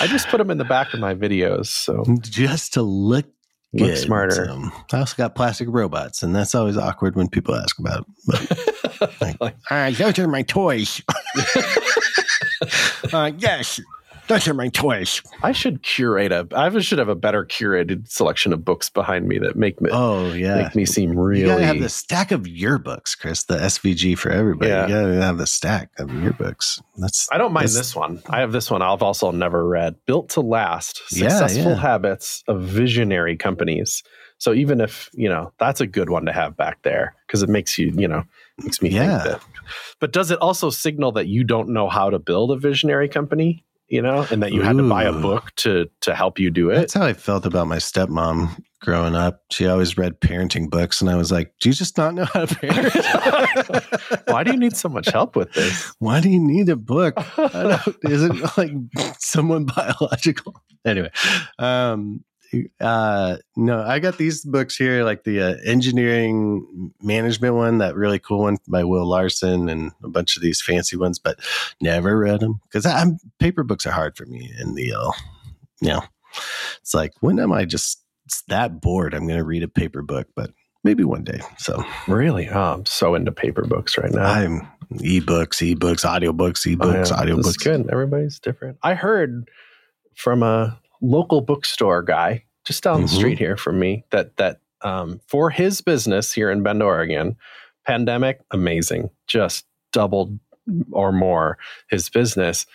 I 0.00 0.06
just 0.06 0.28
put 0.28 0.38
them 0.38 0.48
in 0.48 0.58
the 0.58 0.64
back 0.64 0.94
of 0.94 1.00
my 1.00 1.12
videos, 1.12 1.66
so 1.66 2.04
just 2.20 2.74
to 2.74 2.82
look 2.82 3.26
look 3.72 3.90
good. 3.90 3.98
smarter. 3.98 4.48
I 4.92 4.98
also 4.98 5.16
got 5.16 5.34
plastic 5.34 5.68
robots, 5.70 6.22
and 6.22 6.34
that's 6.34 6.54
always 6.54 6.76
awkward 6.76 7.16
when 7.16 7.28
people 7.28 7.54
ask 7.56 7.78
about. 7.78 8.06
But, 8.26 9.16
like, 9.20 9.40
like, 9.40 9.56
uh, 9.70 9.90
those 9.90 10.18
are 10.18 10.28
my 10.28 10.42
toys. 10.42 11.02
uh, 13.12 13.32
yes, 13.36 13.80
those 14.28 14.48
are 14.48 14.54
my 14.54 14.68
toys. 14.68 15.22
I 15.42 15.52
should 15.52 15.82
curate 15.82 16.32
a. 16.32 16.46
I 16.54 16.76
should 16.80 16.98
have 16.98 17.08
a 17.08 17.14
better 17.14 17.44
curated 17.44 18.08
selection 18.08 18.52
of 18.52 18.64
books 18.64 18.88
behind 18.88 19.28
me 19.28 19.38
that 19.38 19.56
make 19.56 19.80
me. 19.80 19.90
Oh 19.92 20.32
yeah, 20.32 20.62
make 20.62 20.74
me 20.74 20.86
seem 20.86 21.18
really. 21.18 21.42
You 21.42 21.46
gotta 21.48 21.66
have 21.66 21.80
the 21.80 21.88
stack 21.88 22.30
of 22.30 22.42
yearbooks, 22.42 23.18
Chris. 23.18 23.44
The 23.44 23.56
SVG 23.56 24.16
for 24.16 24.30
everybody. 24.30 24.70
Yeah. 24.70 24.86
You 24.86 24.94
gotta 24.94 25.22
have 25.22 25.38
the 25.38 25.46
stack 25.46 25.90
of 25.98 26.08
yearbooks. 26.08 26.82
That's. 26.96 27.28
I 27.30 27.38
don't 27.38 27.52
mind 27.52 27.68
this 27.68 27.94
one. 27.94 28.22
I 28.28 28.40
have 28.40 28.52
this 28.52 28.70
one. 28.70 28.82
I've 28.82 29.02
also 29.02 29.30
never 29.30 29.66
read. 29.66 29.96
Built 30.06 30.30
to 30.30 30.40
Last: 30.40 31.02
Successful 31.08 31.62
yeah, 31.62 31.68
yeah. 31.70 31.74
Habits 31.74 32.42
of 32.48 32.62
Visionary 32.62 33.36
Companies. 33.36 34.02
So 34.38 34.52
even 34.52 34.80
if 34.80 35.10
you 35.12 35.28
know 35.28 35.52
that's 35.58 35.80
a 35.80 35.86
good 35.86 36.10
one 36.10 36.24
to 36.26 36.32
have 36.32 36.56
back 36.56 36.82
there 36.82 37.14
because 37.26 37.42
it 37.42 37.48
makes 37.48 37.78
you 37.78 37.92
you 37.94 38.08
know 38.08 38.24
makes 38.58 38.80
me 38.80 38.90
yeah. 38.90 39.22
think 39.22 39.34
that. 39.34 39.48
But 40.00 40.12
does 40.12 40.30
it 40.30 40.38
also 40.40 40.70
signal 40.70 41.12
that 41.12 41.26
you 41.26 41.44
don't 41.44 41.68
know 41.68 41.88
how 41.88 42.10
to 42.10 42.18
build 42.18 42.50
a 42.50 42.56
visionary 42.56 43.08
company? 43.08 43.64
You 43.94 44.02
know, 44.02 44.26
and 44.32 44.42
that 44.42 44.52
you 44.52 44.60
Ooh. 44.60 44.64
had 44.64 44.76
to 44.76 44.88
buy 44.88 45.04
a 45.04 45.12
book 45.12 45.52
to 45.58 45.88
to 46.00 46.16
help 46.16 46.40
you 46.40 46.50
do 46.50 46.68
it. 46.70 46.74
That's 46.74 46.94
how 46.94 47.06
I 47.06 47.12
felt 47.12 47.46
about 47.46 47.68
my 47.68 47.76
stepmom 47.76 48.60
growing 48.80 49.14
up. 49.14 49.42
She 49.52 49.68
always 49.68 49.96
read 49.96 50.20
parenting 50.20 50.68
books, 50.68 51.00
and 51.00 51.08
I 51.08 51.14
was 51.14 51.30
like, 51.30 51.54
"Do 51.60 51.68
you 51.68 51.74
just 51.76 51.96
not 51.96 52.12
know 52.12 52.24
how 52.24 52.44
to 52.44 52.56
parent? 52.56 54.26
Why 54.26 54.42
do 54.42 54.50
you 54.50 54.58
need 54.58 54.76
so 54.76 54.88
much 54.88 55.06
help 55.10 55.36
with 55.36 55.52
this? 55.52 55.94
Why 56.00 56.20
do 56.20 56.28
you 56.28 56.40
need 56.40 56.68
a 56.70 56.76
book? 56.76 57.14
is 58.02 58.24
it 58.24 58.58
like 58.58 58.72
someone 59.20 59.66
biological?" 59.66 60.60
Anyway, 60.84 61.12
um, 61.60 62.24
uh 62.80 63.36
no 63.56 63.82
i 63.82 63.98
got 63.98 64.18
these 64.18 64.44
books 64.44 64.76
here 64.76 65.04
like 65.04 65.24
the 65.24 65.40
uh, 65.40 65.56
engineering 65.64 66.92
management 67.02 67.54
one 67.54 67.78
that 67.78 67.94
really 67.94 68.18
cool 68.18 68.40
one 68.40 68.58
by 68.68 68.84
will 68.84 69.06
larson 69.06 69.68
and 69.68 69.92
a 70.02 70.08
bunch 70.08 70.36
of 70.36 70.42
these 70.42 70.60
fancy 70.60 70.96
ones 70.96 71.18
but 71.18 71.38
never 71.80 72.18
read 72.18 72.40
them 72.40 72.60
because 72.64 72.86
i'm 72.86 73.18
paper 73.38 73.62
books 73.62 73.86
are 73.86 73.92
hard 73.92 74.16
for 74.16 74.26
me 74.26 74.52
and 74.58 74.76
the 74.76 74.92
uh 74.92 75.10
you 75.80 75.88
know 75.88 76.02
it's 76.80 76.94
like 76.94 77.12
when 77.20 77.38
am 77.38 77.52
i 77.52 77.64
just 77.64 78.02
that 78.48 78.80
bored 78.80 79.14
i'm 79.14 79.26
gonna 79.26 79.44
read 79.44 79.62
a 79.62 79.68
paper 79.68 80.02
book 80.02 80.28
but 80.34 80.50
maybe 80.84 81.02
one 81.02 81.24
day 81.24 81.40
so. 81.58 81.82
Really? 82.06 82.48
Oh, 82.48 82.74
i'm 82.74 82.86
so 82.86 83.14
into 83.14 83.32
paper 83.32 83.62
books 83.62 83.98
right 83.98 84.12
now. 84.12 84.26
I'm 84.26 84.68
ebooks 84.92 85.74
ebooks 85.74 86.04
audiobooks 86.04 86.76
ebooks 86.76 87.10
oh, 87.10 87.24
yeah. 87.24 87.34
audiobooks. 87.34 87.64
good. 87.64 87.90
Everybody's 87.90 88.38
different. 88.38 88.78
I 88.82 88.94
heard 88.94 89.48
from 90.14 90.42
a 90.42 90.78
local 91.04 91.40
bookstore 91.40 92.02
guy 92.02 92.44
just 92.64 92.82
down 92.82 92.96
mm-hmm. 92.96 93.02
the 93.02 93.08
street 93.08 93.38
here 93.38 93.56
from 93.56 93.78
me 93.78 94.04
that 94.10 94.36
that 94.36 94.60
um, 94.82 95.20
for 95.26 95.50
his 95.50 95.80
business 95.80 96.32
here 96.32 96.50
in 96.50 96.62
Bend, 96.62 96.82
Oregon, 96.82 97.36
pandemic 97.86 98.40
amazing, 98.50 99.10
just 99.26 99.66
doubled 99.92 100.38
or 100.92 101.12
more 101.12 101.58
his 101.90 102.08
business, 102.08 102.66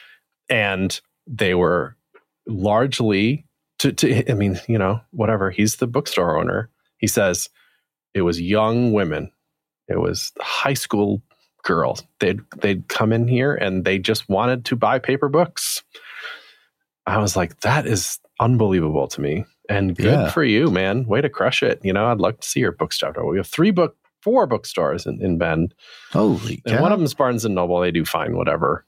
and 0.50 1.00
they 1.28 1.54
were 1.56 1.96
largely 2.48 3.46
to, 3.80 3.92
to 3.92 4.30
I 4.30 4.34
mean 4.34 4.60
you 4.68 4.78
know 4.78 5.02
whatever 5.12 5.52
he's 5.52 5.78
the 5.78 5.88
bookstore 5.88 6.38
owner. 6.38 6.70
He 6.98 7.08
says 7.08 7.50
it 8.14 8.22
was 8.22 8.42
young 8.42 8.94
women, 8.94 9.32
it 9.88 10.00
was 10.00 10.32
high 10.40 10.74
school 10.74 11.22
girls. 11.64 12.04
They'd 12.20 12.40
they'd 12.58 12.88
come 12.88 13.12
in 13.12 13.28
here 13.28 13.54
and 13.54 13.86
they 13.86 14.00
just 14.00 14.30
wanted 14.30 14.66
to 14.66 14.76
buy 14.76 15.00
paper 15.00 15.30
books. 15.30 15.84
I 17.10 17.18
was 17.18 17.36
like, 17.36 17.60
that 17.62 17.86
is 17.88 18.20
unbelievable 18.40 19.08
to 19.10 19.22
me. 19.22 19.46
And 19.70 19.96
good 19.96 20.06
yeah. 20.06 20.30
for 20.32 20.44
you, 20.44 20.70
man. 20.72 21.06
Way 21.06 21.22
to 21.22 21.30
crush 21.30 21.62
it. 21.62 21.80
You 21.84 21.94
know, 21.94 22.08
I'd 22.08 22.20
love 22.20 22.40
to 22.40 22.48
see 22.48 22.60
your 22.60 22.72
bookstore. 22.72 23.14
We 23.30 23.38
have 23.38 23.48
three 23.48 23.72
book, 23.72 23.96
four 24.22 24.48
bookstores 24.48 25.06
in, 25.06 25.22
in 25.22 25.38
Bend. 25.38 25.76
Holy 26.12 26.62
And 26.66 26.78
cow. 26.78 26.82
one 26.82 26.92
of 26.92 27.00
them 27.00 27.06
is 27.06 27.14
Barnes 27.14 27.46
and 27.46 27.56
Noble. 27.56 27.80
They 27.80 27.92
do 27.92 28.06
fine, 28.06 28.36
whatever. 28.36 28.86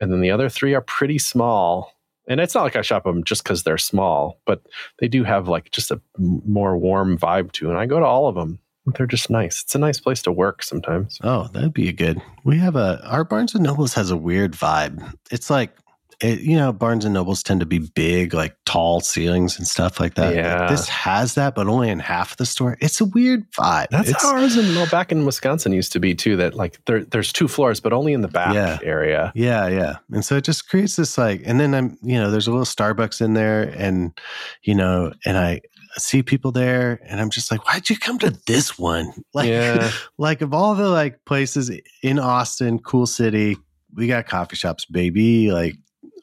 And 0.00 0.12
then 0.12 0.20
the 0.20 0.30
other 0.30 0.48
three 0.48 0.74
are 0.74 0.80
pretty 0.80 1.18
small. 1.18 1.92
And 2.26 2.40
it's 2.40 2.54
not 2.54 2.62
like 2.62 2.76
I 2.76 2.82
shop 2.82 3.04
them 3.04 3.24
just 3.24 3.42
because 3.42 3.62
they're 3.62 3.78
small, 3.78 4.40
but 4.46 4.62
they 4.98 5.08
do 5.08 5.24
have 5.24 5.48
like 5.48 5.70
just 5.70 5.90
a 5.90 6.00
more 6.18 6.76
warm 6.76 7.18
vibe 7.18 7.52
to. 7.52 7.70
And 7.70 7.78
I 7.78 7.86
go 7.86 7.98
to 7.98 8.06
all 8.06 8.28
of 8.28 8.34
them. 8.34 8.58
They're 8.94 9.06
just 9.06 9.28
nice. 9.28 9.62
It's 9.62 9.74
a 9.74 9.78
nice 9.78 10.00
place 10.00 10.22
to 10.22 10.32
work 10.32 10.62
sometimes. 10.62 11.18
Oh, 11.22 11.48
that'd 11.52 11.74
be 11.74 11.88
a 11.88 11.92
good. 11.92 12.22
We 12.44 12.58
have 12.58 12.76
a 12.76 13.00
our 13.04 13.24
Barnes 13.24 13.54
and 13.54 13.64
Nobles 13.64 13.94
has 13.94 14.10
a 14.10 14.16
weird 14.16 14.52
vibe. 14.52 15.14
It's 15.30 15.50
like 15.50 15.76
it, 16.20 16.40
you 16.40 16.56
know, 16.56 16.72
Barnes 16.72 17.04
and 17.04 17.14
Nobles 17.14 17.42
tend 17.42 17.60
to 17.60 17.66
be 17.66 17.78
big, 17.78 18.34
like 18.34 18.56
tall 18.64 19.00
ceilings 19.00 19.56
and 19.56 19.66
stuff 19.66 20.00
like 20.00 20.14
that. 20.14 20.34
Yeah. 20.34 20.60
Like 20.60 20.70
this 20.70 20.88
has 20.88 21.34
that, 21.34 21.54
but 21.54 21.68
only 21.68 21.88
in 21.90 22.00
half 22.00 22.36
the 22.36 22.46
store. 22.46 22.76
It's 22.80 23.00
a 23.00 23.04
weird 23.04 23.50
vibe. 23.52 23.88
That's 23.90 24.10
it's, 24.10 24.22
how 24.22 24.32
ours 24.32 24.56
in 24.56 24.74
well, 24.74 24.88
back 24.88 25.12
in 25.12 25.24
Wisconsin 25.24 25.72
used 25.72 25.92
to 25.92 26.00
be 26.00 26.14
too. 26.14 26.36
That 26.36 26.54
like 26.54 26.84
there, 26.86 27.04
there's 27.04 27.32
two 27.32 27.46
floors, 27.46 27.78
but 27.78 27.92
only 27.92 28.12
in 28.12 28.22
the 28.22 28.28
back 28.28 28.54
yeah. 28.54 28.78
area. 28.82 29.32
Yeah, 29.36 29.68
yeah. 29.68 29.96
And 30.12 30.24
so 30.24 30.36
it 30.36 30.44
just 30.44 30.68
creates 30.68 30.96
this 30.96 31.16
like, 31.16 31.42
and 31.44 31.60
then 31.60 31.72
I'm, 31.72 31.96
you 32.02 32.18
know, 32.18 32.30
there's 32.30 32.48
a 32.48 32.50
little 32.50 32.66
Starbucks 32.66 33.20
in 33.20 33.34
there, 33.34 33.62
and 33.76 34.18
you 34.62 34.74
know, 34.74 35.12
and 35.24 35.38
I 35.38 35.60
see 35.96 36.22
people 36.22 36.52
there 36.52 37.00
and 37.06 37.20
I'm 37.20 37.30
just 37.30 37.50
like, 37.50 37.66
why'd 37.66 37.88
you 37.88 37.96
come 37.96 38.18
to 38.20 38.30
this 38.46 38.78
one? 38.78 39.12
Like, 39.34 39.48
yeah. 39.48 39.92
like 40.16 40.40
of 40.40 40.52
all 40.52 40.74
the 40.74 40.88
like 40.88 41.24
places 41.24 41.70
in 42.02 42.18
Austin, 42.18 42.80
cool 42.80 43.06
city, 43.06 43.56
we 43.94 44.08
got 44.08 44.26
coffee 44.26 44.56
shops, 44.56 44.84
baby. 44.84 45.52
Like, 45.52 45.76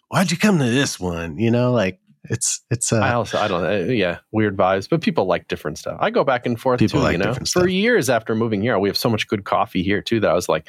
why'd 0.09 0.31
you 0.31 0.37
come 0.37 0.59
to 0.59 0.65
this 0.65 0.99
one? 0.99 1.37
You 1.37 1.51
know, 1.51 1.71
like 1.71 1.99
it's 2.29 2.61
it's. 2.69 2.91
Uh, 2.91 2.99
I 2.99 3.13
also 3.13 3.37
I 3.37 3.47
don't 3.47 3.65
uh, 3.65 3.91
yeah 3.91 4.19
weird 4.31 4.57
vibes, 4.57 4.89
but 4.89 5.01
people 5.01 5.25
like 5.25 5.47
different 5.47 5.77
stuff. 5.77 5.97
I 5.99 6.09
go 6.09 6.23
back 6.23 6.45
and 6.45 6.59
forth 6.59 6.79
people 6.79 6.99
too. 6.99 7.03
Like 7.03 7.13
you 7.13 7.23
know, 7.23 7.33
for 7.33 7.45
stuff. 7.45 7.69
years 7.69 8.09
after 8.09 8.35
moving 8.35 8.61
here, 8.61 8.77
we 8.79 8.89
have 8.89 8.97
so 8.97 9.09
much 9.09 9.27
good 9.27 9.43
coffee 9.43 9.83
here 9.83 10.01
too 10.01 10.19
that 10.21 10.31
I 10.31 10.33
was 10.33 10.49
like, 10.49 10.67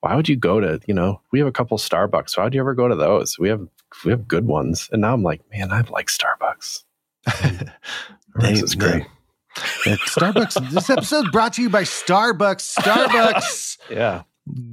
why 0.00 0.14
would 0.14 0.28
you 0.28 0.36
go 0.36 0.60
to 0.60 0.80
you 0.86 0.94
know 0.94 1.20
we 1.32 1.38
have 1.38 1.48
a 1.48 1.52
couple 1.52 1.78
Starbucks. 1.78 2.36
Why 2.36 2.44
would 2.44 2.54
you 2.54 2.60
ever 2.60 2.74
go 2.74 2.88
to 2.88 2.94
those? 2.94 3.38
We 3.38 3.48
have 3.48 3.66
we 4.04 4.10
have 4.10 4.28
good 4.28 4.46
ones, 4.46 4.88
and 4.92 5.02
now 5.02 5.14
I'm 5.14 5.22
like, 5.22 5.42
man, 5.50 5.72
I 5.72 5.80
like 5.82 6.08
Starbucks. 6.08 6.84
this 8.36 8.62
is 8.62 8.74
great. 8.74 9.04
Starbucks. 9.56 10.70
this 10.70 10.88
episode 10.88 11.30
brought 11.30 11.52
to 11.54 11.62
you 11.62 11.68
by 11.70 11.82
Starbucks. 11.82 12.78
Starbucks. 12.78 13.78
yeah. 13.90 14.22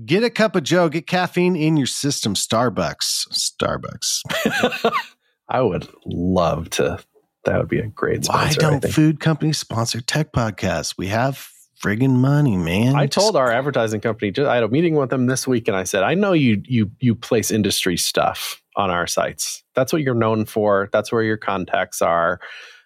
Get 0.06 0.24
a 0.24 0.30
cup 0.30 0.56
of 0.56 0.64
Joe. 0.64 0.90
Get 0.90 1.08
caffeine 1.08 1.56
in 1.56 1.78
your 1.78 1.88
system. 1.88 2.34
Starbucks. 2.34 3.28
Starbucks. 3.32 4.94
I 5.50 5.62
would 5.62 5.88
love 6.06 6.70
to. 6.72 7.00
That 7.46 7.58
would 7.58 7.70
be 7.70 7.80
a 7.80 7.88
great 7.88 8.26
sponsor. 8.26 8.62
Why 8.62 8.80
don't 8.80 8.86
food 8.92 9.20
companies 9.20 9.58
sponsor 9.58 10.02
tech 10.02 10.32
podcasts? 10.34 10.96
We 10.98 11.08
have 11.08 11.50
friggin' 11.82 12.16
money, 12.16 12.58
man. 12.58 12.96
I 12.96 13.08
told 13.08 13.36
our 13.36 13.52
advertising 13.52 14.02
company. 14.02 14.34
I 14.46 14.56
had 14.56 14.64
a 14.64 14.68
meeting 14.68 14.96
with 14.96 15.10
them 15.10 15.28
this 15.28 15.48
week, 15.48 15.68
and 15.68 15.78
I 15.78 15.84
said, 15.84 16.04
I 16.04 16.14
know 16.14 16.34
you 16.34 16.62
you 16.66 16.92
you 17.00 17.16
place 17.16 17.52
industry 17.52 17.98
stuff 17.98 18.62
on 18.76 18.90
our 18.90 19.08
sites. 19.08 19.64
That's 19.76 19.94
what 19.94 20.02
you're 20.02 20.16
known 20.16 20.46
for. 20.46 20.90
That's 20.92 21.12
where 21.12 21.24
your 21.24 21.38
contacts 21.38 22.02
are. 22.02 22.40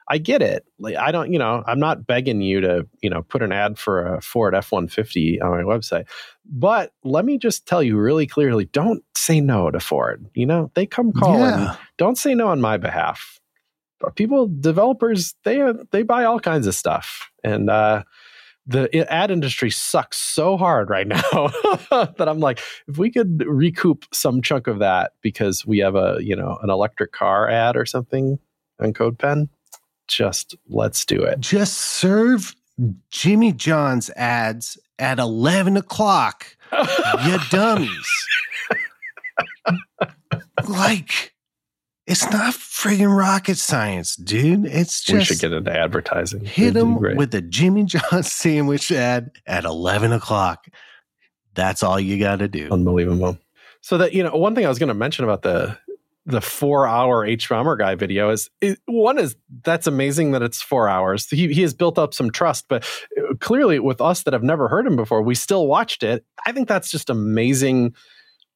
I 0.08 0.18
get 0.18 0.42
it. 0.42 0.66
Like 0.80 0.96
I 0.96 1.12
don't, 1.12 1.32
you 1.32 1.40
know, 1.40 1.64
I'm 1.66 1.80
not 1.80 2.06
begging 2.06 2.42
you 2.42 2.62
to, 2.62 2.88
you 3.02 3.10
know, 3.10 3.22
put 3.22 3.42
an 3.42 3.52
ad 3.52 3.78
for 3.78 4.16
a 4.16 4.22
Ford 4.22 4.54
F150 4.54 5.42
on 5.42 5.52
my 5.52 5.64
website. 5.64 6.06
But 6.46 6.92
let 7.04 7.26
me 7.26 7.38
just 7.38 7.66
tell 7.66 7.82
you 7.82 7.98
really 7.98 8.28
clearly, 8.28 8.66
don't 8.66 9.04
say 9.16 9.40
no 9.40 9.72
to 9.72 9.80
Ford. 9.80 10.26
You 10.34 10.46
know, 10.46 10.72
they 10.74 10.86
come 10.86 11.12
calling. 11.12 11.42
Yeah. 11.42 11.76
Don't 11.98 12.18
say 12.18 12.36
no 12.36 12.50
on 12.50 12.62
my 12.62 12.78
behalf. 12.78 13.40
People, 14.16 14.50
developers, 14.60 15.34
they 15.46 15.64
they 15.92 16.04
buy 16.04 16.26
all 16.26 16.40
kinds 16.40 16.68
of 16.68 16.76
stuff. 16.76 17.32
And 17.44 17.70
uh 17.70 18.04
the 18.66 19.12
ad 19.12 19.30
industry 19.32 19.70
sucks 19.70 20.18
so 20.18 20.58
hard 20.58 20.90
right 20.90 21.08
now 21.08 21.20
that 21.90 22.28
I'm 22.28 22.40
like, 22.40 22.60
if 22.88 22.98
we 22.98 23.12
could 23.12 23.44
recoup 23.46 24.06
some 24.14 24.42
chunk 24.42 24.68
of 24.68 24.80
that 24.80 25.12
because 25.22 25.66
we 25.66 25.80
have 25.80 25.96
a, 25.96 26.18
you 26.22 26.36
know, 26.36 26.58
an 26.62 26.70
electric 26.70 27.12
car 27.12 27.50
ad 27.50 27.76
or 27.76 27.86
something 27.86 28.40
on 28.80 28.94
CodePen, 28.94 29.50
just 30.14 30.56
let's 30.70 31.06
do 31.06 31.22
it. 31.24 31.40
Just 31.40 31.78
serve 31.78 32.56
Jimmy 33.12 33.52
John's 33.52 34.10
ads 34.12 34.78
at 35.00 35.20
11 35.20 35.78
o'clock, 35.78 36.56
you 37.26 37.38
dummies. 37.50 38.26
like, 40.68 41.34
it's 42.06 42.30
not 42.32 42.54
friggin' 42.54 43.16
rocket 43.16 43.58
science, 43.58 44.16
dude. 44.16 44.66
It's 44.66 45.04
just. 45.04 45.18
We 45.18 45.24
should 45.24 45.40
get 45.40 45.54
into 45.54 45.72
advertising. 45.72 46.46
Hit 46.46 46.74
them 46.74 47.00
with 47.00 47.34
a 47.36 47.42
Jimmy 47.42 47.86
John's 47.86 48.32
sandwich 48.32 48.92
ad 48.92 49.32
at 49.46 49.66
11 49.66 50.12
o'clock. 50.12 50.66
That's 51.54 51.84
all 51.84 52.00
you 52.00 52.20
got 52.20 52.40
to 52.40 52.48
do. 52.48 52.70
Unbelievable. 52.72 53.38
So 53.82 53.98
that, 53.98 54.14
you 54.14 54.24
know, 54.24 54.36
one 54.36 54.56
thing 54.56 54.66
I 54.66 54.70
was 54.70 54.80
going 54.80 54.88
to 54.88 54.94
mention 54.94 55.24
about 55.24 55.44
the 55.44 55.78
the 56.26 56.42
four 56.42 56.88
hour 56.88 57.28
hbomberguy 57.28 57.98
video 57.98 58.30
is 58.30 58.50
it, 58.62 58.80
one 58.86 59.20
is 59.20 59.36
that's 59.64 59.88
amazing 59.88 60.32
that 60.32 60.42
it's 60.42 60.62
four 60.62 60.88
hours. 60.88 61.30
He, 61.30 61.54
he 61.54 61.62
has 61.64 61.74
built 61.74 62.00
up 62.00 62.14
some 62.14 62.32
trust, 62.32 62.66
but 62.70 62.86
uh, 63.18 63.34
clearly 63.40 63.80
with 63.80 64.00
us 64.00 64.24
that 64.24 64.34
have 64.34 64.44
never 64.44 64.68
heard 64.68 64.88
him 64.88 64.96
before, 64.96 65.22
we 65.22 65.36
still 65.36 65.68
watched 65.68 66.04
it. 66.04 66.26
I 66.46 66.52
think 66.52 66.68
that's 66.68 66.90
just 66.90 67.10
amazing 67.10 67.94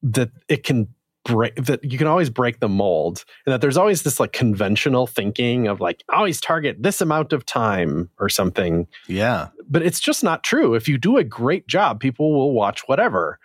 that 0.02 0.30
it 0.48 0.64
can 0.64 0.88
break 1.24 1.54
that 1.56 1.84
you 1.84 1.98
can 1.98 2.06
always 2.06 2.30
break 2.30 2.60
the 2.60 2.68
mold 2.68 3.24
and 3.44 3.52
that 3.52 3.60
there's 3.60 3.76
always 3.76 4.02
this 4.02 4.18
like 4.18 4.32
conventional 4.32 5.06
thinking 5.06 5.66
of 5.66 5.80
like 5.80 6.02
always 6.08 6.40
target 6.40 6.82
this 6.82 7.00
amount 7.00 7.32
of 7.32 7.44
time 7.44 8.08
or 8.18 8.28
something. 8.28 8.86
Yeah. 9.08 9.48
But 9.68 9.82
it's 9.82 10.00
just 10.00 10.24
not 10.24 10.42
true. 10.42 10.74
If 10.74 10.88
you 10.88 10.96
do 10.96 11.18
a 11.18 11.24
great 11.24 11.66
job, 11.66 12.00
people 12.00 12.32
will 12.32 12.52
watch 12.52 12.82
whatever, 12.86 13.38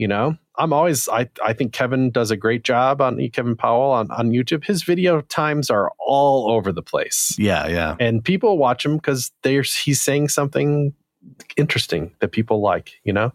you 0.00 0.08
know? 0.08 0.36
I'm 0.56 0.72
always 0.72 1.08
I 1.08 1.28
I 1.44 1.52
think 1.52 1.72
Kevin 1.72 2.10
does 2.10 2.30
a 2.30 2.36
great 2.36 2.64
job 2.64 3.00
on 3.00 3.28
Kevin 3.30 3.56
Powell 3.56 3.92
on, 3.92 4.10
on 4.10 4.30
YouTube. 4.30 4.64
His 4.64 4.82
video 4.82 5.20
times 5.22 5.70
are 5.70 5.92
all 5.98 6.50
over 6.50 6.72
the 6.72 6.82
place. 6.82 7.36
Yeah, 7.38 7.66
yeah. 7.68 7.96
And 8.00 8.24
people 8.24 8.58
watch 8.58 8.84
him 8.84 8.96
because 8.96 9.30
there's 9.42 9.76
he's 9.76 10.00
saying 10.00 10.28
something 10.28 10.94
interesting 11.56 12.12
that 12.20 12.28
people 12.32 12.60
like, 12.60 12.92
you 13.04 13.12
know? 13.12 13.32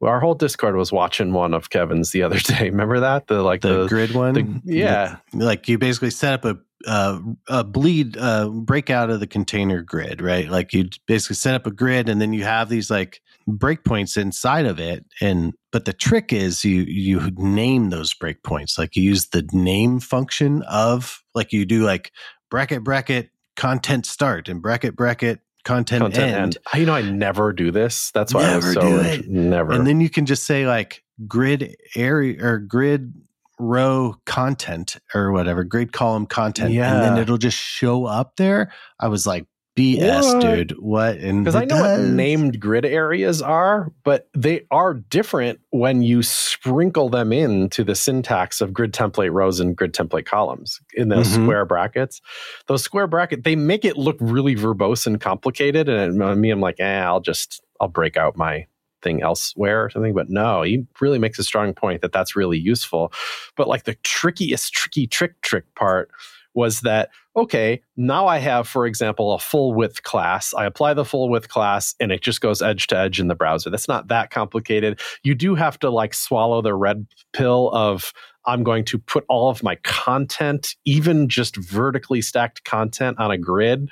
Our 0.00 0.20
whole 0.20 0.34
Discord 0.34 0.76
was 0.76 0.92
watching 0.92 1.32
one 1.32 1.52
of 1.52 1.70
Kevin's 1.70 2.12
the 2.12 2.22
other 2.22 2.38
day. 2.38 2.70
Remember 2.70 3.00
that? 3.00 3.26
The 3.26 3.42
like 3.42 3.62
the, 3.62 3.82
the 3.82 3.88
grid 3.88 4.14
one? 4.14 4.34
The, 4.34 4.60
yeah. 4.64 5.16
Like 5.32 5.68
you 5.68 5.78
basically 5.78 6.10
set 6.10 6.34
up 6.34 6.44
a 6.44 6.58
uh, 6.86 7.20
a 7.48 7.64
bleed 7.64 8.16
uh, 8.16 8.48
break 8.48 8.88
out 8.88 9.10
of 9.10 9.18
the 9.20 9.26
container 9.26 9.82
grid, 9.82 10.20
right? 10.20 10.48
Like 10.48 10.72
you 10.72 10.88
basically 11.06 11.36
set 11.36 11.54
up 11.54 11.66
a 11.66 11.72
grid, 11.72 12.08
and 12.08 12.20
then 12.20 12.32
you 12.32 12.44
have 12.44 12.68
these 12.68 12.90
like 12.90 13.20
breakpoints 13.48 14.16
inside 14.16 14.66
of 14.66 14.78
it. 14.78 15.04
And 15.20 15.54
but 15.72 15.84
the 15.84 15.92
trick 15.92 16.32
is 16.32 16.64
you 16.64 16.82
you 16.82 17.30
name 17.36 17.90
those 17.90 18.14
breakpoints. 18.14 18.78
Like 18.78 18.96
you 18.96 19.02
use 19.02 19.28
the 19.28 19.48
name 19.52 20.00
function 20.00 20.62
of 20.62 21.22
like 21.34 21.52
you 21.52 21.64
do 21.64 21.84
like 21.84 22.12
bracket 22.50 22.84
bracket 22.84 23.30
content 23.56 24.06
start 24.06 24.48
and 24.48 24.62
bracket 24.62 24.96
bracket 24.96 25.40
content, 25.64 26.02
content 26.02 26.24
end. 26.24 26.36
end. 26.36 26.58
Ah, 26.72 26.76
you 26.76 26.86
know, 26.86 26.94
I 26.94 27.02
never 27.02 27.52
do 27.52 27.70
this. 27.70 28.10
That's 28.12 28.32
why 28.32 28.42
never 28.42 28.52
I 28.52 28.56
was 28.56 28.74
so 28.74 28.80
do 28.80 29.00
it. 29.00 29.28
never. 29.28 29.72
And 29.72 29.86
then 29.86 30.00
you 30.00 30.10
can 30.10 30.26
just 30.26 30.44
say 30.44 30.66
like 30.66 31.02
grid 31.26 31.76
area 31.96 32.42
or 32.44 32.58
grid 32.58 33.12
row 33.58 34.14
content 34.24 34.96
or 35.14 35.32
whatever, 35.32 35.64
grid 35.64 35.92
column 35.92 36.26
content. 36.26 36.72
Yeah. 36.72 36.94
And 36.94 37.04
then 37.04 37.18
it'll 37.18 37.38
just 37.38 37.58
show 37.58 38.04
up 38.04 38.36
there. 38.36 38.72
I 39.00 39.08
was 39.08 39.26
like, 39.26 39.46
BS, 39.78 40.34
what? 40.34 40.40
dude. 40.42 40.78
What? 40.80 41.18
In 41.18 41.44
Because 41.44 41.54
I 41.54 41.64
know 41.64 41.76
does. 41.76 42.00
what 42.00 42.08
named 42.08 42.58
grid 42.58 42.84
areas 42.84 43.40
are, 43.40 43.92
but 44.02 44.28
they 44.34 44.66
are 44.72 44.94
different 44.94 45.60
when 45.70 46.02
you 46.02 46.22
sprinkle 46.22 47.08
them 47.08 47.32
into 47.32 47.84
the 47.84 47.94
syntax 47.94 48.60
of 48.60 48.72
grid 48.72 48.92
template 48.92 49.32
rows 49.32 49.60
and 49.60 49.76
grid 49.76 49.94
template 49.94 50.26
columns 50.26 50.80
in 50.94 51.10
those 51.10 51.28
mm-hmm. 51.28 51.44
square 51.44 51.64
brackets. 51.64 52.20
Those 52.66 52.82
square 52.82 53.06
bracket 53.06 53.44
they 53.44 53.54
make 53.54 53.84
it 53.84 53.96
look 53.96 54.16
really 54.20 54.56
verbose 54.56 55.06
and 55.06 55.20
complicated. 55.20 55.88
And 55.88 56.18
me, 56.40 56.50
I'm 56.50 56.60
like, 56.60 56.80
eh, 56.80 57.00
I'll 57.00 57.20
just 57.20 57.62
I'll 57.80 57.88
break 57.88 58.16
out 58.16 58.36
my 58.36 58.66
thing 59.00 59.22
elsewhere 59.22 59.84
or 59.84 59.90
something. 59.90 60.12
But 60.12 60.28
no, 60.28 60.62
he 60.62 60.86
really 61.00 61.20
makes 61.20 61.38
a 61.38 61.44
strong 61.44 61.72
point 61.72 62.02
that 62.02 62.12
that's 62.12 62.34
really 62.34 62.58
useful. 62.58 63.12
But 63.56 63.68
like 63.68 63.84
the 63.84 63.94
trickiest, 64.02 64.72
tricky 64.72 65.06
trick 65.06 65.40
trick 65.42 65.72
part 65.76 66.10
was 66.54 66.80
that 66.80 67.10
okay 67.36 67.80
now 67.96 68.26
i 68.26 68.38
have 68.38 68.66
for 68.66 68.86
example 68.86 69.32
a 69.32 69.38
full 69.38 69.72
width 69.74 70.02
class. 70.02 70.54
I 70.54 70.66
apply 70.66 70.94
the 70.94 71.04
full 71.04 71.28
width 71.28 71.48
class 71.48 71.94
and 72.00 72.12
it 72.12 72.22
just 72.22 72.40
goes 72.40 72.62
edge 72.62 72.86
to 72.88 72.98
edge 72.98 73.20
in 73.20 73.28
the 73.28 73.34
browser. 73.34 73.70
That's 73.70 73.88
not 73.88 74.08
that 74.08 74.30
complicated. 74.30 75.00
You 75.22 75.34
do 75.34 75.54
have 75.54 75.78
to 75.80 75.90
like 75.90 76.14
swallow 76.14 76.62
the 76.62 76.74
red 76.74 77.06
pill 77.32 77.70
of 77.72 78.12
i'm 78.46 78.62
going 78.62 78.84
to 78.86 78.98
put 78.98 79.24
all 79.28 79.50
of 79.50 79.62
my 79.62 79.76
content 79.82 80.74
even 80.84 81.28
just 81.28 81.56
vertically 81.56 82.22
stacked 82.22 82.64
content 82.64 83.18
on 83.18 83.30
a 83.30 83.38
grid. 83.38 83.90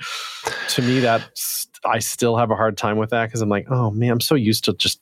To 0.69 0.81
me 0.81 0.99
that 1.01 1.29
i 1.85 1.99
still 1.99 2.37
have 2.37 2.51
a 2.51 2.55
hard 2.55 2.77
time 2.77 2.97
with 2.97 3.11
that 3.11 3.27
because 3.27 3.41
i'm 3.41 3.49
like 3.49 3.67
oh 3.69 3.91
man 3.91 4.11
i'm 4.11 4.21
so 4.21 4.35
used 4.35 4.65
to 4.65 4.73
just 4.73 5.01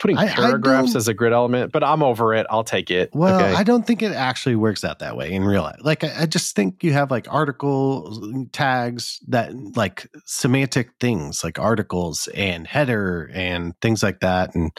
putting 0.00 0.16
I, 0.16 0.28
paragraphs 0.28 0.94
I 0.94 0.98
as 0.98 1.08
a 1.08 1.14
grid 1.14 1.32
element, 1.32 1.70
but 1.72 1.84
I'm 1.84 2.02
over 2.02 2.34
it. 2.34 2.46
I'll 2.50 2.64
take 2.64 2.90
it. 2.90 3.10
Well, 3.12 3.36
okay. 3.36 3.54
I 3.54 3.62
don't 3.62 3.86
think 3.86 4.02
it 4.02 4.12
actually 4.12 4.56
works 4.56 4.82
out 4.82 4.98
that 4.98 5.16
way 5.16 5.32
in 5.32 5.44
real 5.44 5.62
life. 5.62 5.78
Like, 5.80 6.02
I, 6.02 6.22
I 6.22 6.26
just 6.26 6.56
think 6.56 6.82
you 6.82 6.92
have 6.92 7.10
like 7.10 7.32
article 7.32 8.10
mm, 8.10 8.48
tags 8.50 9.20
that 9.28 9.52
like 9.76 10.08
semantic 10.24 10.90
things 10.98 11.44
like 11.44 11.58
articles 11.58 12.28
and 12.34 12.66
header 12.66 13.30
and 13.32 13.78
things 13.80 14.02
like 14.02 14.20
that. 14.20 14.54
And 14.54 14.72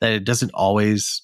that 0.00 0.12
it 0.12 0.24
doesn't 0.24 0.52
always 0.54 1.22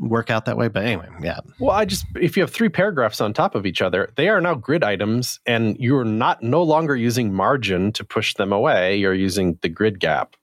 work 0.00 0.30
out 0.30 0.44
that 0.44 0.56
way. 0.56 0.68
But 0.68 0.84
anyway, 0.84 1.08
yeah. 1.20 1.40
Well, 1.58 1.76
I 1.76 1.84
just 1.84 2.06
if 2.16 2.36
you 2.36 2.42
have 2.42 2.50
three 2.50 2.68
paragraphs 2.68 3.20
on 3.20 3.32
top 3.32 3.54
of 3.54 3.66
each 3.66 3.82
other, 3.82 4.10
they 4.16 4.28
are 4.28 4.40
now 4.40 4.54
grid 4.54 4.84
items, 4.84 5.40
and 5.46 5.76
you're 5.78 6.04
not 6.04 6.42
no 6.42 6.62
longer 6.62 6.96
using 6.96 7.32
margin 7.32 7.92
to 7.92 8.04
push 8.04 8.34
them 8.34 8.52
away. 8.52 8.96
You're 8.96 9.14
using 9.14 9.58
the 9.62 9.68
grid 9.68 10.00
gap. 10.00 10.36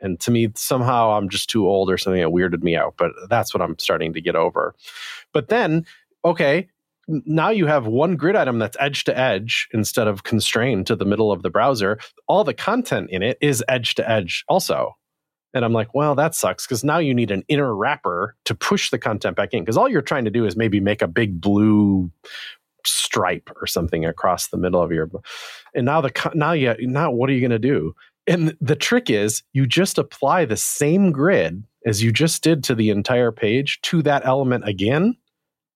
And 0.00 0.20
to 0.20 0.30
me, 0.30 0.48
somehow 0.54 1.10
I'm 1.12 1.28
just 1.28 1.48
too 1.48 1.66
old 1.66 1.90
or 1.90 1.98
something 1.98 2.20
that 2.20 2.30
weirded 2.30 2.62
me 2.62 2.76
out. 2.76 2.94
But 2.96 3.12
that's 3.28 3.54
what 3.54 3.62
I'm 3.62 3.78
starting 3.78 4.12
to 4.12 4.20
get 4.20 4.36
over. 4.36 4.74
But 5.32 5.48
then, 5.48 5.86
okay, 6.24 6.68
now 7.08 7.50
you 7.50 7.66
have 7.66 7.86
one 7.86 8.16
grid 8.16 8.36
item 8.36 8.58
that's 8.58 8.76
edge 8.80 9.04
to 9.04 9.16
edge 9.16 9.68
instead 9.72 10.08
of 10.08 10.24
constrained 10.24 10.86
to 10.88 10.96
the 10.96 11.04
middle 11.04 11.30
of 11.30 11.42
the 11.42 11.50
browser. 11.50 11.98
All 12.26 12.44
the 12.44 12.54
content 12.54 13.10
in 13.10 13.22
it 13.22 13.38
is 13.40 13.64
edge 13.68 13.94
to 13.96 14.10
edge 14.10 14.44
also. 14.48 14.96
And 15.54 15.64
I'm 15.64 15.72
like, 15.72 15.94
well, 15.94 16.14
that 16.16 16.34
sucks 16.34 16.66
because 16.66 16.84
now 16.84 16.98
you 16.98 17.14
need 17.14 17.30
an 17.30 17.42
inner 17.48 17.74
wrapper 17.74 18.36
to 18.44 18.54
push 18.54 18.90
the 18.90 18.98
content 18.98 19.36
back 19.36 19.54
in. 19.54 19.62
Because 19.62 19.76
all 19.76 19.88
you're 19.88 20.02
trying 20.02 20.26
to 20.26 20.30
do 20.30 20.44
is 20.44 20.56
maybe 20.56 20.80
make 20.80 21.00
a 21.00 21.08
big 21.08 21.40
blue 21.40 22.10
stripe 22.84 23.50
or 23.60 23.66
something 23.66 24.04
across 24.04 24.48
the 24.48 24.58
middle 24.58 24.82
of 24.82 24.92
your. 24.92 25.08
And 25.74 25.86
now 25.86 26.00
the 26.00 26.30
now 26.34 26.52
you 26.52 26.76
now 26.80 27.10
what 27.10 27.30
are 27.30 27.32
you 27.32 27.40
going 27.40 27.50
to 27.50 27.58
do? 27.58 27.94
And 28.26 28.56
the 28.60 28.76
trick 28.76 29.08
is 29.08 29.42
you 29.52 29.66
just 29.66 29.98
apply 29.98 30.44
the 30.44 30.56
same 30.56 31.12
grid 31.12 31.64
as 31.84 32.02
you 32.02 32.12
just 32.12 32.42
did 32.42 32.64
to 32.64 32.74
the 32.74 32.90
entire 32.90 33.30
page 33.30 33.80
to 33.82 34.02
that 34.02 34.26
element 34.26 34.68
again. 34.68 35.16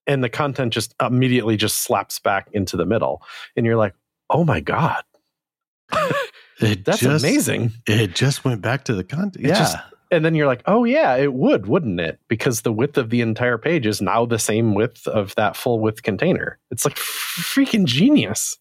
And 0.06 0.24
the 0.24 0.28
content 0.28 0.72
just 0.72 0.94
immediately 1.00 1.56
just 1.56 1.82
slaps 1.82 2.18
back 2.18 2.48
into 2.52 2.76
the 2.76 2.86
middle. 2.86 3.22
And 3.56 3.64
you're 3.64 3.76
like, 3.76 3.94
oh 4.28 4.44
my 4.44 4.60
God. 4.60 5.02
That's 6.60 7.00
just, 7.00 7.24
amazing. 7.24 7.72
It 7.86 8.14
just 8.14 8.44
went 8.44 8.60
back 8.60 8.84
to 8.84 8.94
the 8.94 9.04
content. 9.04 9.46
yeah. 9.46 9.58
Just, 9.58 9.76
and 10.10 10.24
then 10.24 10.34
you're 10.34 10.48
like, 10.48 10.62
oh 10.66 10.84
yeah, 10.84 11.14
it 11.16 11.32
would, 11.32 11.66
wouldn't 11.66 12.00
it? 12.00 12.18
Because 12.26 12.62
the 12.62 12.72
width 12.72 12.98
of 12.98 13.10
the 13.10 13.20
entire 13.20 13.58
page 13.58 13.86
is 13.86 14.02
now 14.02 14.26
the 14.26 14.38
same 14.38 14.74
width 14.74 15.06
of 15.06 15.34
that 15.36 15.56
full 15.56 15.78
width 15.78 16.02
container. 16.02 16.58
It's 16.70 16.84
like 16.84 16.96
freaking 16.96 17.84
genius 17.84 18.58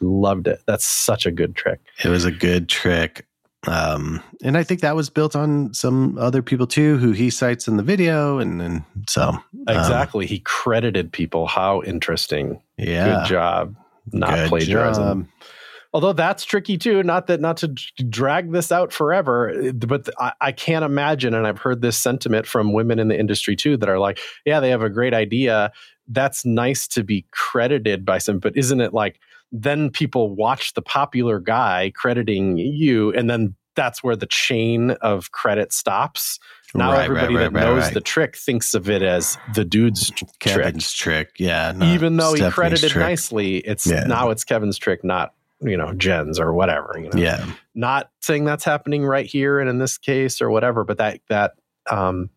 loved 0.00 0.48
it. 0.48 0.62
That's 0.66 0.84
such 0.84 1.26
a 1.26 1.30
good 1.30 1.56
trick. 1.56 1.80
It 2.04 2.08
was 2.08 2.24
a 2.24 2.32
good 2.32 2.68
trick. 2.68 3.26
Um, 3.66 4.22
and 4.42 4.56
I 4.56 4.62
think 4.62 4.80
that 4.80 4.94
was 4.94 5.10
built 5.10 5.34
on 5.34 5.74
some 5.74 6.16
other 6.18 6.42
people 6.42 6.66
too, 6.66 6.96
who 6.98 7.12
he 7.12 7.28
cites 7.28 7.66
in 7.66 7.76
the 7.76 7.82
video. 7.82 8.38
And 8.38 8.60
then 8.60 8.84
so 9.08 9.30
um, 9.30 9.42
exactly, 9.68 10.26
he 10.26 10.40
credited 10.40 11.12
people. 11.12 11.46
How 11.46 11.82
interesting. 11.82 12.62
Yeah. 12.76 13.20
Good 13.20 13.28
job. 13.28 13.76
Not 14.12 14.34
good 14.34 14.48
plagiarism. 14.48 15.22
Job. 15.24 15.46
although 15.92 16.12
that's 16.12 16.44
tricky 16.44 16.78
too 16.78 17.02
not 17.02 17.26
that 17.26 17.40
not 17.40 17.58
to 17.58 17.68
drag 18.08 18.52
this 18.52 18.72
out 18.72 18.90
forever 18.92 19.72
but 19.74 20.08
I, 20.18 20.32
I, 20.40 20.52
can't 20.52 20.84
imagine 20.84 21.34
and 21.34 21.46
i've 21.46 21.58
heard 21.58 21.82
this 21.82 21.98
sentiment 21.98 22.46
from 22.46 22.72
women 22.72 22.98
in 22.98 23.08
the 23.08 23.18
industry 23.18 23.54
too 23.54 23.76
that 23.76 23.88
are 23.88 23.98
like 23.98 24.18
yeah 24.46 24.60
they 24.60 24.70
have 24.70 24.82
a 24.82 24.88
great 24.88 25.12
idea 25.12 25.70
that's 26.08 26.46
nice 26.46 26.88
to 26.88 27.04
be 27.04 27.26
credited 27.32 28.06
by 28.06 28.16
some 28.16 28.38
but 28.38 28.56
isn't 28.56 28.80
it 28.80 28.94
like 28.94 29.20
then 29.52 29.90
people 29.90 30.34
watch 30.34 30.74
the 30.74 30.82
popular 30.82 31.38
guy 31.38 31.92
crediting 31.94 32.58
you 32.58 33.12
and 33.12 33.28
then 33.28 33.54
that's 33.74 34.02
where 34.02 34.16
the 34.16 34.26
chain 34.26 34.90
of 35.02 35.30
credit 35.30 35.72
stops 35.72 36.38
now 36.74 36.92
right, 36.92 37.04
everybody 37.04 37.34
right, 37.34 37.44
right, 37.44 37.52
that 37.52 37.60
knows 37.60 37.90
the 37.92 38.00
trick 38.00 38.36
thinks 38.36 38.74
of 38.74 38.90
it 38.90 39.02
as 39.02 39.38
the 39.54 39.64
dude's 39.64 40.12
Kevin's 40.38 40.92
trick. 40.92 41.28
trick. 41.28 41.40
Yeah. 41.40 41.72
Even 41.82 42.16
though 42.16 42.34
Stephanie's 42.34 42.46
he 42.46 42.54
credited 42.54 42.90
trick. 42.90 43.00
nicely, 43.02 43.56
it's 43.58 43.86
yeah. 43.86 44.04
now 44.04 44.30
it's 44.30 44.44
Kevin's 44.44 44.76
trick, 44.76 45.02
not 45.02 45.32
you 45.60 45.76
know 45.76 45.94
Jen's 45.94 46.38
or 46.38 46.52
whatever. 46.52 46.94
You 46.96 47.10
know? 47.10 47.18
Yeah. 47.20 47.46
Not 47.74 48.10
saying 48.20 48.44
that's 48.44 48.64
happening 48.64 49.04
right 49.04 49.26
here 49.26 49.60
and 49.60 49.70
in 49.70 49.78
this 49.78 49.96
case 49.96 50.42
or 50.42 50.50
whatever, 50.50 50.84
but 50.84 50.98
that 50.98 51.20
that 51.28 51.52
um 51.90 52.30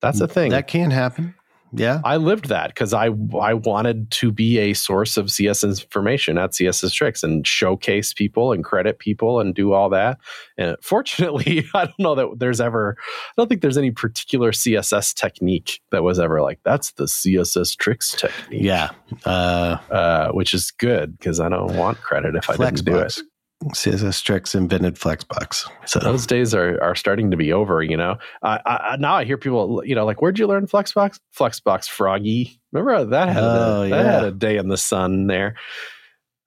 that's 0.00 0.20
a 0.20 0.28
thing 0.28 0.50
that 0.50 0.66
can 0.66 0.90
happen. 0.90 1.34
Yeah. 1.72 2.00
I 2.04 2.16
lived 2.16 2.48
that 2.48 2.68
because 2.68 2.92
I 2.92 3.10
I 3.40 3.54
wanted 3.54 4.10
to 4.12 4.32
be 4.32 4.58
a 4.58 4.74
source 4.74 5.16
of 5.16 5.26
CSS 5.26 5.82
information 5.82 6.38
at 6.38 6.50
CSS 6.50 6.92
tricks 6.92 7.22
and 7.22 7.46
showcase 7.46 8.12
people 8.12 8.52
and 8.52 8.64
credit 8.64 8.98
people 8.98 9.40
and 9.40 9.54
do 9.54 9.72
all 9.72 9.88
that. 9.90 10.18
And 10.56 10.76
fortunately, 10.82 11.66
I 11.74 11.86
don't 11.86 11.98
know 11.98 12.14
that 12.14 12.38
there's 12.38 12.60
ever 12.60 12.96
I 12.98 13.32
don't 13.36 13.48
think 13.48 13.62
there's 13.62 13.78
any 13.78 13.90
particular 13.90 14.52
CSS 14.52 15.14
technique 15.14 15.80
that 15.90 16.02
was 16.02 16.18
ever 16.18 16.42
like 16.42 16.60
that's 16.64 16.92
the 16.92 17.04
CSS 17.04 17.76
tricks 17.76 18.14
technique. 18.14 18.62
Yeah. 18.62 18.90
Uh, 19.24 19.78
uh, 19.90 20.32
which 20.32 20.54
is 20.54 20.70
good 20.70 21.18
because 21.18 21.40
I 21.40 21.48
don't 21.48 21.76
want 21.76 22.00
credit 22.00 22.34
if 22.36 22.50
I 22.50 22.56
didn't 22.56 22.84
do 22.84 22.98
it. 22.98 23.20
CSS 23.64 24.22
Tricks 24.22 24.54
invented 24.54 24.94
Flexbox. 24.94 25.68
So 25.86 25.98
those 26.00 26.26
days 26.26 26.54
are, 26.54 26.82
are 26.82 26.94
starting 26.94 27.30
to 27.30 27.36
be 27.36 27.52
over. 27.52 27.82
You 27.82 27.96
know, 27.96 28.16
uh, 28.42 28.58
I, 28.64 28.96
now 28.98 29.16
I 29.16 29.24
hear 29.24 29.36
people, 29.36 29.82
you 29.84 29.94
know, 29.94 30.06
like, 30.06 30.22
where'd 30.22 30.38
you 30.38 30.46
learn 30.46 30.66
Flexbox? 30.66 31.20
Flexbox 31.36 31.86
Froggy. 31.86 32.58
Remember 32.72 33.04
that 33.04 33.28
had 33.28 33.42
oh, 33.42 33.82
a, 33.82 33.88
yeah. 33.88 34.02
that 34.02 34.14
had 34.14 34.24
a 34.24 34.32
day 34.32 34.56
in 34.56 34.68
the 34.68 34.78
sun 34.78 35.26
there. 35.26 35.56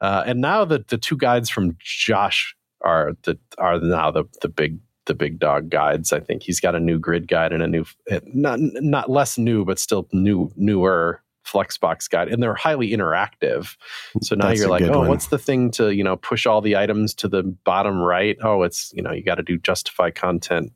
Uh, 0.02 0.24
and 0.26 0.42
now 0.42 0.66
the 0.66 0.84
the 0.90 0.98
two 0.98 1.16
guides 1.16 1.50
from 1.50 1.78
Josh 1.80 2.56
are 2.82 3.14
the 3.24 3.38
are 3.58 3.80
now 3.80 4.12
the 4.12 4.26
the 4.42 4.50
big 4.50 4.80
the 5.06 5.14
big 5.14 5.40
dog 5.40 5.70
guides. 5.70 6.12
I 6.12 6.20
think 6.20 6.44
he's 6.44 6.60
got 6.60 6.76
a 6.76 6.80
new 6.80 7.00
grid 7.00 7.28
guide 7.28 7.54
and 7.54 7.62
a 7.62 7.68
new 7.68 7.86
not 8.26 8.60
not 8.60 9.10
less 9.10 9.38
new, 9.38 9.64
but 9.66 9.80
still 9.80 10.08
new 10.12 10.52
newer 10.56 11.22
Flexbox 11.54 12.10
guide, 12.10 12.30
and 12.30 12.42
they're 12.42 12.56
highly 12.56 12.92
interactive. 12.92 13.76
So 14.22 14.36
now 14.36 14.48
That's 14.48 14.60
you're 14.60 14.70
like, 14.70 14.82
oh, 14.84 15.00
one. 15.00 15.08
what's 15.08 15.28
the 15.28 15.38
thing 15.38 15.70
to 15.72 15.92
you 15.92 16.04
know 16.04 16.18
push 16.18 16.46
all 16.46 16.62
the 16.62 16.76
items 16.76 17.14
to 17.16 17.28
the 17.28 17.44
bottom 17.44 18.02
right? 18.02 18.38
Oh, 18.42 18.64
it's 18.64 18.92
you 18.96 19.04
know 19.04 19.12
you 19.12 19.24
got 19.24 19.36
to 19.36 19.44
do 19.44 19.58
justify 19.58 20.10
content 20.10 20.74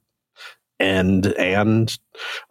end 0.79 1.27
and 1.37 1.97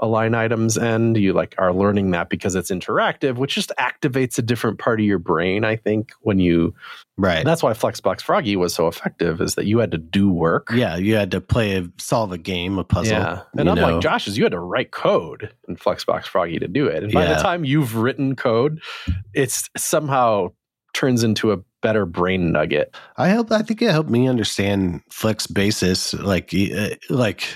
align 0.00 0.34
items 0.34 0.76
end 0.76 1.16
you 1.16 1.32
like 1.32 1.54
are 1.58 1.72
learning 1.72 2.10
that 2.10 2.28
because 2.28 2.54
it's 2.54 2.70
interactive 2.70 3.36
which 3.36 3.54
just 3.54 3.72
activates 3.78 4.38
a 4.38 4.42
different 4.42 4.78
part 4.78 5.00
of 5.00 5.06
your 5.06 5.18
brain 5.18 5.64
i 5.64 5.76
think 5.76 6.12
when 6.20 6.38
you 6.38 6.74
right 7.16 7.44
that's 7.44 7.62
why 7.62 7.72
flexbox 7.72 8.20
froggy 8.20 8.56
was 8.56 8.74
so 8.74 8.88
effective 8.88 9.40
is 9.40 9.54
that 9.54 9.66
you 9.66 9.78
had 9.78 9.90
to 9.90 9.98
do 9.98 10.30
work 10.30 10.68
yeah 10.72 10.96
you 10.96 11.14
had 11.14 11.30
to 11.30 11.40
play 11.40 11.76
a, 11.76 11.84
solve 11.98 12.32
a 12.32 12.38
game 12.38 12.78
a 12.78 12.84
puzzle 12.84 13.16
yeah 13.16 13.42
and 13.56 13.68
unlike 13.68 13.94
know. 13.94 14.00
josh's 14.00 14.36
you 14.36 14.44
had 14.44 14.52
to 14.52 14.60
write 14.60 14.90
code 14.90 15.52
in 15.68 15.76
flexbox 15.76 16.24
froggy 16.24 16.58
to 16.58 16.68
do 16.68 16.86
it 16.86 17.02
and 17.02 17.12
by 17.12 17.24
yeah. 17.24 17.34
the 17.34 17.42
time 17.42 17.64
you've 17.64 17.96
written 17.96 18.34
code 18.34 18.80
it's 19.34 19.68
somehow 19.76 20.48
turns 20.94 21.22
into 21.22 21.52
a 21.52 21.58
better 21.82 22.06
brain 22.06 22.50
nugget. 22.50 22.96
I 23.18 23.28
hope 23.28 23.52
I 23.52 23.62
think 23.62 23.82
it 23.82 23.90
helped 23.90 24.10
me 24.10 24.26
understand 24.26 25.02
flex 25.10 25.46
basis 25.46 26.14
like 26.14 26.52
uh, 26.54 26.88
like 27.10 27.46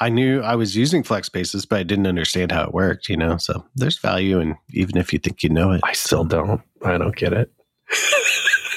I 0.00 0.08
knew 0.08 0.40
I 0.40 0.54
was 0.54 0.74
using 0.74 1.02
flex 1.02 1.28
basis, 1.28 1.66
but 1.66 1.78
I 1.78 1.82
didn't 1.82 2.06
understand 2.06 2.52
how 2.52 2.64
it 2.64 2.72
worked, 2.72 3.10
you 3.10 3.16
know? 3.18 3.36
So 3.36 3.66
there's 3.74 3.98
value 3.98 4.40
And 4.40 4.56
even 4.70 4.96
if 4.96 5.12
you 5.12 5.18
think 5.18 5.42
you 5.42 5.50
know 5.50 5.72
it. 5.72 5.82
I 5.84 5.92
still 5.92 6.24
don't. 6.24 6.62
I 6.82 6.96
don't 6.96 7.14
get 7.14 7.34
it. 7.34 7.52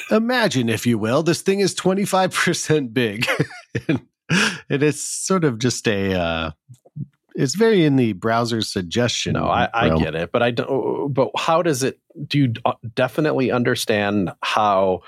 Imagine, 0.10 0.68
if 0.68 0.86
you 0.86 0.98
will, 0.98 1.22
this 1.22 1.40
thing 1.40 1.60
is 1.60 1.74
25% 1.74 2.92
big. 2.92 3.26
and, 3.88 4.06
and 4.68 4.82
it's 4.82 5.00
sort 5.00 5.44
of 5.44 5.58
just 5.58 5.88
a, 5.88 6.14
uh, 6.14 6.50
it's 7.34 7.54
very 7.54 7.84
in 7.84 7.96
the 7.96 8.12
browser 8.12 8.60
suggestion. 8.60 9.32
No, 9.32 9.46
I, 9.46 9.68
I 9.72 9.96
get 9.96 10.14
it, 10.14 10.30
but 10.30 10.42
I 10.42 10.52
don't. 10.52 11.12
But 11.12 11.30
how 11.36 11.62
does 11.62 11.82
it? 11.82 11.98
Do 12.28 12.38
you 12.38 12.52
uh, 12.64 12.74
definitely 12.94 13.50
understand 13.50 14.30
how 14.40 15.00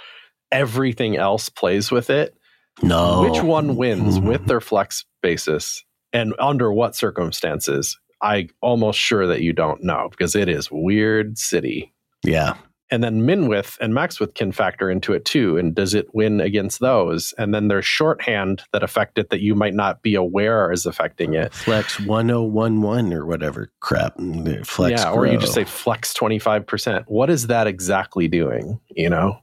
everything 0.50 1.16
else 1.16 1.48
plays 1.48 1.92
with 1.92 2.10
it? 2.10 2.36
No. 2.82 3.22
Which 3.22 3.44
one 3.44 3.76
wins 3.76 4.18
with 4.18 4.46
their 4.46 4.60
flex 4.60 5.04
basis 5.22 5.84
and 6.12 6.34
under 6.38 6.72
what 6.72 6.96
circumstances? 6.96 7.98
I 8.22 8.48
almost 8.62 8.98
sure 8.98 9.26
that 9.26 9.42
you 9.42 9.52
don't 9.52 9.82
know 9.82 10.08
because 10.10 10.34
it 10.34 10.48
is 10.48 10.70
weird 10.70 11.38
city. 11.38 11.92
Yeah. 12.24 12.54
And 12.88 13.02
then 13.02 13.26
min 13.26 13.48
width 13.48 13.76
and 13.80 13.92
max 13.92 14.20
width 14.20 14.34
can 14.34 14.52
factor 14.52 14.88
into 14.88 15.12
it 15.12 15.24
too 15.24 15.56
and 15.58 15.74
does 15.74 15.92
it 15.92 16.06
win 16.14 16.40
against 16.40 16.78
those? 16.78 17.34
And 17.36 17.52
then 17.52 17.66
there's 17.68 17.84
shorthand 17.84 18.62
that 18.72 18.84
affect 18.84 19.18
it 19.18 19.30
that 19.30 19.40
you 19.40 19.54
might 19.56 19.74
not 19.74 20.02
be 20.02 20.14
aware 20.14 20.70
is 20.70 20.86
affecting 20.86 21.34
it. 21.34 21.52
Flex 21.52 21.98
1011 22.00 23.12
or 23.12 23.26
whatever 23.26 23.70
crap. 23.80 24.16
Flex 24.64 25.02
yeah 25.02 25.10
or 25.10 25.26
you 25.26 25.36
just 25.36 25.54
say 25.54 25.64
flex 25.64 26.14
25% 26.14 27.04
what 27.08 27.28
is 27.28 27.48
that 27.48 27.66
exactly 27.66 28.28
doing 28.28 28.80
you 28.90 29.10
know? 29.10 29.40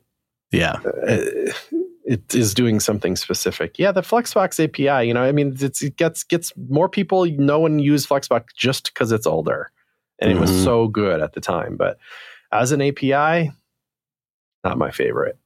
Yeah. 0.52 0.80
Uh, 1.08 1.52
it 2.06 2.36
is 2.36 2.54
doing 2.54 2.80
something 2.80 3.16
specific. 3.16 3.80
Yeah, 3.80 3.92
the 3.92 4.02
Flexbox 4.02 4.64
API, 4.64 5.08
you 5.08 5.14
know, 5.14 5.24
I 5.24 5.32
mean, 5.32 5.56
it 5.60 5.98
gets 5.98 6.24
gets 6.24 6.54
more 6.70 6.90
people 6.90 7.26
know 7.26 7.66
and 7.66 7.82
use 7.82 8.06
Flexbox 8.06 8.46
just 8.56 8.94
because 8.94 9.12
it's 9.12 9.28
older, 9.28 9.72
and 10.20 10.30
mm-hmm. 10.30 10.38
it 10.38 10.42
was 10.42 10.52
mm-hmm. 10.52 10.64
so 10.64 10.88
good 10.88 11.22
at 11.22 11.34
the 11.34 11.42
time. 11.42 11.78
But 11.78 11.98
as 12.52 12.72
an 12.72 12.82
API, 12.82 13.52
not 14.64 14.78
my 14.78 14.92
favorite 14.92 15.38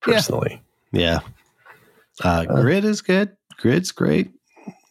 personally. 0.00 0.62
Yeah, 0.92 1.00
yeah. 1.00 1.20
Uh, 2.24 2.46
uh, 2.48 2.62
Grid 2.62 2.84
is 2.84 3.00
good. 3.00 3.36
Grid's 3.58 3.92
great. 3.92 4.30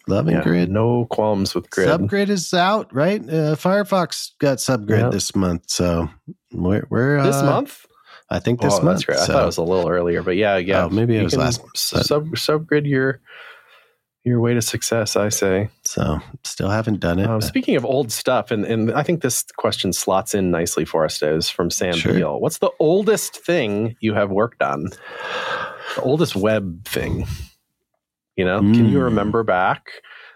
Loving 0.08 0.36
yeah, 0.36 0.44
Grid. 0.44 0.70
No 0.70 1.06
qualms 1.06 1.56
with 1.56 1.70
Grid. 1.70 1.88
Subgrid 1.88 2.28
is 2.28 2.54
out, 2.54 2.94
right? 2.94 3.22
Uh, 3.22 3.56
Firefox 3.56 4.32
got 4.40 4.58
Subgrid 4.58 5.00
yep. 5.00 5.12
this 5.12 5.34
month, 5.34 5.64
so 5.68 6.10
we're, 6.52 6.86
we're 6.90 7.24
this 7.24 7.38
uh, 7.38 7.46
month. 7.46 7.86
I 8.34 8.40
think 8.40 8.62
this 8.62 8.74
oh, 8.80 8.82
month. 8.82 9.06
Great. 9.06 9.20
I 9.20 9.28
thought 9.28 9.44
it 9.44 9.46
was 9.46 9.58
a 9.58 9.64
little 9.64 9.88
earlier, 9.88 10.24
but 10.24 10.36
yeah, 10.36 10.58
yeah. 10.58 10.86
Oh, 10.86 10.90
maybe 10.90 11.16
it 11.16 11.24
was 11.24 11.36
last 11.36 11.62
month. 11.62 11.78
Sub 11.78 12.26
subgrid 12.30 12.90
your 12.90 13.22
your 14.24 14.40
way 14.40 14.56
to 14.56 14.62
success, 14.62 15.16
I 15.16 15.30
say. 15.30 15.70
So 15.84 16.20
still 16.44 16.70
haven't 16.70 17.00
done 17.00 17.20
it. 17.20 17.28
Um, 17.28 17.42
speaking 17.42 17.76
of 17.76 17.86
old 17.86 18.12
stuff, 18.12 18.50
and, 18.50 18.66
and 18.66 18.92
I 18.92 19.04
think 19.04 19.22
this 19.22 19.44
question 19.58 19.94
slots 19.94 20.34
in 20.34 20.50
nicely 20.50 20.84
for 20.84 21.06
us, 21.06 21.22
is 21.22 21.48
from 21.48 21.70
Sam 21.70 21.94
sure. 21.94 22.14
Beal. 22.14 22.40
What's 22.40 22.58
the 22.58 22.72
oldest 22.80 23.38
thing 23.38 23.96
you 24.00 24.16
have 24.16 24.32
worked 24.32 24.64
on? 24.64 24.86
The 25.96 26.02
oldest 26.02 26.36
web 26.36 26.86
thing. 26.86 27.28
You 28.36 28.46
know, 28.46 28.62
mm. 28.62 28.74
can 28.74 28.86
you 28.86 28.98
hmm. 28.98 29.04
remember 29.04 29.44
back? 29.44 29.92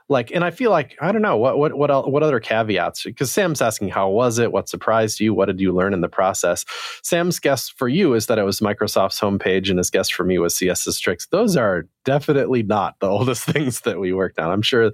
Like 0.10 0.32
and 0.32 0.44
i 0.44 0.52
feel 0.52 0.72
like 0.72 0.96
i 1.02 1.12
don't 1.12 1.22
know 1.22 1.38
what 1.38 1.58
what 1.58 1.78
what, 1.78 2.12
what 2.12 2.24
other 2.24 2.40
caveats? 2.40 3.04
Because 3.04 3.32
sam's 3.32 3.62
asking 3.62 3.90
how 3.90 4.10
was 4.10 4.40
it? 4.40 4.52
What 4.52 4.70
surprised 4.70 5.20
you? 5.20 5.34
What 5.34 5.46
did 5.46 5.60
you 5.60 5.74
learn 5.74 5.94
in 5.94 6.02
the 6.02 6.10
process? 6.10 6.66
Sam's 7.04 7.40
guess 7.40 7.70
for 7.70 7.88
you 7.88 8.14
is 8.14 8.28
that 8.28 8.40
it 8.40 8.44
was 8.44 8.60
microsoft's 8.60 9.20
homepage 9.20 9.70
and 9.70 9.78
his 9.78 9.90
guess 9.90 10.10
for 10.10 10.24
me 10.24 10.38
was 10.38 10.56
css 10.56 11.00
tricks. 11.00 11.28
Those 11.28 11.58
are 11.58 11.88
definitely 12.06 12.64
not 12.64 13.00
the 13.00 13.08
oldest 13.10 13.44
things 13.44 13.82
that 13.82 14.00
we 14.00 14.14
worked 14.14 14.40
on. 14.40 14.50
I'm 14.50 14.62
sure 14.62 14.92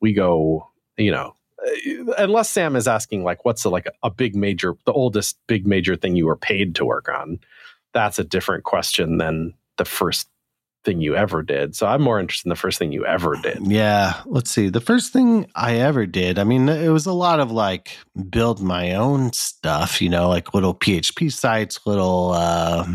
we 0.00 0.12
go 0.12 0.68
you 0.96 1.10
know 1.10 1.34
uh, 1.66 2.12
unless 2.18 2.50
sam 2.50 2.76
is 2.76 2.86
asking 2.86 3.24
like 3.24 3.44
what's 3.44 3.64
like 3.64 3.86
a 4.02 4.10
big 4.10 4.36
major 4.36 4.74
the 4.84 4.92
oldest 4.92 5.38
big 5.46 5.66
major 5.66 5.96
thing 5.96 6.16
you 6.16 6.26
were 6.26 6.36
paid 6.36 6.74
to 6.76 6.84
work 6.84 7.08
on? 7.08 7.38
That's 7.94 8.18
a 8.18 8.24
different 8.24 8.64
question 8.64 9.18
than 9.18 9.54
the 9.76 9.84
first 9.84 10.28
thing 10.84 11.00
you 11.00 11.14
ever 11.16 11.42
did. 11.42 11.74
So 11.76 11.86
I'm 11.86 12.02
more 12.02 12.18
interested 12.18 12.46
in 12.46 12.50
the 12.50 12.56
first 12.56 12.78
thing 12.78 12.92
you 12.92 13.06
ever 13.06 13.36
did. 13.42 13.66
Yeah. 13.66 14.20
Let's 14.26 14.50
see. 14.50 14.68
The 14.68 14.80
first 14.80 15.12
thing 15.12 15.46
I 15.54 15.76
ever 15.76 16.06
did, 16.06 16.38
I 16.38 16.44
mean, 16.44 16.68
it 16.68 16.88
was 16.88 17.06
a 17.06 17.12
lot 17.12 17.40
of 17.40 17.50
like 17.50 17.96
build 18.30 18.60
my 18.60 18.94
own 18.94 19.32
stuff, 19.32 20.02
you 20.02 20.08
know, 20.08 20.28
like 20.28 20.54
little 20.54 20.74
PHP 20.74 21.32
sites, 21.32 21.80
little, 21.86 22.32
uh, 22.32 22.86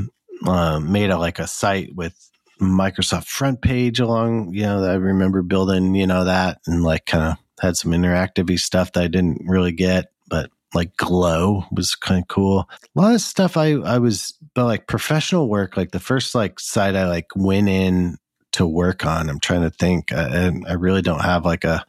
uh, 0.46 0.80
made 0.80 1.10
a, 1.10 1.18
like 1.18 1.40
a 1.40 1.48
site 1.48 1.96
with 1.96 2.14
Microsoft 2.62 3.28
front 3.28 3.62
page 3.62 4.00
along, 4.00 4.54
you 4.54 4.64
know, 4.64 4.84
I 4.84 4.96
remember 4.96 5.42
building, 5.42 5.96
you 5.96 6.08
know, 6.08 6.26
that 6.26 6.60
and 6.66 6.84
like 6.84 7.06
kind 7.06 7.24
of 7.24 7.38
had 7.62 7.78
some 7.78 7.92
interactive 7.92 8.58
stuff 8.60 8.94
that 8.94 9.04
I 9.04 9.08
didn't 9.08 9.44
really 9.48 9.72
get, 9.72 10.12
but 10.28 10.50
like 10.74 10.96
glow 10.98 11.64
was 11.72 11.96
kind 11.96 12.22
of 12.22 12.28
cool. 12.28 12.70
A 12.96 13.00
lot 13.00 13.14
of 13.14 13.22
stuff 13.22 13.58
i 13.58 13.72
i 13.74 13.98
was 13.98 14.34
but 14.54 14.66
like 14.66 14.88
professional 14.88 15.50
work 15.50 15.78
like 15.78 15.92
the 15.92 16.00
first 16.00 16.34
like 16.36 16.60
site 16.60 16.96
i 16.96 17.08
like 17.08 17.28
went 17.36 17.70
in 17.70 18.18
to 18.52 18.66
work 18.66 19.06
on 19.06 19.30
i'm 19.30 19.40
trying 19.40 19.62
to 19.62 19.70
think 19.70 20.12
uh, 20.12 20.30
and 20.32 20.66
i 20.68 20.74
really 20.74 21.02
don't 21.02 21.24
have 21.24 21.46
like 21.46 21.64
a 21.64 21.86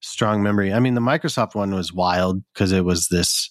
strong 0.00 0.42
memory. 0.42 0.72
I 0.72 0.78
mean 0.78 0.94
the 0.94 1.00
microsoft 1.00 1.54
one 1.54 1.74
was 1.74 1.92
wild 1.92 2.42
because 2.52 2.72
it 2.72 2.84
was 2.84 3.08
this 3.08 3.50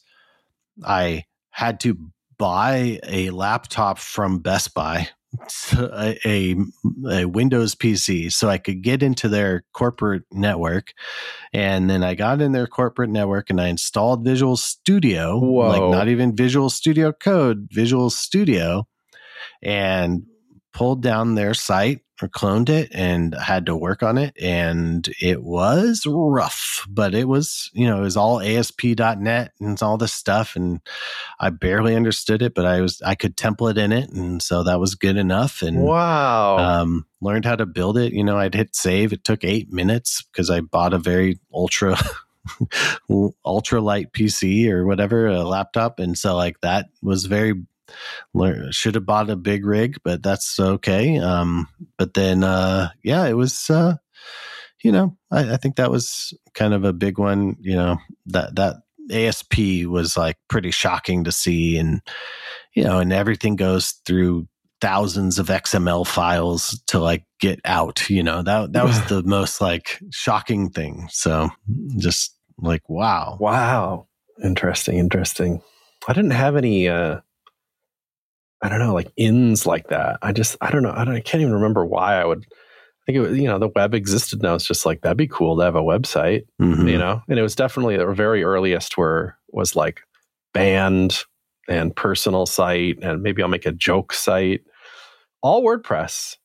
i 0.85 1.23
had 1.51 1.79
to 1.81 1.97
buy 2.37 2.99
a 3.03 3.31
laptop 3.31 3.97
from 3.97 4.39
best 4.39 4.73
buy 4.73 5.09
a, 5.73 6.17
a, 6.25 6.55
a 7.09 7.25
Windows 7.25 7.75
PC 7.75 8.31
so 8.31 8.49
I 8.49 8.57
could 8.57 8.81
get 8.81 9.03
into 9.03 9.27
their 9.27 9.63
corporate 9.73 10.23
network. 10.31 10.93
And 11.53 11.89
then 11.89 12.03
I 12.03 12.15
got 12.15 12.41
in 12.41 12.51
their 12.51 12.67
corporate 12.67 13.09
network 13.09 13.49
and 13.49 13.59
I 13.59 13.67
installed 13.67 14.23
Visual 14.23 14.57
Studio, 14.57 15.39
Whoa. 15.39 15.67
like 15.67 15.91
not 15.91 16.07
even 16.07 16.35
Visual 16.35 16.69
Studio 16.69 17.11
Code, 17.11 17.67
Visual 17.71 18.09
Studio, 18.09 18.87
and 19.61 20.23
pulled 20.73 21.01
down 21.01 21.35
their 21.35 21.53
site 21.53 22.01
cloned 22.25 22.69
it 22.69 22.89
and 22.93 23.35
had 23.35 23.67
to 23.67 23.75
work 23.75 24.01
on 24.01 24.17
it. 24.17 24.35
And 24.41 25.07
it 25.21 25.43
was 25.43 26.03
rough, 26.07 26.85
but 26.89 27.13
it 27.13 27.27
was, 27.27 27.69
you 27.73 27.85
know, 27.85 27.97
it 27.97 28.01
was 28.01 28.17
all 28.17 28.41
ASP.NET 28.41 29.51
and 29.59 29.83
all 29.83 29.97
this 29.97 30.13
stuff. 30.13 30.55
And 30.55 30.81
I 31.39 31.51
barely 31.51 31.95
understood 31.95 32.41
it, 32.41 32.55
but 32.55 32.65
I 32.65 32.81
was, 32.81 33.01
I 33.03 33.15
could 33.15 33.37
template 33.37 33.77
in 33.77 33.91
it. 33.91 34.09
And 34.09 34.41
so 34.41 34.63
that 34.63 34.79
was 34.79 34.95
good 34.95 35.17
enough. 35.17 35.61
And 35.61 35.81
wow. 35.81 36.57
um, 36.57 37.05
learned 37.21 37.45
how 37.45 37.55
to 37.55 37.65
build 37.65 37.97
it. 37.97 38.13
You 38.13 38.23
know, 38.23 38.37
I'd 38.37 38.55
hit 38.55 38.75
save. 38.75 39.13
It 39.13 39.23
took 39.23 39.43
eight 39.43 39.71
minutes 39.71 40.23
because 40.23 40.49
I 40.49 40.61
bought 40.61 40.93
a 40.93 40.99
very 40.99 41.39
ultra. 41.53 41.97
ultra 43.45 43.81
light 43.81 44.13
PC 44.13 44.69
or 44.69 44.85
whatever, 44.85 45.27
a 45.27 45.43
laptop. 45.43 45.99
And 45.99 46.17
so, 46.17 46.33
like, 46.33 46.61
that 46.61 46.85
was 47.01 47.25
very 47.25 47.65
learn, 48.33 48.71
should 48.71 48.95
have 48.95 49.05
bought 49.05 49.29
a 49.29 49.35
big 49.35 49.65
rig, 49.65 49.97
but 50.03 50.23
that's 50.23 50.59
okay. 50.59 51.17
Um, 51.17 51.67
but 51.97 52.13
then, 52.13 52.43
uh, 52.43 52.89
yeah, 53.03 53.25
it 53.25 53.33
was, 53.33 53.69
uh, 53.69 53.95
you 54.83 54.91
know, 54.91 55.17
I, 55.31 55.53
I, 55.53 55.57
think 55.57 55.75
that 55.75 55.91
was 55.91 56.33
kind 56.53 56.73
of 56.73 56.83
a 56.83 56.93
big 56.93 57.17
one. 57.17 57.57
You 57.59 57.75
know, 57.75 57.97
that 58.27 58.55
that 58.55 58.75
ASP 59.11 59.85
was 59.85 60.15
like 60.15 60.37
pretty 60.49 60.71
shocking 60.71 61.23
to 61.23 61.31
see, 61.31 61.77
and 61.77 62.01
you 62.73 62.83
know, 62.83 62.99
and 62.99 63.11
everything 63.11 63.55
goes 63.55 63.93
through 64.05 64.47
thousands 64.79 65.39
of 65.39 65.47
XML 65.47 66.05
files 66.05 66.81
to 66.87 66.99
like 66.99 67.25
get 67.39 67.59
out. 67.65 68.09
You 68.09 68.23
know, 68.23 68.43
that 68.43 68.73
that 68.73 68.85
was 68.85 69.03
the 69.05 69.23
most 69.23 69.61
like 69.61 69.99
shocking 70.11 70.69
thing. 70.69 71.07
So 71.11 71.49
just 71.97 72.35
like 72.59 72.87
wow, 72.87 73.37
wow, 73.39 74.07
interesting, 74.43 74.97
interesting. 74.97 75.61
I 76.07 76.13
didn't 76.13 76.31
have 76.31 76.55
any. 76.55 76.87
uh 76.87 77.21
I 78.61 78.69
don't 78.69 78.79
know, 78.79 78.93
like 78.93 79.11
ins 79.17 79.65
like 79.65 79.89
that. 79.89 80.17
I 80.21 80.31
just, 80.31 80.57
I 80.61 80.71
don't 80.71 80.83
know. 80.83 80.93
I, 80.95 81.05
don't, 81.05 81.15
I 81.15 81.19
can't 81.19 81.41
even 81.41 81.53
remember 81.53 81.85
why 81.85 82.15
I 82.19 82.25
would 82.25 82.45
I 83.07 83.13
think 83.13 83.17
it 83.17 83.29
was, 83.29 83.39
you 83.39 83.47
know, 83.47 83.57
the 83.57 83.69
web 83.69 83.93
existed 83.93 84.41
now. 84.41 84.55
It's 84.55 84.67
just 84.67 84.85
like, 84.85 85.01
that'd 85.01 85.17
be 85.17 85.27
cool 85.27 85.57
to 85.57 85.63
have 85.63 85.75
a 85.75 85.81
website, 85.81 86.45
mm-hmm. 86.61 86.89
you 86.89 86.97
know? 86.97 87.21
And 87.29 87.39
it 87.39 87.41
was 87.41 87.55
definitely 87.55 87.95
the 87.95 88.07
very 88.07 88.43
earliest 88.43 88.97
where 88.97 89.37
was 89.49 89.77
like 89.77 90.01
band 90.53 91.19
and 91.69 91.95
personal 91.95 92.45
site 92.45 92.97
and 93.01 93.23
maybe 93.23 93.41
I'll 93.41 93.47
make 93.47 93.65
a 93.65 93.71
joke 93.71 94.11
site, 94.11 94.61
all 95.41 95.63
WordPress. 95.63 96.35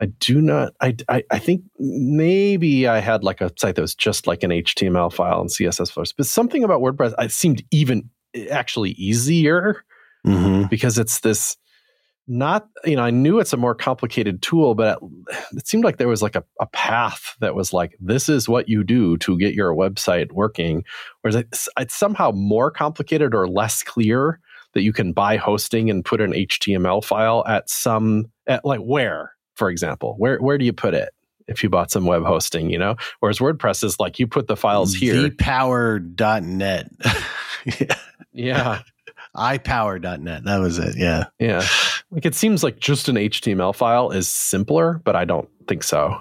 I 0.00 0.06
do 0.06 0.40
not, 0.40 0.74
I, 0.80 0.94
I, 1.08 1.24
I 1.32 1.38
think 1.40 1.62
maybe 1.80 2.86
I 2.86 3.00
had 3.00 3.24
like 3.24 3.40
a 3.40 3.50
site 3.58 3.74
that 3.74 3.82
was 3.82 3.96
just 3.96 4.28
like 4.28 4.44
an 4.44 4.50
HTML 4.50 5.12
file 5.12 5.40
and 5.40 5.50
CSS 5.50 5.90
files, 5.90 6.12
but 6.12 6.26
something 6.26 6.62
about 6.62 6.80
WordPress, 6.80 7.14
it 7.18 7.32
seemed 7.32 7.64
even 7.72 8.08
actually 8.52 8.90
easier 8.90 9.84
mm-hmm. 10.26 10.66
because 10.68 10.98
it's 10.98 11.20
this 11.20 11.56
not 12.26 12.68
you 12.86 12.96
know 12.96 13.02
i 13.02 13.10
knew 13.10 13.38
it's 13.38 13.52
a 13.52 13.56
more 13.56 13.74
complicated 13.74 14.40
tool 14.40 14.74
but 14.74 14.98
it, 15.52 15.68
seemed 15.68 15.84
like 15.84 15.98
there 15.98 16.08
was 16.08 16.22
like 16.22 16.34
a, 16.34 16.42
a, 16.58 16.66
path 16.68 17.36
that 17.40 17.54
was 17.54 17.74
like 17.74 17.94
this 18.00 18.30
is 18.30 18.48
what 18.48 18.66
you 18.66 18.82
do 18.82 19.18
to 19.18 19.36
get 19.36 19.52
your 19.52 19.74
website 19.74 20.32
working 20.32 20.82
whereas 21.20 21.34
it's, 21.34 21.68
it's 21.78 21.94
somehow 21.94 22.30
more 22.30 22.70
complicated 22.70 23.34
or 23.34 23.46
less 23.46 23.82
clear 23.82 24.40
that 24.72 24.80
you 24.80 24.92
can 24.92 25.12
buy 25.12 25.36
hosting 25.36 25.90
and 25.90 26.02
put 26.02 26.22
an 26.22 26.32
html 26.32 27.04
file 27.04 27.44
at 27.46 27.68
some 27.68 28.24
at 28.46 28.64
like 28.64 28.80
where 28.80 29.34
for 29.54 29.70
example? 29.70 30.14
Where 30.18 30.38
where 30.38 30.58
do 30.58 30.64
you 30.64 30.72
put 30.72 30.94
it 30.94 31.10
if 31.46 31.62
you 31.62 31.68
bought 31.68 31.90
some 31.90 32.06
web 32.06 32.24
hosting 32.24 32.70
you 32.70 32.78
know? 32.78 32.96
Whereas 33.20 33.38
wordpress 33.38 33.84
is 33.84 33.98
like 33.98 34.18
you 34.18 34.26
put 34.26 34.46
the 34.46 34.56
files 34.56 34.94
here. 34.94 35.28
ipower.net 35.28 36.90
yeah. 37.80 37.96
Yeah 38.32 38.82
ipower.net. 39.36 40.44
That 40.44 40.58
was 40.58 40.78
it. 40.78 40.96
Yeah. 40.96 41.24
Yeah. 41.38 41.66
Like 42.10 42.26
it 42.26 42.34
seems 42.34 42.62
like 42.62 42.78
just 42.78 43.08
an 43.08 43.16
HTML 43.16 43.74
file 43.74 44.10
is 44.10 44.28
simpler, 44.28 45.00
but 45.04 45.16
I 45.16 45.24
don't 45.24 45.48
think 45.66 45.82
so 45.82 46.20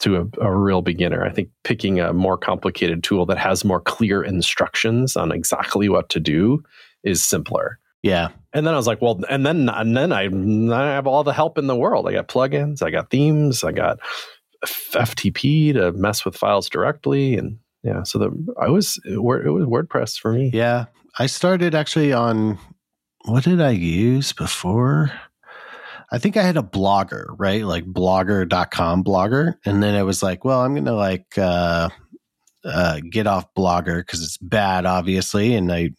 to 0.00 0.16
a, 0.16 0.44
a, 0.44 0.54
real 0.54 0.82
beginner. 0.82 1.24
I 1.24 1.30
think 1.30 1.48
picking 1.64 2.00
a 2.00 2.12
more 2.12 2.36
complicated 2.36 3.02
tool 3.02 3.26
that 3.26 3.38
has 3.38 3.64
more 3.64 3.80
clear 3.80 4.22
instructions 4.22 5.16
on 5.16 5.32
exactly 5.32 5.88
what 5.88 6.08
to 6.10 6.20
do 6.20 6.62
is 7.02 7.22
simpler. 7.22 7.78
Yeah. 8.02 8.28
And 8.52 8.66
then 8.66 8.74
I 8.74 8.76
was 8.76 8.86
like, 8.86 9.02
well, 9.02 9.20
and 9.28 9.44
then 9.44 9.68
and 9.68 9.96
then 9.96 10.12
I, 10.12 10.24
I 10.74 10.94
have 10.94 11.06
all 11.06 11.24
the 11.24 11.32
help 11.32 11.58
in 11.58 11.66
the 11.66 11.76
world. 11.76 12.08
I 12.08 12.12
got 12.12 12.28
plugins, 12.28 12.82
I 12.82 12.90
got 12.90 13.10
themes, 13.10 13.64
I 13.64 13.72
got 13.72 13.98
FTP 14.64 15.74
to 15.74 15.92
mess 15.92 16.24
with 16.24 16.36
files 16.36 16.68
directly, 16.68 17.36
and 17.36 17.58
yeah. 17.82 18.02
So 18.04 18.18
the 18.18 18.54
I 18.60 18.68
was 18.68 19.00
it 19.04 19.22
was 19.22 19.66
WordPress 19.66 20.18
for 20.18 20.32
me. 20.32 20.50
Yeah, 20.54 20.86
I 21.18 21.26
started 21.26 21.74
actually 21.74 22.12
on 22.12 22.58
what 23.24 23.44
did 23.44 23.60
I 23.60 23.70
use 23.70 24.32
before? 24.32 25.12
I 26.12 26.18
think 26.18 26.36
I 26.36 26.42
had 26.42 26.56
a 26.56 26.62
blogger, 26.62 27.26
right? 27.38 27.64
Like 27.64 27.84
blogger.com 27.86 29.02
blogger. 29.02 29.54
And 29.64 29.82
then 29.82 29.94
I 29.94 30.02
was 30.02 30.22
like, 30.22 30.44
well, 30.44 30.60
I'm 30.60 30.74
going 30.74 30.84
to 30.84 30.94
like 30.94 31.36
uh, 31.36 31.88
uh, 32.64 33.00
get 33.10 33.26
off 33.26 33.52
blogger 33.54 34.00
because 34.00 34.22
it's 34.22 34.36
bad, 34.36 34.86
obviously. 34.86 35.54
And 35.54 35.72
I 35.72 35.90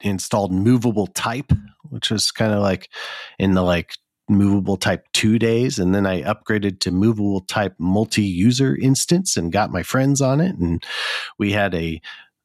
installed 0.00 0.52
movable 0.52 1.06
type, 1.06 1.52
which 1.84 2.10
was 2.10 2.30
kind 2.30 2.52
of 2.52 2.60
like 2.60 2.90
in 3.38 3.54
the 3.54 3.62
like 3.62 3.94
movable 4.28 4.76
type 4.76 5.06
two 5.12 5.38
days. 5.38 5.78
And 5.78 5.94
then 5.94 6.04
I 6.04 6.22
upgraded 6.22 6.80
to 6.80 6.90
movable 6.90 7.42
type 7.42 7.74
multi 7.78 8.22
user 8.22 8.76
instance 8.76 9.36
and 9.36 9.52
got 9.52 9.70
my 9.70 9.82
friends 9.82 10.20
on 10.20 10.40
it. 10.40 10.56
And 10.56 10.82
we 11.38 11.52
had 11.52 11.74
a 11.74 12.00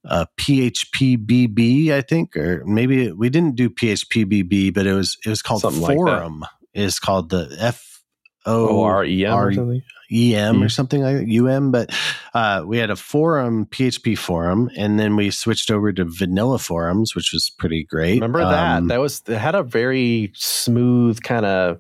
uh, 0.06 0.26
PHPBB, 0.39 1.91
I 1.91 2.02
think, 2.02 2.36
or 2.38 2.64
maybe 2.66 3.12
we 3.12 3.30
didn't 3.30 3.56
do 3.56 3.70
PHPBB, 3.70 4.74
but 4.74 4.88
it 4.88 4.93
was 4.93 5.18
it 5.26 5.30
was 5.30 5.41
called 5.41 5.62
something 5.62 5.86
Forum. 5.86 6.41
Like 6.41 6.50
it's 6.74 7.00
called 7.00 7.30
the 7.30 7.56
F 7.60 8.02
O 8.45 8.84
R 8.84 9.04
E 9.04 9.26
M 9.26 9.34
or 9.34 9.54
something. 9.54 9.82
EM 10.10 10.64
or 10.64 10.70
something 10.70 11.02
like 11.02 11.28
UM, 11.30 11.72
but 11.72 11.93
uh, 12.34 12.64
we 12.66 12.78
had 12.78 12.89
a 12.89 12.95
forum, 12.95 13.66
PHP 13.66 14.18
forum, 14.18 14.70
and 14.78 14.98
then 14.98 15.18
we 15.18 15.30
switched 15.32 15.70
over 15.70 15.91
to 15.91 16.06
vanilla 16.06 16.60
forums, 16.60 17.14
which 17.14 17.34
was 17.34 17.52
pretty 17.60 17.84
great. 17.84 18.22
Remember 18.22 18.39
that? 18.39 18.78
Um, 18.78 18.88
that 18.88 19.02
was 19.02 19.22
it 19.28 19.38
had 19.38 19.56
a 19.56 19.64
very 19.64 20.32
smooth 20.34 21.22
kind 21.22 21.45
of. 21.45 21.80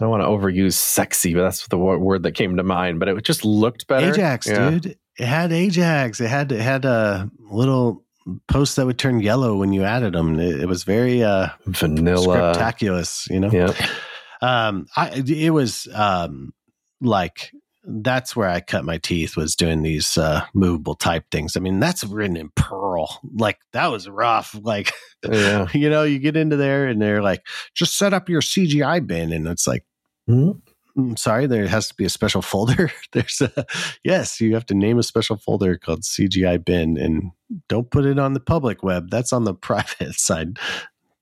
I 0.00 0.04
don't 0.04 0.10
want 0.10 0.24
to 0.24 0.26
overuse 0.26 0.72
sexy, 0.72 1.34
but 1.34 1.42
that's 1.42 1.68
the 1.68 1.78
word 1.78 2.24
that 2.24 2.32
came 2.32 2.56
to 2.56 2.64
mind. 2.64 2.98
But 2.98 3.08
it 3.08 3.22
just 3.22 3.44
looked 3.44 3.86
better. 3.86 4.10
Ajax, 4.10 4.48
yeah. 4.48 4.70
dude 4.70 4.96
it 5.18 5.26
had 5.26 5.52
Ajax. 5.52 6.20
It 6.20 6.28
had 6.28 6.52
it 6.52 6.60
had 6.60 6.84
a 6.84 7.30
little 7.38 8.04
post 8.48 8.76
that 8.76 8.86
would 8.86 8.98
turn 8.98 9.20
yellow 9.20 9.56
when 9.56 9.72
you 9.72 9.84
added 9.84 10.14
them. 10.14 10.38
It, 10.38 10.60
it 10.60 10.66
was 10.66 10.84
very 10.84 11.22
uh, 11.22 11.48
vanilla, 11.66 12.52
spectacular. 12.52 13.02
You 13.30 13.40
know. 13.40 13.50
Yeah. 13.50 13.72
Um, 14.44 14.86
I 14.96 15.22
it 15.24 15.50
was 15.50 15.86
um 15.94 16.52
like 17.00 17.52
that's 17.84 18.36
where 18.36 18.48
I 18.48 18.60
cut 18.60 18.84
my 18.84 18.98
teeth 18.98 19.36
was 19.36 19.56
doing 19.56 19.82
these 19.82 20.16
uh, 20.16 20.44
movable 20.54 20.94
type 20.94 21.24
things. 21.30 21.56
I 21.56 21.60
mean, 21.60 21.80
that's 21.80 22.04
written 22.04 22.36
in 22.36 22.50
Perl. 22.54 23.20
Like 23.34 23.58
that 23.72 23.88
was 23.88 24.08
rough. 24.08 24.56
Like, 24.60 24.92
yeah. 25.28 25.66
you 25.74 25.90
know, 25.90 26.04
you 26.04 26.18
get 26.18 26.36
into 26.36 26.56
there 26.56 26.86
and 26.86 27.02
they're 27.02 27.22
like, 27.22 27.44
just 27.74 27.98
set 27.98 28.14
up 28.14 28.28
your 28.28 28.40
CGI 28.40 29.04
bin, 29.06 29.32
and 29.32 29.46
it's 29.48 29.66
like, 29.66 29.84
mm-hmm. 30.28 30.58
Mm, 30.96 31.18
sorry, 31.18 31.46
there 31.46 31.66
has 31.66 31.88
to 31.88 31.94
be 31.94 32.04
a 32.04 32.10
special 32.10 32.42
folder. 32.52 32.90
There's 33.12 33.40
a 33.40 33.66
yes, 34.04 34.40
you 34.40 34.54
have 34.54 34.66
to 34.66 34.74
name 34.74 34.98
a 34.98 35.02
special 35.02 35.36
folder 35.36 35.76
called 35.76 36.02
CGI 36.02 36.64
bin, 36.64 36.96
and 36.96 37.30
don't 37.68 37.90
put 37.90 38.06
it 38.06 38.18
on 38.18 38.34
the 38.34 38.40
public 38.40 38.82
web. 38.82 39.10
That's 39.10 39.32
on 39.32 39.44
the 39.44 39.54
private 39.68 40.14
side. 40.14 40.58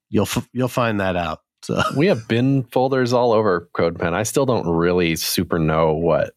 You'll 0.09 0.29
you'll 0.53 0.67
find 0.67 0.99
that 0.99 1.15
out. 1.15 1.39
So 1.63 1.81
we 1.95 2.07
have 2.07 2.27
bin 2.27 2.63
folders 2.63 3.13
all 3.13 3.33
over 3.33 3.69
CodePen. 3.73 4.13
I 4.13 4.23
still 4.23 4.45
don't 4.45 4.67
really 4.67 5.15
super 5.15 5.59
know 5.59 5.93
what 5.93 6.33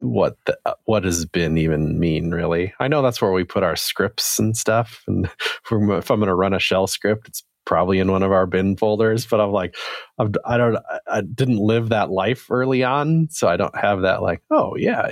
what 0.00 0.36
the, 0.44 0.58
what 0.84 1.00
does 1.00 1.24
bin 1.24 1.56
even 1.56 1.98
mean 1.98 2.30
really 2.30 2.74
i 2.78 2.86
know 2.86 3.00
that's 3.00 3.22
where 3.22 3.32
we 3.32 3.44
put 3.44 3.62
our 3.62 3.74
scripts 3.76 4.38
and 4.38 4.54
stuff 4.54 5.02
and 5.06 5.24
if 5.70 6.10
i'm 6.10 6.18
going 6.20 6.26
to 6.26 6.34
run 6.34 6.52
a 6.52 6.58
shell 6.58 6.86
script 6.86 7.26
it's 7.26 7.42
probably 7.66 7.98
in 7.98 8.10
one 8.10 8.22
of 8.22 8.32
our 8.32 8.46
bin 8.46 8.76
folders, 8.76 9.26
but 9.26 9.40
I'm 9.40 9.50
like, 9.50 9.76
I've, 10.18 10.32
I 10.46 10.56
don't, 10.56 10.78
I 11.06 11.20
didn't 11.20 11.58
live 11.58 11.90
that 11.90 12.10
life 12.10 12.46
early 12.50 12.82
on. 12.82 13.28
So 13.30 13.48
I 13.48 13.58
don't 13.58 13.76
have 13.76 14.02
that 14.02 14.22
like, 14.22 14.40
oh 14.50 14.76
yeah. 14.76 15.10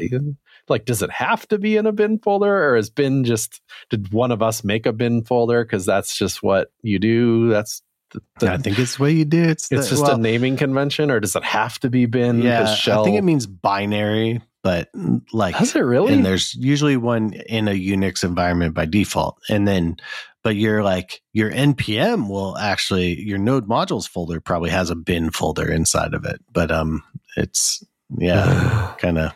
like, 0.69 0.87
does 0.87 1.03
it 1.03 1.11
have 1.11 1.47
to 1.49 1.59
be 1.59 1.77
in 1.77 1.85
a 1.85 1.93
bin 1.93 2.19
folder 2.19 2.71
or 2.71 2.77
is 2.77 2.89
bin 2.89 3.25
just, 3.25 3.61
did 3.91 4.13
one 4.13 4.33
of 4.33 4.41
us 4.41 4.65
make 4.65 4.87
a 4.87 4.93
bin 4.93 5.23
folder? 5.23 5.65
Cause 5.65 5.85
that's 5.85 6.17
just 6.17 6.43
what 6.43 6.71
you 6.83 6.99
do. 6.99 7.49
That's, 7.51 7.83
the, 8.13 8.23
the, 8.39 8.53
I 8.53 8.57
think 8.59 8.79
it's 8.79 8.97
the 8.97 9.03
way 9.03 9.11
you 9.11 9.25
do. 9.25 9.43
It's, 9.43 9.73
it's 9.73 9.87
the, 9.87 9.91
just 9.91 10.03
well, 10.03 10.15
a 10.15 10.19
naming 10.19 10.57
convention, 10.57 11.11
or 11.11 11.19
does 11.19 11.35
it 11.35 11.43
have 11.43 11.81
to 11.81 11.91
be 11.91 12.07
bin? 12.07 12.43
Yeah, 12.43 12.73
shell... 12.73 13.01
I 13.01 13.05
think 13.05 13.19
it 13.19 13.25
means 13.25 13.47
binary, 13.47 14.41
but 14.63 14.93
mm, 14.93 15.21
like, 15.33 15.59
does 15.59 15.75
it 15.75 15.81
really? 15.81 16.15
And 16.15 16.25
there's 16.25 16.55
usually 16.55 16.97
one 16.97 17.33
in 17.33 17.67
a 17.67 17.73
Unix 17.73 18.23
environment 18.23 18.73
by 18.73 18.85
default, 18.85 19.39
and 19.51 19.67
then 19.67 19.97
but 20.45 20.55
your 20.55 20.85
like 20.85 21.23
your 21.33 21.51
npm 21.51 22.29
will 22.29 22.57
actually 22.57 23.21
your 23.21 23.39
node 23.39 23.67
modules 23.67 24.09
folder 24.09 24.41
probably 24.41 24.71
has 24.71 24.91
a 24.91 24.95
bin 24.95 25.31
folder 25.31 25.69
inside 25.69 26.15
of 26.15 26.25
it 26.25 26.41
but 26.53 26.71
um 26.71 27.03
it's 27.37 27.83
yeah 28.19 28.95
kind 28.99 29.19
of 29.19 29.33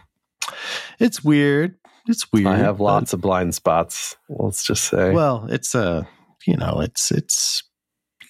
it's 1.01 1.25
weird 1.25 1.75
it's 2.07 2.31
weird 2.33 2.47
i 2.47 2.57
have 2.57 2.79
lots 2.79 3.13
of 3.13 3.21
blind 3.21 3.55
spots 3.55 4.17
let's 4.29 4.65
just 4.65 4.85
say. 4.85 5.11
Well 5.11 5.47
it's 5.51 5.75
a 5.75 5.81
uh, 5.81 6.05
you 6.47 6.57
know 6.57 6.81
it's 6.81 7.11
it's 7.11 7.65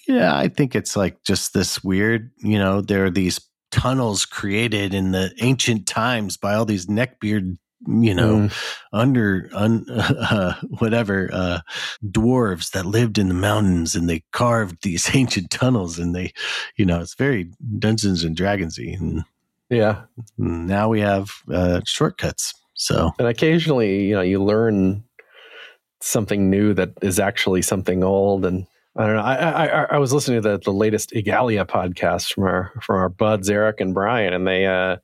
yeah 0.07 0.37
i 0.37 0.49
think 0.49 0.75
it's 0.75 0.97
like 0.97 1.23
just 1.25 1.53
this 1.53 1.85
weird 1.85 2.31
you 2.39 2.59
know 2.59 2.81
there 2.81 3.05
are 3.05 3.11
these 3.11 3.41
tunnels 3.71 4.25
created 4.25 4.95
in 4.95 5.13
the 5.13 5.33
ancient 5.41 5.87
times 5.87 6.37
by 6.37 6.55
all 6.55 6.65
these 6.65 6.87
neckbeard 6.87 7.59
you 7.87 8.15
know 8.15 8.37
mm. 8.37 8.53
under 8.93 9.49
un, 9.53 9.89
uh, 9.89 10.55
whatever 10.79 11.31
uh, 11.33 11.61
dwarves 12.05 12.73
that 12.73 12.87
lived 12.87 13.19
in 13.19 13.29
the 13.29 13.35
mountains 13.35 13.95
and 13.95 14.09
they 14.09 14.23
carved 14.33 14.83
these 14.83 15.11
ancient 15.15 15.51
tunnels 15.51 15.99
and 15.99 16.15
they 16.15 16.33
you 16.77 16.85
know 16.85 17.01
it's 17.01 17.15
very 17.15 17.51
dungeons 17.79 18.25
and 18.25 18.37
dragonsy 18.37 18.99
and 18.99 19.25
yeah 19.71 20.03
now 20.37 20.89
we 20.89 21.01
have 21.01 21.31
uh, 21.53 21.81
shortcuts 21.87 22.55
so 22.75 23.13
and 23.19 23.29
occasionally 23.29 24.05
you 24.05 24.15
know 24.15 24.23
you 24.23 24.43
learn 24.43 25.05
something 26.01 26.51
new 26.51 26.75
that 26.75 26.91
is 27.03 27.19
actually 27.21 27.63
something 27.63 28.03
old 28.03 28.45
and 28.45 28.67
I 28.97 29.07
don't 29.07 29.15
know. 29.15 29.23
I, 29.23 29.67
I, 29.67 29.67
I 29.93 29.99
was 29.99 30.13
listening 30.13 30.43
to 30.43 30.49
the, 30.49 30.59
the 30.59 30.73
latest 30.73 31.13
Igalia 31.13 31.65
podcast 31.65 32.33
from 32.33 32.45
our 32.45 32.73
from 32.83 32.97
our 32.97 33.09
buds 33.09 33.49
Eric 33.49 33.81
and 33.81 33.95
Brian, 33.95 34.33
and 34.33 34.45
they 34.45 34.67
uh, 34.67 34.97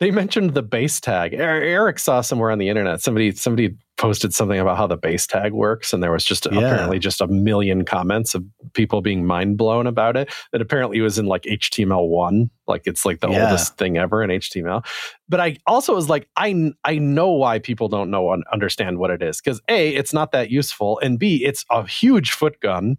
they 0.00 0.10
mentioned 0.10 0.54
the 0.54 0.62
base 0.62 1.00
tag. 1.00 1.34
Eric 1.34 1.98
saw 1.98 2.20
somewhere 2.20 2.50
on 2.50 2.58
the 2.58 2.68
internet 2.68 3.00
somebody 3.00 3.30
somebody 3.32 3.76
posted 3.96 4.34
something 4.34 4.58
about 4.58 4.76
how 4.76 4.88
the 4.88 4.96
base 4.96 5.26
tag 5.26 5.52
works, 5.52 5.92
and 5.92 6.02
there 6.02 6.10
was 6.10 6.24
just 6.24 6.46
yeah. 6.46 6.58
apparently 6.58 6.98
just 6.98 7.20
a 7.20 7.28
million 7.28 7.84
comments 7.84 8.34
of 8.34 8.44
people 8.72 9.02
being 9.02 9.24
mind 9.24 9.56
blown 9.56 9.86
about 9.86 10.16
it. 10.16 10.32
That 10.52 10.60
apparently 10.60 11.00
was 11.00 11.18
in 11.18 11.26
like 11.26 11.42
HTML 11.42 12.08
one, 12.08 12.50
like 12.66 12.82
it's 12.86 13.04
like 13.04 13.20
the 13.20 13.30
yeah. 13.30 13.44
oldest 13.44 13.76
thing 13.76 13.96
ever 13.96 14.22
in 14.22 14.30
HTML. 14.30 14.84
But 15.28 15.40
I 15.40 15.58
also 15.66 15.94
was 15.94 16.08
like, 16.08 16.28
I 16.36 16.72
I 16.82 16.98
know 16.98 17.30
why 17.30 17.60
people 17.60 17.88
don't 17.88 18.10
know 18.10 18.36
understand 18.52 18.98
what 18.98 19.10
it 19.10 19.22
is 19.22 19.40
because 19.40 19.60
a 19.68 19.94
it's 19.94 20.12
not 20.12 20.32
that 20.32 20.50
useful, 20.50 20.98
and 21.00 21.18
b 21.18 21.44
it's 21.44 21.64
a 21.70 21.86
huge 21.86 22.32
foot 22.32 22.58
gun, 22.60 22.96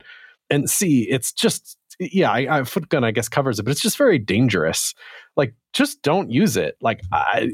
and 0.49 0.69
c 0.69 1.07
it's 1.09 1.33
just 1.33 1.77
yeah, 1.99 2.31
I, 2.31 2.59
I, 2.59 2.63
foot 2.63 2.89
gun 2.89 3.03
I 3.03 3.11
guess 3.11 3.29
covers 3.29 3.59
it, 3.59 3.63
but 3.63 3.71
it's 3.71 3.81
just 3.81 3.97
very 3.97 4.19
dangerous. 4.19 4.93
Like, 5.37 5.53
just 5.76 6.01
don't 6.01 6.32
use 6.32 6.57
it. 6.57 6.78
Like, 6.82 7.01
I, 7.11 7.51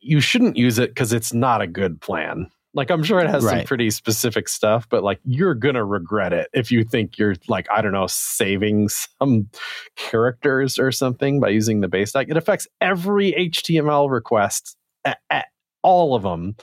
you 0.00 0.20
shouldn't 0.20 0.56
use 0.56 0.78
it 0.78 0.90
because 0.90 1.12
it's 1.12 1.32
not 1.32 1.62
a 1.62 1.66
good 1.66 2.00
plan. 2.00 2.50
Like, 2.74 2.90
I'm 2.90 3.02
sure 3.02 3.20
it 3.20 3.30
has 3.30 3.44
right. 3.44 3.58
some 3.58 3.66
pretty 3.66 3.90
specific 3.90 4.48
stuff, 4.48 4.88
but 4.90 5.04
like, 5.04 5.20
you're 5.24 5.54
gonna 5.54 5.84
regret 5.84 6.32
it 6.32 6.48
if 6.52 6.72
you 6.72 6.84
think 6.84 7.18
you're 7.18 7.36
like, 7.46 7.66
I 7.70 7.82
don't 7.82 7.92
know, 7.92 8.06
saving 8.08 8.88
some 9.20 9.48
characters 9.96 10.78
or 10.78 10.90
something 10.90 11.38
by 11.38 11.48
using 11.48 11.80
the 11.80 11.88
base 11.88 12.12
tag. 12.12 12.30
It 12.30 12.36
affects 12.36 12.66
every 12.80 13.32
HTML 13.32 14.10
request, 14.10 14.76
at, 15.04 15.18
at 15.30 15.46
all 15.82 16.14
of 16.14 16.22
them 16.22 16.56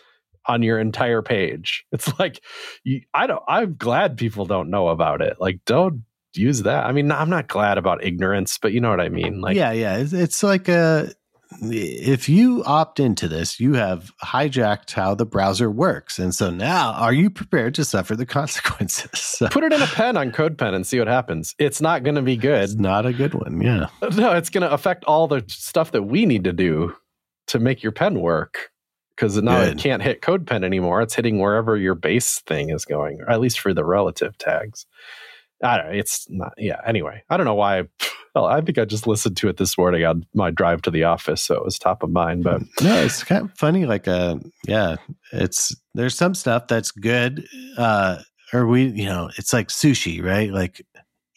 on 0.46 0.64
your 0.64 0.80
entire 0.80 1.22
page. 1.22 1.86
It's 1.92 2.20
like 2.20 2.44
you, 2.84 3.02
I 3.14 3.28
don't 3.28 3.44
I'm 3.48 3.76
glad 3.76 4.18
people 4.18 4.46
don't 4.46 4.70
know 4.70 4.90
about 4.90 5.22
it. 5.22 5.38
Like 5.40 5.60
don't 5.66 6.04
use 6.34 6.64
that. 6.64 6.86
I 6.86 6.92
mean, 6.92 7.12
I'm 7.12 7.30
not 7.30 7.48
glad 7.48 7.78
about 7.78 8.04
ignorance, 8.04 8.58
but 8.62 8.72
you 8.72 8.82
know 8.82 8.90
what 8.90 9.02
I 9.02 9.10
mean. 9.10 9.42
Like, 9.42 9.56
yeah, 9.56 9.72
yeah, 9.72 9.98
it's, 9.98 10.14
it's 10.14 10.44
like 10.44 10.68
a 10.68 11.12
if 11.62 12.30
you 12.30 12.64
opt 12.66 13.00
into 13.00 13.28
this, 13.28 13.60
you 13.60 13.74
have 13.74 14.12
hijacked 14.24 14.92
how 14.92 15.16
the 15.16 15.26
browser 15.26 15.70
works. 15.70 16.20
And 16.20 16.34
so 16.34 16.52
now, 16.52 16.94
are 16.94 17.14
you 17.14 17.30
prepared 17.30 17.74
to 17.76 17.86
suffer 17.86 18.16
the 18.16 18.26
consequences? 18.28 19.10
So, 19.14 19.48
Put 19.48 19.64
it 19.64 19.74
in 19.74 19.82
a 19.82 19.88
pen 19.88 20.16
on 20.16 20.32
CodePen 20.32 20.74
and 20.74 20.86
see 20.86 21.00
what 21.00 21.08
happens. 21.08 21.56
It's 21.58 21.82
not 21.82 22.04
going 22.04 22.16
to 22.16 22.22
be 22.22 22.38
good. 22.38 22.64
It's 22.64 22.76
not 22.76 23.06
a 23.06 23.14
good 23.14 23.34
one. 23.34 23.62
Yeah. 23.62 23.88
No, 24.20 24.34
it's 24.34 24.50
going 24.50 24.64
to 24.64 24.72
affect 24.72 25.06
all 25.06 25.28
the 25.28 25.46
stuff 25.48 25.92
that 25.92 26.04
we 26.04 26.26
need 26.26 26.44
to 26.44 26.52
do 26.52 26.96
to 27.48 27.60
make 27.60 27.82
your 27.84 27.92
pen 27.92 28.20
work 28.20 28.70
because 29.16 29.42
now 29.42 29.64
good. 29.64 29.78
it 29.78 29.78
can't 29.78 30.02
hit 30.02 30.22
CodePen 30.22 30.66
anymore. 30.66 31.02
It's 31.02 31.16
hitting 31.16 31.40
wherever 31.40 31.78
your 31.78 31.96
base 31.96 32.40
thing 32.40 32.70
is 32.70 32.86
going, 32.86 33.22
or 33.22 33.30
at 33.30 33.40
least 33.40 33.60
for 33.60 33.74
the 33.74 33.86
relative 33.86 34.38
tags. 34.38 34.86
I 35.64 35.78
don't 35.78 35.88
know. 35.88 35.92
It's 35.94 36.28
not, 36.30 36.54
yeah. 36.58 36.80
Anyway, 36.86 37.24
I 37.30 37.38
don't 37.38 37.46
know 37.46 37.56
why. 37.56 37.84
Well, 38.36 38.46
I 38.46 38.62
think 38.62 38.78
I 38.78 38.86
just 38.86 39.08
listened 39.08 39.38
to 39.38 39.50
it 39.50 39.58
this 39.58 39.78
morning 39.78 40.06
on 40.06 40.26
my 40.34 40.52
drive 40.52 40.82
to 40.84 40.92
the 40.92 41.04
office, 41.04 41.42
so 41.42 41.56
it 41.56 41.66
was 41.66 41.78
top 41.78 42.04
of 42.04 42.12
mind. 42.12 42.44
But 42.44 42.62
no, 42.82 43.02
it's 43.02 43.24
kind 43.24 43.46
of 43.46 43.58
funny. 43.58 43.86
Like, 43.86 44.08
uh, 44.08 44.38
yeah, 44.68 44.98
it's 45.32 45.76
there's 45.94 46.16
some 46.16 46.36
stuff 46.36 46.68
that's 46.68 46.92
good. 46.92 47.48
Uh, 47.78 48.20
or 48.54 48.68
we, 48.68 48.88
you 48.88 49.06
know, 49.06 49.30
it's 49.38 49.54
like 49.54 49.68
sushi, 49.68 50.24
right? 50.24 50.52
Like 50.52 50.86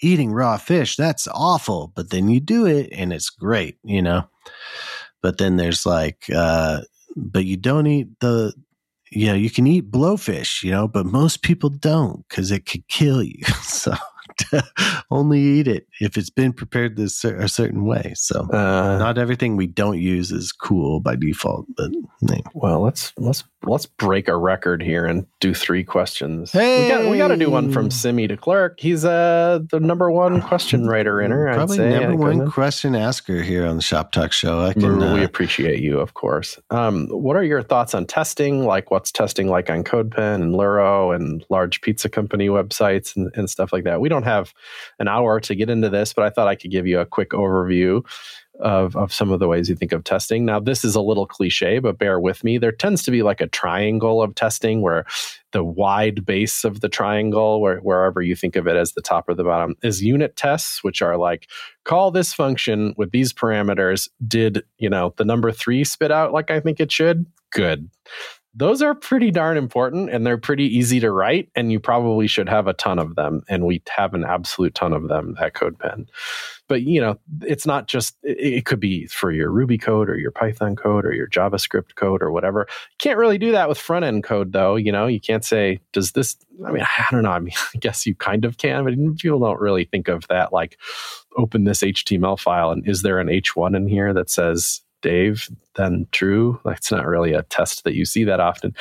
eating 0.01 0.33
raw 0.33 0.57
fish, 0.57 0.97
that's 0.97 1.29
awful, 1.29 1.93
but 1.95 2.11
then 2.11 2.29
you 2.29 2.41
do 2.41 2.67
it 2.67 2.89
and 2.93 3.13
it's 3.13 3.31
great, 3.31 3.79
you 3.85 4.03
know. 4.03 4.25
But 5.23 5.39
then 5.39 5.57
there's 5.57 5.87
like, 5.87 6.25
uh, 6.35 6.83
but 7.17 7.45
you 7.45 7.57
don't 7.57 7.87
eat 7.87 8.09
the 8.21 8.53
you 9.15 9.27
know, 9.27 9.35
you 9.35 9.51
can 9.51 9.67
eat 9.67 9.91
blowfish, 9.91 10.63
you 10.63 10.71
know, 10.71 10.89
but 10.89 11.05
most 11.05 11.43
people 11.43 11.69
don't 11.69 12.27
because 12.29 12.51
it 12.51 12.65
could 12.65 12.87
kill 12.89 13.23
you. 13.23 13.45
so 13.63 13.95
only 15.11 15.41
eat 15.41 15.69
it 15.69 15.87
if 16.01 16.17
it's 16.17 16.31
been 16.31 16.53
prepared 16.53 16.97
this 16.97 17.25
a 17.25 17.49
certain 17.49 17.85
way. 17.85 18.13
So 18.17 18.41
uh, 18.53 18.99
not 18.99 19.19
everything 19.19 19.57
we 19.57 19.67
don't 19.67 19.99
use 19.99 20.31
is 20.33 20.53
cool 20.53 21.01
by 21.01 21.17
default. 21.17 21.67
But 21.77 21.93
well, 22.55 22.81
let's 22.81 23.13
let's 23.17 23.45
let's 23.65 23.87
break 23.87 24.29
a 24.29 24.37
record 24.37 24.83
here 24.83 25.07
and 25.07 25.27
do 25.41 25.55
three 25.55 25.85
questions. 25.85 26.53
Hey, 26.53 26.83
we 26.83 26.89
got 26.89 27.11
we 27.11 27.17
got 27.19 27.29
to 27.29 27.37
do 27.37 27.51
one 27.51 27.71
from 27.73 27.91
Simi 27.91 28.27
to 28.29 28.37
Clerk. 28.37 28.81
He's 28.81 29.05
uh 29.05 29.61
the 29.71 29.81
number 29.81 30.11
one 30.11 30.41
question 30.43 30.87
writer 30.87 31.21
in 31.21 31.31
her. 31.31 31.53
Probably 31.53 31.79
number 31.79 32.17
one 32.17 32.51
question 32.51 32.95
asker 32.95 33.43
here 33.43 33.67
on 33.67 33.77
the 33.77 33.83
Shop 33.83 34.13
Talk 34.13 34.33
Show. 34.33 34.61
I 34.61 34.73
can. 34.73 35.03
Uh, 35.03 35.15
we 35.15 35.25
appreciate 35.25 35.81
you, 35.81 36.01
of 36.01 36.15
course. 36.15 36.59
Um, 36.71 37.09
what 37.09 37.37
are 37.37 37.45
your 37.45 37.63
thoughts 37.63 37.95
on 37.95 38.07
testing? 38.07 38.65
Like, 38.65 38.91
what's 38.91 39.13
testing 39.13 39.49
like 39.49 39.71
on 39.71 39.85
CodePen 39.85 40.35
and 40.35 40.55
Luro 40.55 41.15
and 41.15 41.45
large 41.49 41.81
pizza 41.81 42.09
company 42.09 42.49
websites 42.49 43.17
and, 43.17 43.31
and 43.35 43.49
stuff 43.49 43.73
like 43.73 43.85
that? 43.85 44.01
We 44.01 44.09
don't 44.09 44.25
have 44.25 44.53
an 44.99 45.09
hour 45.09 45.41
to 45.41 45.55
get 45.55 45.71
into 45.71 45.89
this, 45.89 46.13
but 46.13 46.25
I 46.25 46.31
thought 46.31 46.49
I 46.49 46.55
could 46.55 46.71
give 46.71 46.87
you 46.87 47.01
a 47.01 47.07
quick 47.07 47.31
overview 47.31 48.05
of, 48.63 48.97
of 48.97 49.13
some 49.13 49.31
of 49.31 49.41
the 49.41 49.49
ways 49.49 49.69
you 49.69 49.77
think 49.77 49.93
of 49.93 50.05
testing. 50.05 50.45
Now, 50.45 50.61
this 50.61 50.85
is 50.85 50.95
a 50.95 51.01
little 51.01 51.27
cliche, 51.27 51.79
but 51.79 51.99
bear 51.99 52.19
with 52.19 52.43
me. 52.45 52.59
There 52.59 52.73
tends 52.73 53.03
to 53.03 53.11
be 53.11 53.23
like 53.23 53.41
a 53.41 53.47
triangle 53.47 54.23
of 54.23 54.35
testing 54.35 54.81
where 54.81 55.05
the 55.51 55.63
wide 55.63 56.25
base 56.25 56.65
of 56.65 56.81
the 56.81 56.89
triangle, 56.89 57.61
where, 57.61 57.79
wherever 57.81 58.23
you 58.23 58.35
think 58.35 58.57
of 58.57 58.67
it 58.67 58.77
as 58.77 58.93
the 58.93 59.03
top 59.03 59.29
or 59.29 59.35
the 59.35 59.45
bottom, 59.45 59.75
is 59.83 60.03
unit 60.03 60.37
tests, 60.37 60.83
which 60.83 61.03
are 61.03 61.17
like 61.17 61.49
call 61.85 62.11
this 62.11 62.33
function 62.33 62.95
with 62.97 63.11
these 63.11 63.33
parameters. 63.33 64.09
Did, 64.27 64.65
you 64.79 64.89
know, 64.89 65.13
the 65.17 65.25
number 65.25 65.53
three 65.53 65.85
spit 65.85 66.11
out 66.11 66.33
like 66.33 66.51
I 66.51 66.61
think 66.61 66.81
it 66.81 66.91
should? 66.91 67.27
Good 67.51 67.91
those 68.55 68.83
are 68.83 68.95
pretty 68.95 69.31
darn 69.31 69.57
important 69.57 70.11
and 70.11 70.27
they're 70.27 70.37
pretty 70.37 70.65
easy 70.65 71.01
to 71.01 71.11
write 71.11 71.49
and 71.55 71.73
you 71.73 71.81
probably 71.81 72.27
should 72.27 72.49
have 72.49 72.67
a 72.67 72.75
ton 72.75 72.99
of 72.99 73.15
them 73.15 73.43
and 73.49 73.65
we 73.65 73.83
have 73.89 74.13
an 74.13 74.25
absolute 74.25 74.75
ton 74.75 74.93
of 74.93 75.09
them 75.09 75.37
at 75.41 75.55
codepen. 75.55 76.07
But 76.69 76.83
you 76.83 77.01
know 77.01 77.19
it's 77.43 77.67
not 77.67 77.89
just 77.89 78.17
it, 78.23 78.65
could 78.67 78.81
be 78.81 79.07
for 79.07 79.33
your 79.33 79.51
ruby 79.51 79.79
code 79.79 80.09
or 80.09 80.17
your 80.17 80.31
python 80.31 80.77
code 80.77 81.05
or 81.05 81.13
your 81.13 81.29
javascript 81.29 81.95
code 81.95 82.23
or 82.23 82.31
whatever. 82.31 82.67
You 82.69 82.97
can't 82.99 83.19
really 83.19 83.39
do 83.39 83.53
that 83.53 83.69
with 83.69 83.79
front 83.79 84.05
end 84.05 84.25
code 84.25 84.53
though 84.53 84.77
you 84.77 84.93
know? 84.93 85.07
You 85.07 85.21
can't 85.21 85.45
say 85.45 85.81
does 85.93 86.13
this 86.13 86.37
i 86.67 86.71
mean 86.71 86.85
i 86.99 87.07
don't 87.11 87.23
know 87.23 87.31
i 87.31 87.39
mean 87.39 87.55
i 87.75 87.79
guess 87.79 88.07
you 88.07 88.15
kind 88.15 88.45
of 88.45 88.59
can 88.59 88.85
but 88.85 88.95
people 89.19 89.39
don't 89.39 89.61
really 89.61 89.85
think 89.85 90.09
of 90.09 90.27
that 90.29 90.53
like 90.53 90.79
open 91.37 91.65
this 91.65 91.81
html 91.81 92.39
file 92.39 92.71
and 92.71 92.87
is 92.87 93.03
there 93.03 93.19
an 93.19 93.29
h1 93.29 93.77
in 93.77 93.89
here 93.89 94.13
that 94.13 94.31
says 94.31 94.83
Dave 95.03 95.49
than 95.75 96.07
true. 96.13 96.61
It's 96.67 96.91
not 96.91 97.07
really 97.07 97.33
a 97.33 97.43
test 97.43 97.85
that 97.85 97.95
you 97.95 98.05
see 98.05 98.25
that 98.25 98.41
often. 98.41 98.75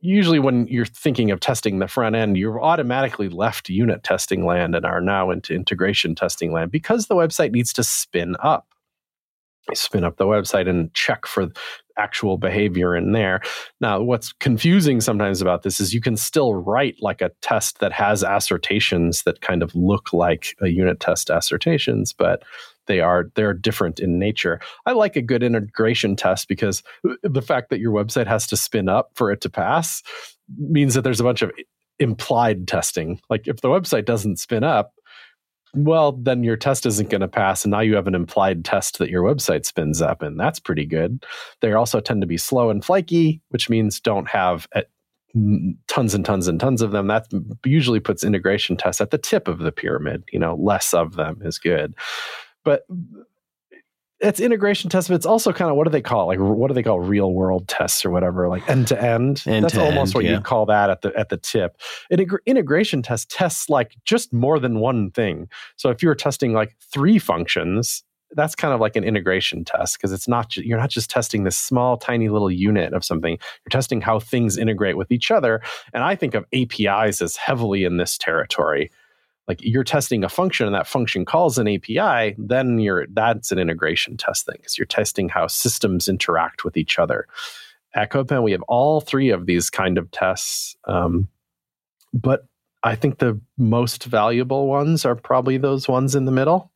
Usually, 0.00 0.38
when 0.38 0.66
you're 0.68 0.86
thinking 0.86 1.30
of 1.30 1.40
testing 1.40 1.78
the 1.78 1.88
front 1.88 2.16
end, 2.16 2.36
you're 2.36 2.62
automatically 2.62 3.28
left 3.28 3.68
unit 3.68 4.04
testing 4.04 4.44
land 4.44 4.74
and 4.74 4.84
are 4.84 5.00
now 5.00 5.30
into 5.30 5.54
integration 5.54 6.14
testing 6.14 6.52
land 6.52 6.70
because 6.70 7.06
the 7.06 7.14
website 7.14 7.52
needs 7.52 7.72
to 7.74 7.84
spin 7.84 8.36
up. 8.40 8.68
spin 9.74 10.04
up 10.04 10.16
the 10.16 10.24
website 10.24 10.68
and 10.68 10.92
check 10.94 11.26
for 11.26 11.48
actual 11.98 12.38
behavior 12.38 12.96
in 12.96 13.12
there. 13.12 13.40
Now, 13.80 14.00
what's 14.00 14.32
confusing 14.34 15.00
sometimes 15.00 15.42
about 15.42 15.62
this 15.62 15.80
is 15.80 15.92
you 15.92 16.00
can 16.00 16.16
still 16.16 16.54
write 16.54 16.96
like 17.00 17.20
a 17.20 17.32
test 17.42 17.80
that 17.80 17.92
has 17.92 18.22
assertions 18.22 19.24
that 19.24 19.40
kind 19.40 19.62
of 19.62 19.74
look 19.74 20.12
like 20.12 20.56
a 20.60 20.68
unit 20.68 21.00
test 21.00 21.28
assertions, 21.28 22.12
but 22.12 22.44
they 22.88 23.00
are 23.00 23.30
they're 23.36 23.54
different 23.54 24.00
in 24.00 24.18
nature. 24.18 24.60
I 24.86 24.92
like 24.92 25.14
a 25.14 25.22
good 25.22 25.44
integration 25.44 26.16
test 26.16 26.48
because 26.48 26.82
the 27.22 27.42
fact 27.42 27.70
that 27.70 27.78
your 27.78 27.92
website 27.92 28.26
has 28.26 28.46
to 28.48 28.56
spin 28.56 28.88
up 28.88 29.10
for 29.14 29.30
it 29.30 29.40
to 29.42 29.50
pass 29.50 30.02
means 30.58 30.94
that 30.94 31.02
there's 31.02 31.20
a 31.20 31.24
bunch 31.24 31.42
of 31.42 31.52
implied 32.00 32.66
testing. 32.66 33.20
Like 33.30 33.46
if 33.46 33.60
the 33.60 33.68
website 33.68 34.04
doesn't 34.04 34.38
spin 34.38 34.64
up, 34.64 34.94
well, 35.74 36.12
then 36.12 36.42
your 36.42 36.56
test 36.56 36.86
isn't 36.86 37.10
going 37.10 37.20
to 37.20 37.28
pass. 37.28 37.64
And 37.64 37.72
now 37.72 37.80
you 37.80 37.94
have 37.94 38.06
an 38.06 38.14
implied 38.14 38.64
test 38.64 38.98
that 38.98 39.10
your 39.10 39.22
website 39.22 39.66
spins 39.66 40.00
up. 40.00 40.22
And 40.22 40.40
that's 40.40 40.58
pretty 40.58 40.86
good. 40.86 41.24
They 41.60 41.72
also 41.72 42.00
tend 42.00 42.22
to 42.22 42.26
be 42.26 42.38
slow 42.38 42.70
and 42.70 42.82
flaky, 42.82 43.42
which 43.50 43.68
means 43.68 44.00
don't 44.00 44.28
have 44.28 44.66
tons 45.88 46.14
and 46.14 46.24
tons 46.24 46.48
and 46.48 46.58
tons 46.58 46.82
of 46.82 46.92
them, 46.92 47.06
that 47.08 47.26
usually 47.64 48.00
puts 48.00 48.24
integration 48.24 48.76
tests 48.76 49.00
at 49.00 49.10
the 49.10 49.18
tip 49.18 49.48
of 49.48 49.58
the 49.58 49.72
pyramid. 49.72 50.24
You 50.32 50.38
know, 50.38 50.56
less 50.56 50.94
of 50.94 51.16
them 51.16 51.40
is 51.42 51.58
good. 51.58 51.94
But 52.68 52.84
it's 54.20 54.40
integration 54.40 54.90
tests, 54.90 55.08
but 55.08 55.14
it's 55.14 55.24
also 55.24 55.54
kind 55.54 55.70
of 55.70 55.76
what 55.78 55.84
do 55.84 55.90
they 55.90 56.02
call 56.02 56.30
it? 56.30 56.38
like 56.38 56.38
what 56.38 56.68
do 56.68 56.74
they 56.74 56.82
call 56.82 57.00
real 57.00 57.32
world 57.32 57.66
tests 57.66 58.04
or 58.04 58.10
whatever 58.10 58.46
like 58.46 58.68
end 58.68 58.88
to 58.88 59.02
end. 59.02 59.38
That's 59.46 59.78
almost 59.78 60.14
what 60.14 60.24
yeah. 60.24 60.32
you'd 60.32 60.44
call 60.44 60.66
that 60.66 60.90
at 60.90 61.00
the 61.00 61.16
at 61.16 61.30
the 61.30 61.38
tip. 61.38 61.80
Integ- 62.12 62.44
integration 62.44 63.00
test 63.00 63.30
tests 63.30 63.70
like 63.70 63.96
just 64.04 64.34
more 64.34 64.58
than 64.58 64.80
one 64.80 65.10
thing. 65.12 65.48
So 65.76 65.88
if 65.88 66.02
you're 66.02 66.14
testing 66.14 66.52
like 66.52 66.76
three 66.92 67.18
functions, 67.18 68.04
that's 68.32 68.54
kind 68.54 68.74
of 68.74 68.80
like 68.80 68.96
an 68.96 69.04
integration 69.04 69.64
test 69.64 69.96
because 69.96 70.12
it's 70.12 70.28
not 70.28 70.54
you're 70.58 70.78
not 70.78 70.90
just 70.90 71.08
testing 71.08 71.44
this 71.44 71.56
small 71.56 71.96
tiny 71.96 72.28
little 72.28 72.50
unit 72.50 72.92
of 72.92 73.02
something 73.02 73.32
you're 73.32 73.70
testing 73.70 74.02
how 74.02 74.18
things 74.18 74.58
integrate 74.58 74.98
with 74.98 75.10
each 75.10 75.30
other 75.30 75.62
and 75.94 76.04
i 76.04 76.14
think 76.14 76.34
of 76.34 76.44
apis 76.52 77.22
as 77.22 77.36
heavily 77.36 77.84
in 77.84 77.96
this 77.96 78.18
territory 78.18 78.90
like 79.48 79.60
you're 79.62 79.84
testing 79.84 80.22
a 80.22 80.28
function 80.28 80.66
and 80.66 80.74
that 80.74 80.86
function 80.86 81.24
calls 81.24 81.58
an 81.58 81.66
api 81.66 82.34
then 82.38 82.78
you're 82.78 83.06
that's 83.08 83.50
an 83.50 83.58
integration 83.58 84.16
test 84.16 84.46
thing 84.46 84.56
because 84.58 84.78
you're 84.78 84.86
testing 84.86 85.28
how 85.28 85.46
systems 85.46 86.08
interact 86.08 86.64
with 86.64 86.76
each 86.76 86.98
other. 86.98 87.26
At 87.94 88.10
codepen 88.10 88.42
we 88.42 88.52
have 88.52 88.62
all 88.68 89.00
three 89.00 89.30
of 89.30 89.46
these 89.46 89.70
kind 89.70 89.98
of 89.98 90.10
tests 90.10 90.76
um, 90.84 91.28
but 92.12 92.46
i 92.82 92.94
think 92.94 93.18
the 93.18 93.40
most 93.56 94.04
valuable 94.04 94.68
ones 94.68 95.04
are 95.04 95.16
probably 95.16 95.56
those 95.56 95.88
ones 95.88 96.14
in 96.14 96.26
the 96.26 96.32
middle 96.32 96.70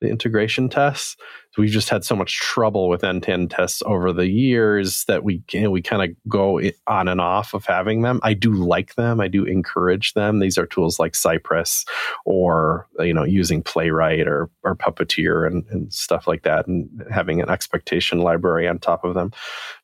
the 0.00 0.08
integration 0.08 0.68
tests. 0.68 1.16
We've 1.58 1.70
just 1.70 1.88
had 1.88 2.04
so 2.04 2.14
much 2.14 2.38
trouble 2.38 2.90
with 2.90 3.02
end-to-end 3.02 3.50
tests 3.50 3.82
over 3.86 4.12
the 4.12 4.28
years 4.28 5.04
that 5.04 5.24
we 5.24 5.38
can, 5.46 5.70
we 5.70 5.80
kind 5.80 6.02
of 6.02 6.14
go 6.28 6.60
on 6.86 7.08
and 7.08 7.18
off 7.18 7.54
of 7.54 7.64
having 7.64 8.02
them. 8.02 8.20
I 8.22 8.34
do 8.34 8.52
like 8.52 8.94
them. 8.96 9.22
I 9.22 9.28
do 9.28 9.44
encourage 9.44 10.12
them. 10.12 10.40
These 10.40 10.58
are 10.58 10.66
tools 10.66 10.98
like 10.98 11.14
Cypress 11.14 11.86
or 12.26 12.86
you 12.98 13.14
know 13.14 13.24
using 13.24 13.62
Playwright 13.62 14.28
or 14.28 14.50
or 14.64 14.76
Puppeteer 14.76 15.46
and, 15.46 15.64
and 15.70 15.90
stuff 15.90 16.26
like 16.26 16.42
that, 16.42 16.66
and 16.66 16.88
having 17.10 17.40
an 17.40 17.48
expectation 17.48 18.18
library 18.18 18.68
on 18.68 18.78
top 18.78 19.02
of 19.02 19.14
them. 19.14 19.32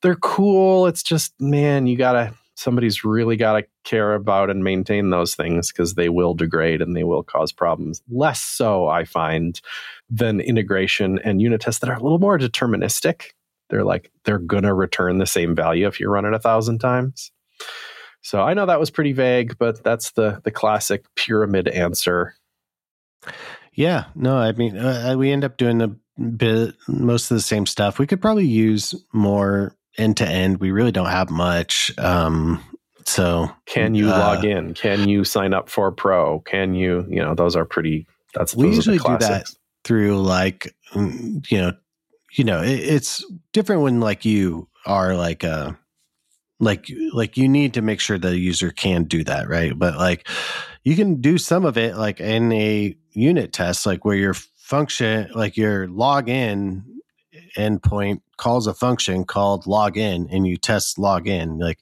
They're 0.02 0.16
cool. 0.16 0.86
It's 0.86 1.02
just 1.02 1.32
man, 1.40 1.86
you 1.86 1.96
gotta 1.96 2.34
somebody's 2.62 3.04
really 3.04 3.36
got 3.36 3.60
to 3.60 3.66
care 3.84 4.14
about 4.14 4.50
and 4.50 4.64
maintain 4.64 5.10
those 5.10 5.34
things 5.34 5.72
because 5.72 5.94
they 5.94 6.08
will 6.08 6.34
degrade 6.34 6.80
and 6.80 6.96
they 6.96 7.04
will 7.04 7.22
cause 7.22 7.52
problems. 7.52 8.02
Less 8.08 8.40
so, 8.40 8.86
I 8.88 9.04
find, 9.04 9.60
than 10.08 10.40
integration 10.40 11.18
and 11.18 11.42
unit 11.42 11.60
tests 11.60 11.80
that 11.80 11.90
are 11.90 11.96
a 11.96 12.02
little 12.02 12.18
more 12.18 12.38
deterministic. 12.38 13.30
They're 13.68 13.84
like, 13.84 14.10
they're 14.24 14.38
going 14.38 14.64
to 14.64 14.74
return 14.74 15.18
the 15.18 15.26
same 15.26 15.54
value 15.54 15.86
if 15.86 15.98
you 15.98 16.08
run 16.08 16.24
it 16.24 16.34
a 16.34 16.38
thousand 16.38 16.78
times. 16.78 17.32
So 18.22 18.40
I 18.40 18.54
know 18.54 18.66
that 18.66 18.80
was 18.80 18.90
pretty 18.90 19.12
vague, 19.12 19.58
but 19.58 19.82
that's 19.82 20.12
the 20.12 20.40
the 20.44 20.50
classic 20.52 21.04
pyramid 21.16 21.66
answer. 21.66 22.34
Yeah, 23.74 24.04
no, 24.14 24.36
I 24.36 24.52
mean, 24.52 24.76
uh, 24.76 25.14
we 25.16 25.32
end 25.32 25.44
up 25.44 25.56
doing 25.56 25.80
a 25.82 25.88
bit 26.20 26.74
most 26.86 27.30
of 27.30 27.36
the 27.36 27.42
same 27.42 27.66
stuff. 27.66 27.98
We 27.98 28.06
could 28.06 28.20
probably 28.20 28.46
use 28.46 28.94
more 29.12 29.74
end 29.99 30.16
to 30.18 30.28
end. 30.28 30.59
We 30.59 30.70
really 30.70 30.93
don't 30.93 31.11
have 31.11 31.30
much. 31.30 31.97
Um, 31.99 32.62
so 33.05 33.51
can 33.66 33.95
you 33.95 34.11
uh, 34.11 34.18
log 34.18 34.45
in? 34.45 34.74
Can 34.74 35.09
you 35.09 35.24
sign 35.24 35.55
up 35.55 35.68
for 35.68 35.90
Pro? 35.90 36.40
Can 36.40 36.74
you, 36.74 37.07
you 37.09 37.20
know, 37.22 37.34
those 37.34 37.57
are 37.57 37.64
pretty. 37.64 38.07
That's 38.34 38.55
we 38.55 38.68
usually 38.68 38.99
do 38.99 39.18
that 39.18 39.51
through 39.84 40.22
like, 40.22 40.74
mm, 40.93 41.51
you 41.51 41.59
know, 41.59 41.72
you 42.32 42.45
know, 42.45 42.62
it, 42.62 42.78
it's 42.78 43.24
different 43.53 43.82
when 43.82 44.01
like 44.01 44.24
you 44.24 44.68
are 44.86 45.14
like 45.16 45.45
a 45.45 45.51
uh, 45.51 45.72
like 46.62 46.86
like 47.12 47.36
you 47.36 47.49
need 47.49 47.74
to 47.74 47.82
make 47.82 48.01
sure 48.01 48.16
the 48.16 48.38
user 48.38 48.70
can 48.70 49.03
do 49.03 49.24
that 49.24 49.49
right 49.49 49.76
but 49.76 49.97
like 49.97 50.28
you 50.84 50.95
can 50.95 51.20
do 51.20 51.36
some 51.36 51.64
of 51.64 51.76
it 51.76 51.97
like 51.97 52.20
in 52.20 52.53
a 52.53 52.97
unit 53.11 53.53
test 53.53 53.84
like 53.84 54.05
where 54.05 54.16
your 54.16 54.32
function 54.32 55.28
like 55.34 55.57
your 55.57 55.88
login 55.88 56.82
endpoint 57.57 58.20
calls 58.36 58.66
a 58.66 58.74
function 58.74 59.24
called 59.24 59.64
login 59.64 60.26
and 60.30 60.46
you 60.46 60.57
test 60.57 60.96
login 60.96 61.61
like 61.61 61.78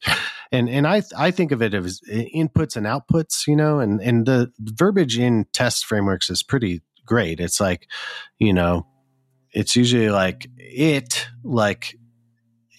and 0.52 0.68
and 0.68 0.86
i 0.86 1.02
i 1.16 1.30
think 1.30 1.52
of 1.52 1.62
it 1.62 1.74
as 1.74 2.00
inputs 2.10 2.76
and 2.76 2.86
outputs 2.86 3.46
you 3.46 3.56
know 3.56 3.78
and 3.78 4.00
and 4.00 4.26
the 4.26 4.52
verbiage 4.58 5.18
in 5.18 5.46
test 5.52 5.86
frameworks 5.86 6.28
is 6.28 6.42
pretty 6.42 6.82
great. 7.10 7.40
It's 7.40 7.60
like 7.60 7.88
you 8.38 8.52
know 8.52 8.86
it's 9.52 9.74
usually 9.74 10.10
like 10.10 10.48
it 10.56 11.26
like 11.42 11.96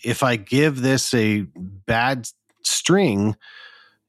if 0.06 0.24
i 0.24 0.38
give 0.38 0.82
this 0.82 1.14
a 1.14 1.42
bad 1.86 2.28
string 2.64 3.36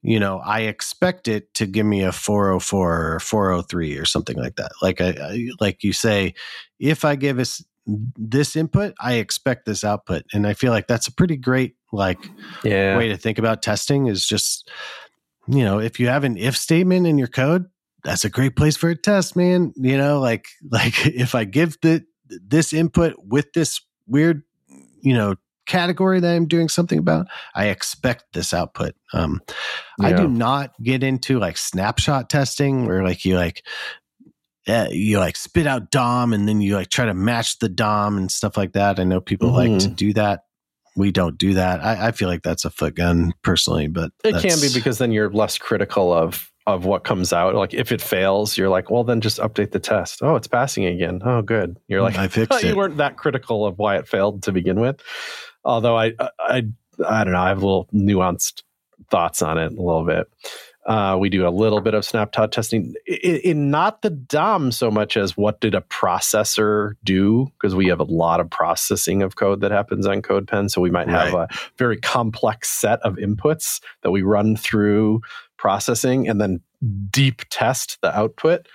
you 0.01 0.21
know 0.21 0.39
i 0.39 0.61
expect 0.61 1.27
it 1.27 1.53
to 1.55 1.67
give 1.67 1.85
me 1.85 2.05
a 2.05 2.13
404 2.13 3.15
or 3.15 3.19
403 3.19 3.99
or 3.99 4.05
something 4.05 4.37
like 4.37 4.55
that. 4.57 4.71
Like 4.81 5.01
I, 5.01 5.09
I 5.09 5.49
like 5.61 5.83
you 5.83 5.93
say 5.93 6.35
if 6.79 7.05
i 7.05 7.17
give 7.17 7.41
us 7.41 7.65
this 7.87 8.57
input, 8.57 8.95
I 9.01 9.15
expect 9.15 9.67
this 9.67 9.85
output. 9.85 10.25
And 10.33 10.47
I 10.47 10.55
feel 10.55 10.73
like 10.73 10.87
that's 10.87 11.09
a 11.09 11.13
pretty 11.13 11.37
great 11.37 11.75
like 11.93 12.19
yeah. 12.65 12.97
way 12.97 13.09
to 13.09 13.17
think 13.17 13.39
about 13.39 13.63
testing 13.63 14.07
is 14.07 14.27
just 14.27 14.71
you 15.49 15.65
know, 15.65 15.81
if 15.81 15.99
you 15.99 16.07
have 16.09 16.25
an 16.25 16.37
if 16.37 16.57
statement 16.57 17.07
in 17.07 17.19
your 17.19 17.29
code, 17.29 17.67
that's 18.05 18.25
a 18.25 18.31
great 18.31 18.57
place 18.57 18.77
for 18.77 18.91
a 18.91 18.97
test, 18.97 19.37
man. 19.37 19.73
You 19.77 19.97
know, 19.97 20.21
like 20.21 20.47
like 20.71 21.07
if 21.07 21.35
I 21.35 21.45
give 21.45 21.77
the 21.83 22.05
this 22.29 22.73
input 22.73 23.15
with 23.19 23.53
this 23.53 23.81
weird, 24.07 24.43
you 25.01 25.15
know, 25.15 25.35
category 25.67 26.21
that 26.21 26.35
I'm 26.35 26.47
doing 26.47 26.69
something 26.69 26.99
about, 26.99 27.27
I 27.55 27.67
expect 27.67 28.25
this 28.33 28.53
output. 28.53 28.95
Um, 29.13 29.41
yeah. 29.99 30.09
I 30.09 30.13
do 30.13 30.29
not 30.29 30.73
get 30.83 31.03
into 31.03 31.39
like 31.39 31.57
snapshot 31.57 32.31
testing 32.31 32.87
where 32.87 33.03
like 33.05 33.25
you 33.25 33.37
like 33.37 33.65
uh, 34.69 34.89
you 34.91 35.19
like 35.19 35.37
spit 35.37 35.67
out 35.67 35.91
DOM 35.91 36.33
and 36.33 36.49
then 36.49 36.61
you 36.61 36.75
like 36.75 36.89
try 36.89 37.07
to 37.07 37.15
match 37.15 37.59
the 37.59 37.69
DOM 37.69 38.17
and 38.17 38.31
stuff 38.31 38.57
like 38.57 38.73
that. 38.73 39.01
I 39.01 39.05
know 39.05 39.21
people 39.21 39.49
mm-hmm. 39.49 39.73
like 39.73 39.81
to 39.81 39.87
mm-hmm. 39.87 39.95
do 39.95 40.13
that. 40.15 40.45
We 40.95 41.11
don't 41.11 41.39
do 41.39 41.55
that. 41.55 41.83
I, 41.83 42.09
I, 42.09 42.13
feel 42.13 42.29
like 42.29 42.43
that's 42.43 42.67
a 42.67 42.71
foot 42.71 42.97
gun 42.97 43.33
personally, 43.43 43.89
but 43.89 44.13
it 44.25 44.43
can 44.43 44.61
be 44.61 44.69
because 44.75 44.99
then 44.99 45.11
you're 45.11 45.31
less 45.31 45.57
critical 45.57 46.13
of 46.13 46.53
of 46.67 46.85
what 46.85 47.03
comes 47.03 47.33
out. 47.33 47.55
Like 47.55 47.75
if 47.75 47.93
it 47.93 48.01
fails, 48.01 48.57
you're 48.57 48.69
like, 48.69 48.91
well, 48.91 49.03
then 49.03 49.21
just 49.21 49.39
update 49.39 49.73
the 49.73 49.81
test. 49.81 50.23
Oh, 50.23 50.37
it's 50.37 50.47
passing 50.47 50.85
again. 50.85 51.21
Oh, 51.25 51.43
good. 51.43 51.79
You're 51.89 52.03
like, 52.03 52.17
I 52.17 52.29
fixed 52.29 52.59
it. 52.63 52.69
You 52.69 52.77
weren't 52.77 52.99
that 52.99 53.17
critical 53.17 53.67
of 53.67 53.79
why 53.79 53.97
it 53.97 54.07
failed 54.07 54.43
to 54.45 54.53
begin 54.53 54.81
with. 54.81 55.01
Although 55.65 55.97
I, 55.97 56.13
I, 56.39 56.67
I 57.07 57.25
don't 57.25 57.33
know. 57.33 57.41
I 57.41 57.49
have 57.49 57.63
a 57.63 57.67
little 57.67 57.89
nuanced 57.93 58.63
thoughts 59.11 59.43
on 59.43 59.59
it 59.59 59.73
a 59.73 59.83
little 59.83 60.05
bit. 60.05 60.27
Uh, 60.85 61.17
we 61.19 61.29
do 61.29 61.47
a 61.47 61.51
little 61.51 61.81
bit 61.81 61.95
of 61.95 62.05
snapshot 62.05 62.51
testing 62.51 62.95
in, 63.07 63.37
in, 63.37 63.71
not 63.71 64.03
the 64.03 64.11
DOM 64.11 64.73
so 64.73 64.91
much 64.91 65.17
as 65.17 65.37
what 65.37 65.61
did 65.61 65.77
a 65.77 65.81
processor 65.83 66.95
do, 67.05 67.47
because 67.53 67.75
we 67.75 67.87
have 67.87 68.01
a 68.01 68.05
lot 68.05 68.41
of 68.41 68.51
processing 68.51 69.23
of 69.23 69.37
code 69.37 69.61
that 69.61 69.71
happens 69.71 70.09
on 70.09 70.23
CodePen. 70.23 70.69
So 70.69 70.81
we 70.81 70.91
might 70.91 71.09
have 71.09 71.33
right. 71.33 71.49
a 71.49 71.59
very 71.79 71.99
complex 71.99 72.69
set 72.69 73.01
of 73.03 73.15
inputs 73.15 73.81
that 74.03 74.11
we 74.11 74.23
run 74.23 74.57
through 74.57 75.21
processing 75.57 76.29
and 76.29 76.41
then 76.41 76.61
deep 77.11 77.43
test 77.49 77.99
the 78.03 78.17
output 78.17 78.67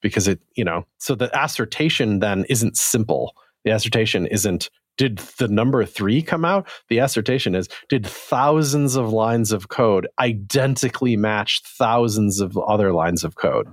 because 0.00 0.28
it, 0.28 0.40
you 0.54 0.64
know, 0.64 0.86
so 0.98 1.16
the 1.16 1.30
assertion 1.36 2.20
then 2.20 2.44
isn't 2.48 2.76
simple. 2.76 3.34
The 3.64 3.72
assertion 3.72 4.26
isn't 4.26 4.70
did 4.96 5.18
the 5.38 5.48
number 5.48 5.84
three 5.84 6.22
come 6.22 6.44
out? 6.44 6.68
The 6.88 6.98
assertion 6.98 7.54
is 7.54 7.68
did 7.88 8.06
thousands 8.06 8.96
of 8.96 9.12
lines 9.12 9.52
of 9.52 9.68
code 9.68 10.06
identically 10.18 11.16
match 11.16 11.62
thousands 11.64 12.40
of 12.40 12.56
other 12.56 12.92
lines 12.92 13.24
of 13.24 13.36
code? 13.36 13.68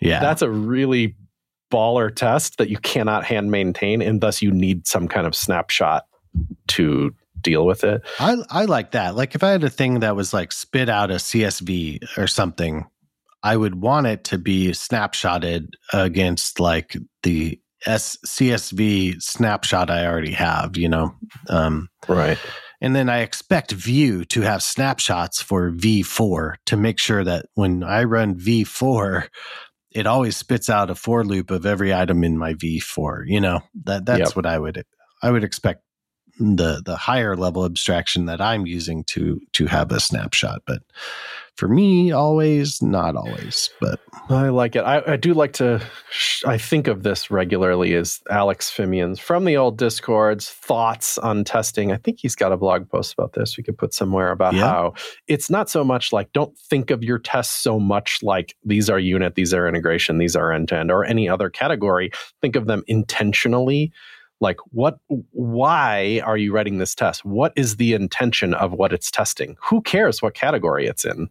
Yeah. 0.00 0.20
That's 0.20 0.42
a 0.42 0.50
really 0.50 1.16
baller 1.70 2.14
test 2.14 2.58
that 2.58 2.68
you 2.68 2.78
cannot 2.78 3.24
hand 3.24 3.50
maintain, 3.50 4.02
and 4.02 4.20
thus 4.20 4.42
you 4.42 4.50
need 4.50 4.86
some 4.86 5.08
kind 5.08 5.26
of 5.26 5.34
snapshot 5.34 6.04
to 6.68 7.14
deal 7.40 7.66
with 7.66 7.84
it. 7.84 8.02
I, 8.18 8.36
I 8.50 8.64
like 8.66 8.92
that. 8.92 9.16
Like 9.16 9.34
if 9.34 9.42
I 9.42 9.50
had 9.50 9.64
a 9.64 9.70
thing 9.70 10.00
that 10.00 10.16
was 10.16 10.32
like 10.32 10.52
spit 10.52 10.88
out 10.88 11.10
a 11.10 11.14
CSV 11.14 12.18
or 12.18 12.26
something, 12.26 12.86
I 13.42 13.56
would 13.56 13.80
want 13.80 14.06
it 14.06 14.24
to 14.24 14.38
be 14.38 14.68
snapshotted 14.68 15.70
against 15.92 16.60
like 16.60 16.96
the 17.22 17.58
S- 17.86 18.18
CSV 18.26 19.22
snapshot 19.22 19.90
I 19.90 20.06
already 20.06 20.32
have, 20.32 20.76
you 20.76 20.88
know. 20.88 21.14
Um, 21.48 21.88
right. 22.08 22.38
And 22.80 22.96
then 22.96 23.08
I 23.08 23.20
expect 23.20 23.70
Vue 23.72 24.24
to 24.26 24.40
have 24.40 24.62
snapshots 24.62 25.40
for 25.40 25.70
v-for 25.70 26.58
to 26.66 26.76
make 26.76 26.98
sure 26.98 27.22
that 27.22 27.46
when 27.54 27.84
I 27.84 28.04
run 28.04 28.36
v-for, 28.36 29.28
it 29.92 30.06
always 30.06 30.36
spits 30.36 30.68
out 30.68 30.90
a 30.90 30.94
for 30.94 31.24
loop 31.24 31.50
of 31.50 31.64
every 31.64 31.94
item 31.94 32.24
in 32.24 32.38
my 32.38 32.54
v-for. 32.54 33.24
You 33.26 33.40
know 33.40 33.60
that 33.84 34.04
that's 34.04 34.30
yep. 34.30 34.36
what 34.36 34.46
I 34.46 34.58
would 34.58 34.84
I 35.22 35.30
would 35.30 35.44
expect 35.44 35.82
the 36.38 36.82
the 36.84 36.96
higher 36.96 37.36
level 37.36 37.64
abstraction 37.64 38.26
that 38.26 38.40
I'm 38.40 38.66
using 38.66 39.04
to 39.04 39.40
to 39.52 39.66
have 39.66 39.92
a 39.92 40.00
snapshot. 40.00 40.62
But 40.66 40.82
for 41.56 41.68
me, 41.68 42.10
always, 42.10 42.80
not 42.80 43.14
always, 43.14 43.70
but 43.80 44.00
I 44.30 44.48
like 44.48 44.74
it. 44.74 44.80
I, 44.80 45.02
I 45.06 45.16
do 45.16 45.34
like 45.34 45.52
to. 45.54 45.82
I 46.46 46.56
think 46.56 46.88
of 46.88 47.02
this 47.02 47.30
regularly 47.30 47.94
as 47.94 48.20
Alex 48.30 48.70
Fimian's 48.70 49.20
from 49.20 49.44
the 49.44 49.56
old 49.56 49.76
discords 49.76 50.48
thoughts 50.48 51.18
on 51.18 51.44
testing. 51.44 51.92
I 51.92 51.98
think 51.98 52.18
he's 52.20 52.34
got 52.34 52.52
a 52.52 52.56
blog 52.56 52.88
post 52.88 53.12
about 53.12 53.34
this. 53.34 53.56
We 53.56 53.62
could 53.62 53.76
put 53.76 53.92
somewhere 53.92 54.30
about 54.30 54.54
yeah. 54.54 54.66
how 54.66 54.94
it's 55.28 55.50
not 55.50 55.68
so 55.68 55.84
much 55.84 56.12
like 56.12 56.32
don't 56.32 56.56
think 56.56 56.90
of 56.90 57.04
your 57.04 57.18
tests 57.18 57.62
so 57.62 57.78
much 57.78 58.22
like 58.22 58.56
these 58.64 58.88
are 58.88 58.98
unit, 58.98 59.34
these 59.34 59.52
are 59.52 59.68
integration, 59.68 60.18
these 60.18 60.34
are 60.34 60.52
end 60.52 60.68
to 60.68 60.76
end, 60.76 60.90
or 60.90 61.04
any 61.04 61.28
other 61.28 61.50
category. 61.50 62.10
Think 62.40 62.56
of 62.56 62.66
them 62.66 62.82
intentionally 62.86 63.92
like 64.40 64.56
what 64.70 64.98
why 65.30 66.20
are 66.24 66.36
you 66.36 66.52
writing 66.52 66.78
this 66.78 66.96
test 66.96 67.24
what 67.24 67.52
is 67.54 67.76
the 67.76 67.94
intention 67.94 68.52
of 68.54 68.72
what 68.72 68.92
it's 68.92 69.08
testing 69.08 69.56
who 69.62 69.80
cares 69.82 70.20
what 70.20 70.34
category 70.34 70.84
it's 70.84 71.04
in 71.04 71.28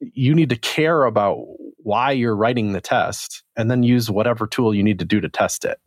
you 0.00 0.34
need 0.34 0.50
to 0.50 0.56
care 0.56 1.04
about 1.04 1.38
why 1.78 2.10
you're 2.10 2.36
writing 2.36 2.72
the 2.72 2.80
test 2.80 3.42
and 3.56 3.70
then 3.70 3.82
use 3.82 4.10
whatever 4.10 4.46
tool 4.46 4.74
you 4.74 4.82
need 4.82 4.98
to 4.98 5.04
do 5.04 5.20
to 5.20 5.28
test 5.28 5.64
it. 5.64 5.78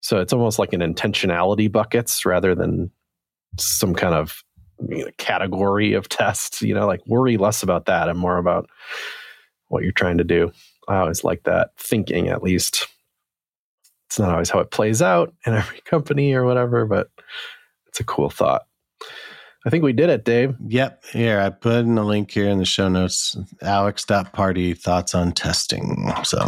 So 0.00 0.20
it's 0.20 0.32
almost 0.32 0.58
like 0.58 0.72
an 0.72 0.80
intentionality 0.80 1.70
buckets 1.70 2.24
rather 2.24 2.54
than 2.54 2.90
some 3.58 3.94
kind 3.94 4.14
of 4.14 4.42
you 4.88 5.04
know, 5.04 5.10
category 5.18 5.92
of 5.92 6.08
tests. 6.08 6.62
You 6.62 6.74
know, 6.74 6.86
like 6.86 7.04
worry 7.06 7.36
less 7.36 7.62
about 7.62 7.86
that 7.86 8.08
and 8.08 8.18
more 8.18 8.38
about 8.38 8.70
what 9.68 9.82
you're 9.82 9.92
trying 9.92 10.18
to 10.18 10.24
do. 10.24 10.52
I 10.86 10.98
always 10.98 11.24
like 11.24 11.42
that 11.44 11.70
thinking, 11.76 12.28
at 12.28 12.42
least. 12.42 12.86
It's 14.06 14.18
not 14.18 14.30
always 14.30 14.48
how 14.48 14.60
it 14.60 14.70
plays 14.70 15.02
out 15.02 15.34
in 15.44 15.52
every 15.52 15.80
company 15.84 16.32
or 16.32 16.44
whatever, 16.44 16.86
but 16.86 17.10
it's 17.88 18.00
a 18.00 18.04
cool 18.04 18.30
thought. 18.30 18.67
I 19.68 19.70
think 19.70 19.84
we 19.84 19.92
did 19.92 20.08
it, 20.08 20.24
Dave. 20.24 20.54
Yep. 20.66 21.04
Here, 21.12 21.38
I 21.40 21.50
put 21.50 21.80
in 21.80 21.98
a 21.98 22.02
link 22.02 22.30
here 22.30 22.48
in 22.48 22.56
the 22.56 22.64
show 22.64 22.88
notes. 22.88 23.36
Alex.party 23.60 24.72
thoughts 24.72 25.14
on 25.14 25.32
testing. 25.32 26.10
So 26.24 26.38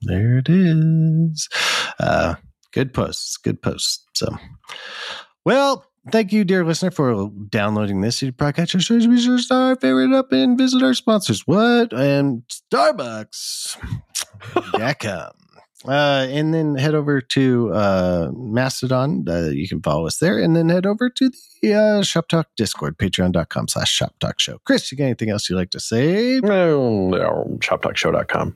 there 0.00 0.38
it 0.38 0.48
is. 0.48 1.46
Uh, 2.00 2.36
good 2.72 2.94
posts. 2.94 3.36
Good 3.36 3.60
posts. 3.60 4.02
So, 4.14 4.34
well, 5.44 5.84
thank 6.10 6.32
you, 6.32 6.42
dear 6.42 6.64
listener, 6.64 6.90
for 6.90 7.30
downloading 7.50 8.00
this. 8.00 8.22
You 8.22 8.32
your 8.72 8.80
shows. 8.80 9.06
Be 9.06 9.20
sure 9.20 9.36
to 9.36 9.42
star, 9.42 9.76
favorite 9.76 10.14
up, 10.14 10.32
and 10.32 10.56
visit 10.56 10.82
our 10.82 10.94
sponsors. 10.94 11.46
What? 11.46 11.92
And 11.92 12.44
Starbucks. 12.72 13.76
come. 14.98 15.32
Uh, 15.88 16.26
and 16.28 16.52
then 16.52 16.74
head 16.74 16.94
over 16.94 17.22
to 17.22 17.72
uh, 17.72 18.30
Mastodon. 18.34 19.24
Uh, 19.26 19.48
you 19.48 19.66
can 19.66 19.80
follow 19.80 20.06
us 20.06 20.18
there. 20.18 20.38
And 20.38 20.54
then 20.54 20.68
head 20.68 20.84
over 20.84 21.08
to 21.08 21.30
the 21.62 21.74
uh, 21.74 22.02
Shop 22.02 22.28
Talk 22.28 22.48
Discord, 22.58 22.98
patreon.com 22.98 23.68
slash 23.68 23.90
Shop 23.90 24.14
Talk 24.20 24.38
Show. 24.38 24.58
Chris, 24.64 24.92
you 24.92 24.98
got 24.98 25.04
anything 25.04 25.30
else 25.30 25.48
you'd 25.48 25.56
like 25.56 25.70
to 25.70 25.80
say? 25.80 26.40
No, 26.42 27.08
no 27.08 27.56
shoptalkshow.com. 27.60 28.54